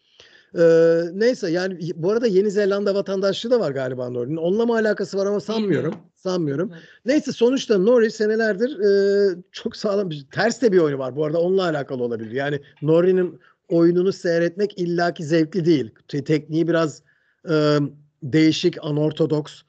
Ee, 0.58 1.02
neyse 1.14 1.52
yani 1.52 1.80
bu 1.96 2.12
arada 2.12 2.28
Yeni 2.28 2.52
Zelanda 2.52 2.96
vatandaşlığı 2.96 3.52
da 3.52 3.60
var 3.60 3.72
galiba 3.72 4.10
Nori'nin. 4.10 4.38
Onunla 4.38 4.66
mı 4.66 4.74
alakası 4.74 5.18
var 5.18 5.26
ama 5.26 5.40
sanmıyorum. 5.40 5.96
Sanmıyorum. 6.16 6.70
Evet. 6.74 6.84
Neyse 7.06 7.32
sonuçta 7.32 7.78
Nori 7.78 8.12
senelerdir 8.12 8.80
e, 8.80 9.36
çok 9.52 9.76
sağlam 9.76 10.10
bir 10.10 10.28
ters 10.32 10.62
de 10.62 10.72
bir 10.72 10.78
oyunu 10.78 11.00
var. 11.00 11.16
Bu 11.16 11.26
arada 11.26 11.42
onunla 11.42 11.64
alakalı 11.64 12.04
olabilir. 12.04 12.32
Yani 12.32 12.60
Nori'nin 12.82 13.40
oyununu 13.68 14.14
seyretmek 14.14 14.78
illaki 14.80 15.24
zevkli 15.24 15.66
değil. 15.66 15.92
Te- 16.08 16.24
tekniği 16.24 16.68
biraz 16.68 17.02
e, 17.50 17.78
değişik, 18.24 18.78
anortodoks. 18.82 19.62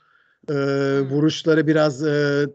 E, 0.49 0.55
vuruşları 1.01 1.67
biraz 1.67 2.07
e, 2.07 2.47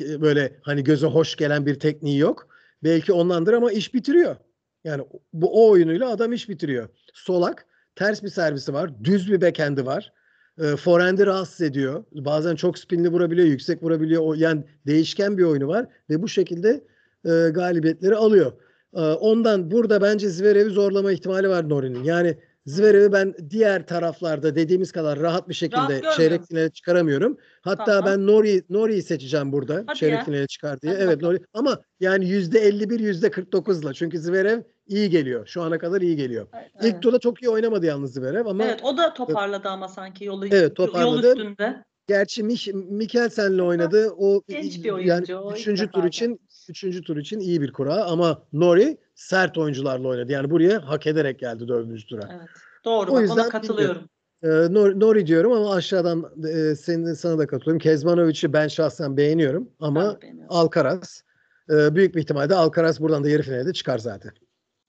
böyle 0.00 0.56
hani 0.62 0.84
göze 0.84 1.06
hoş 1.06 1.36
gelen 1.36 1.66
bir 1.66 1.74
tekniği 1.74 2.18
yok. 2.18 2.48
Belki 2.84 3.12
ondandır 3.12 3.52
ama 3.52 3.72
iş 3.72 3.94
bitiriyor. 3.94 4.36
Yani 4.84 5.02
bu 5.32 5.66
o 5.66 5.70
oyunuyla 5.70 6.10
adam 6.10 6.32
iş 6.32 6.48
bitiriyor. 6.48 6.88
Solak, 7.14 7.66
ters 7.96 8.22
bir 8.22 8.28
servisi 8.28 8.72
var, 8.74 8.90
düz 9.04 9.32
bir 9.32 9.40
backhand'i 9.40 9.86
var. 9.86 10.12
E, 10.58 10.76
forehand'i 10.76 11.26
rahatsız 11.26 11.60
ediyor. 11.60 12.04
Bazen 12.12 12.56
çok 12.56 12.78
spinli 12.78 13.08
vurabiliyor, 13.08 13.46
yüksek 13.46 13.82
vurabiliyor. 13.82 14.22
O, 14.22 14.34
yani 14.34 14.64
değişken 14.86 15.38
bir 15.38 15.42
oyunu 15.42 15.68
var 15.68 15.86
ve 16.10 16.22
bu 16.22 16.28
şekilde 16.28 16.84
e, 17.24 17.30
galibiyetleri 17.50 18.14
alıyor. 18.14 18.52
E, 18.94 19.00
ondan 19.00 19.70
burada 19.70 20.02
bence 20.02 20.28
Zverev'i 20.28 20.70
zorlama 20.70 21.12
ihtimali 21.12 21.48
var 21.48 21.68
Nori'nin. 21.68 22.04
Yani 22.04 22.36
Zverev'i 22.66 23.12
ben 23.12 23.34
diğer 23.50 23.86
taraflarda 23.86 24.54
dediğimiz 24.56 24.92
kadar 24.92 25.18
rahat 25.20 25.48
bir 25.48 25.54
şekilde 25.54 25.80
görmüyorum. 25.80 26.16
çeyrek 26.16 26.46
finale 26.48 26.70
çıkaramıyorum. 26.70 27.36
Hatta 27.62 27.84
Tamam. 27.84 28.06
ben 28.06 28.26
Nori 28.26 28.62
Nori'yi 28.70 29.02
seçeceğim 29.02 29.52
burada 29.52 29.84
Hadi 29.86 29.98
çeyrek 29.98 30.18
ya. 30.18 30.24
finale 30.24 30.46
çıkar 30.46 30.80
diye. 30.80 30.92
Hadi 30.92 31.02
evet 31.02 31.16
bakalım. 31.16 31.34
Nori 31.34 31.42
ama 31.54 31.80
yani 32.00 32.28
yüzde 32.28 32.58
51 32.60 33.00
yüzde 33.00 33.26
49'la 33.26 33.92
çünkü 33.92 34.18
Zverev 34.18 34.62
iyi 34.86 35.10
geliyor. 35.10 35.46
Şu 35.46 35.62
ana 35.62 35.78
kadar 35.78 36.00
iyi 36.00 36.16
geliyor. 36.16 36.46
Evet. 36.54 36.70
İlk 36.94 37.02
turda 37.02 37.18
çok 37.18 37.42
iyi 37.42 37.48
oynamadı 37.48 37.86
yalnız 37.86 38.14
Zverev 38.14 38.46
ama 38.46 38.64
Evet 38.64 38.80
o 38.82 38.96
da 38.96 39.14
toparladı 39.14 39.68
ama 39.68 39.88
sanki 39.88 40.24
yolu 40.24 40.46
Evet, 40.46 40.78
yol 40.78 40.86
toparladı. 40.86 41.28
üstünde. 41.28 41.84
Gerçi 42.06 42.42
Mich 42.42 42.68
Mikkelsen'le 42.74 43.58
oynadı. 43.58 44.10
O 44.18 44.42
Genç 44.48 44.78
bir 44.78 44.84
yani 44.84 45.12
oyuncu, 45.14 45.36
o 45.38 45.52
ilk 45.52 45.58
üçüncü 45.60 45.90
tur 45.90 46.04
için 46.04 46.40
üçüncü 46.68 47.02
tur 47.02 47.16
için 47.16 47.40
iyi 47.40 47.60
bir 47.60 47.72
kura 47.72 48.04
ama 48.04 48.42
Nori 48.52 48.96
sert 49.14 49.58
oyuncularla 49.58 50.08
oynadı. 50.08 50.32
Yani 50.32 50.50
buraya 50.50 50.88
hak 50.88 51.06
ederek 51.06 51.38
geldi 51.38 51.68
dördüncü 51.68 52.06
tura. 52.06 52.30
Evet. 52.32 52.48
Doğru. 52.84 53.10
O 53.10 53.14
bak, 53.14 53.22
yüzden 53.22 53.34
ona 53.36 53.48
katılıyorum. 53.48 54.08
Ee, 54.42 54.48
Nori, 54.48 55.00
Nori 55.00 55.26
diyorum 55.26 55.52
ama 55.52 55.74
aşağıdan 55.74 56.32
e, 56.48 56.74
senin 56.74 57.12
sana 57.14 57.38
da 57.38 57.46
katılıyorum. 57.46 57.78
Kezmanovic'i 57.78 58.52
ben 58.52 58.68
şahsen 58.68 59.16
beğeniyorum 59.16 59.70
ama 59.80 60.20
beğeniyorum. 60.22 60.56
Alcaraz 60.56 61.24
e, 61.70 61.94
büyük 61.94 62.14
bir 62.14 62.20
ihtimalle 62.20 62.54
Alcaraz 62.54 63.00
buradan 63.00 63.24
da 63.24 63.28
yarı 63.28 63.42
finale 63.42 63.66
de 63.66 63.72
çıkar 63.72 63.98
zaten. 63.98 64.32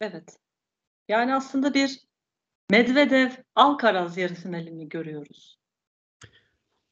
Evet. 0.01 0.37
Yani 1.07 1.35
aslında 1.35 1.73
bir 1.73 1.99
Medvedev 2.71 3.29
Alcaraz 3.55 4.17
yarı 4.17 4.33
finalini 4.33 4.89
görüyoruz. 4.89 5.59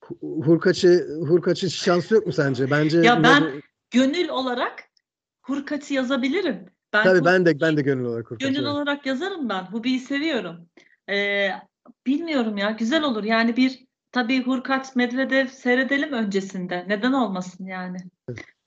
Hu- 0.01 0.45
Hurkaç'ı 0.45 1.17
Hurkaç'ın 1.27 1.67
şansı 1.67 2.13
yok 2.13 2.27
mu 2.27 2.33
sence? 2.33 2.71
Bence 2.71 2.97
Ya 2.97 3.23
ben 3.23 3.43
Medvedev- 3.43 3.61
Gönül 3.93 4.29
olarak 4.29 4.83
Hurkaç'ı 5.41 5.93
yazabilirim. 5.93 6.65
Ben 6.93 7.03
tabii 7.03 7.25
ben 7.25 7.45
de 7.45 7.59
ben 7.61 7.77
de 7.77 7.81
gönül 7.81 8.05
olarak 8.05 8.31
Hurkaç'ı. 8.31 8.51
Gönül 8.53 8.65
olarak 8.65 9.05
yazarım 9.05 9.49
ben. 9.49 9.63
Hubi'yi 9.63 9.99
seviyorum. 9.99 10.69
Ee, 11.09 11.49
bilmiyorum 12.07 12.57
ya 12.57 12.71
güzel 12.71 13.03
olur. 13.03 13.23
Yani 13.23 13.57
bir 13.57 13.85
tabii 14.11 14.43
Hurkaç 14.43 14.95
Medvedev 14.95 15.47
seyredelim 15.47 16.13
öncesinde. 16.13 16.85
Neden 16.87 17.13
olmasın 17.13 17.65
yani? 17.65 17.97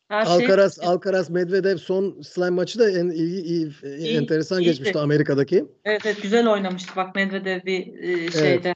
Her 0.09 0.25
şey 0.25 0.35
Alcaraz, 0.35 0.79
Alcaraz 0.81 1.31
Medvedev 1.31 1.77
son 1.77 2.21
slam 2.21 2.55
maçı 2.55 2.79
da 2.79 2.91
en 2.91 3.09
iyi, 3.11 3.43
iyi- 3.43 3.73
İyi- 3.99 4.17
enteresan 4.17 4.59
iyiydi. 4.61 4.71
geçmişti 4.71 4.99
Amerika'daki. 4.99 5.65
evet, 5.85 6.03
evet 6.07 6.23
güzel 6.23 6.49
oynamıştı 6.49 6.93
bak 6.97 7.15
Medvedev 7.15 7.61
bir 7.67 7.99
e, 7.99 8.31
şeyde. 8.31 8.75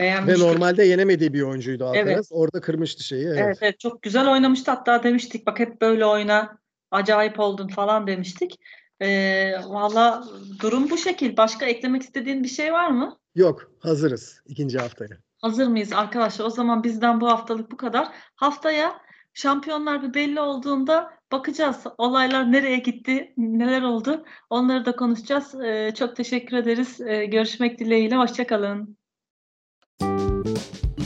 Ve 0.00 0.04
Beğenmiştik. 0.04 0.44
normalde 0.46 0.84
yenemediği 0.84 1.32
bir 1.32 1.42
oyuncuydu 1.42 1.84
Alcaraz. 1.84 2.08
Evet. 2.08 2.26
Orada 2.30 2.60
kırmıştı 2.60 3.04
şeyi. 3.04 3.26
Evet. 3.26 3.38
Evet. 3.44 3.58
evet 3.60 3.80
çok 3.80 4.02
güzel 4.02 4.30
oynamıştı. 4.30 4.70
Hatta 4.70 5.02
demiştik 5.02 5.46
bak 5.46 5.58
hep 5.58 5.80
böyle 5.80 6.06
oyna. 6.06 6.58
Acayip 6.90 7.40
oldun 7.40 7.68
falan 7.68 8.06
demiştik. 8.06 8.60
Ee, 9.00 9.52
Valla 9.66 10.24
durum 10.62 10.90
bu 10.90 10.98
şekil. 10.98 11.36
Başka 11.36 11.66
eklemek 11.66 12.02
istediğin 12.02 12.44
bir 12.44 12.48
şey 12.48 12.72
var 12.72 12.90
mı? 12.90 13.18
Yok, 13.34 13.72
hazırız 13.80 14.40
ikinci 14.46 14.78
haftaya. 14.78 15.16
Hazır 15.40 15.66
mıyız 15.66 15.92
arkadaşlar? 15.92 16.44
O 16.44 16.50
zaman 16.50 16.84
bizden 16.84 17.20
bu 17.20 17.28
haftalık 17.28 17.70
bu 17.72 17.76
kadar. 17.76 18.08
Haftaya 18.34 19.00
şampiyonlar 19.34 20.02
bir 20.02 20.14
belli 20.14 20.40
olduğunda 20.40 21.10
bakacağız. 21.32 21.84
Olaylar 21.98 22.52
nereye 22.52 22.78
gitti, 22.78 23.32
neler 23.36 23.82
oldu. 23.82 24.24
Onları 24.50 24.84
da 24.84 24.96
konuşacağız. 24.96 25.54
Ee, 25.54 25.92
çok 25.98 26.16
teşekkür 26.16 26.56
ederiz. 26.56 27.00
Ee, 27.00 27.24
görüşmek 27.24 27.78
dileğiyle. 27.78 28.16
Hoşçakalın. 28.16 28.96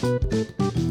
Thank 0.01 0.79
you. 0.79 0.90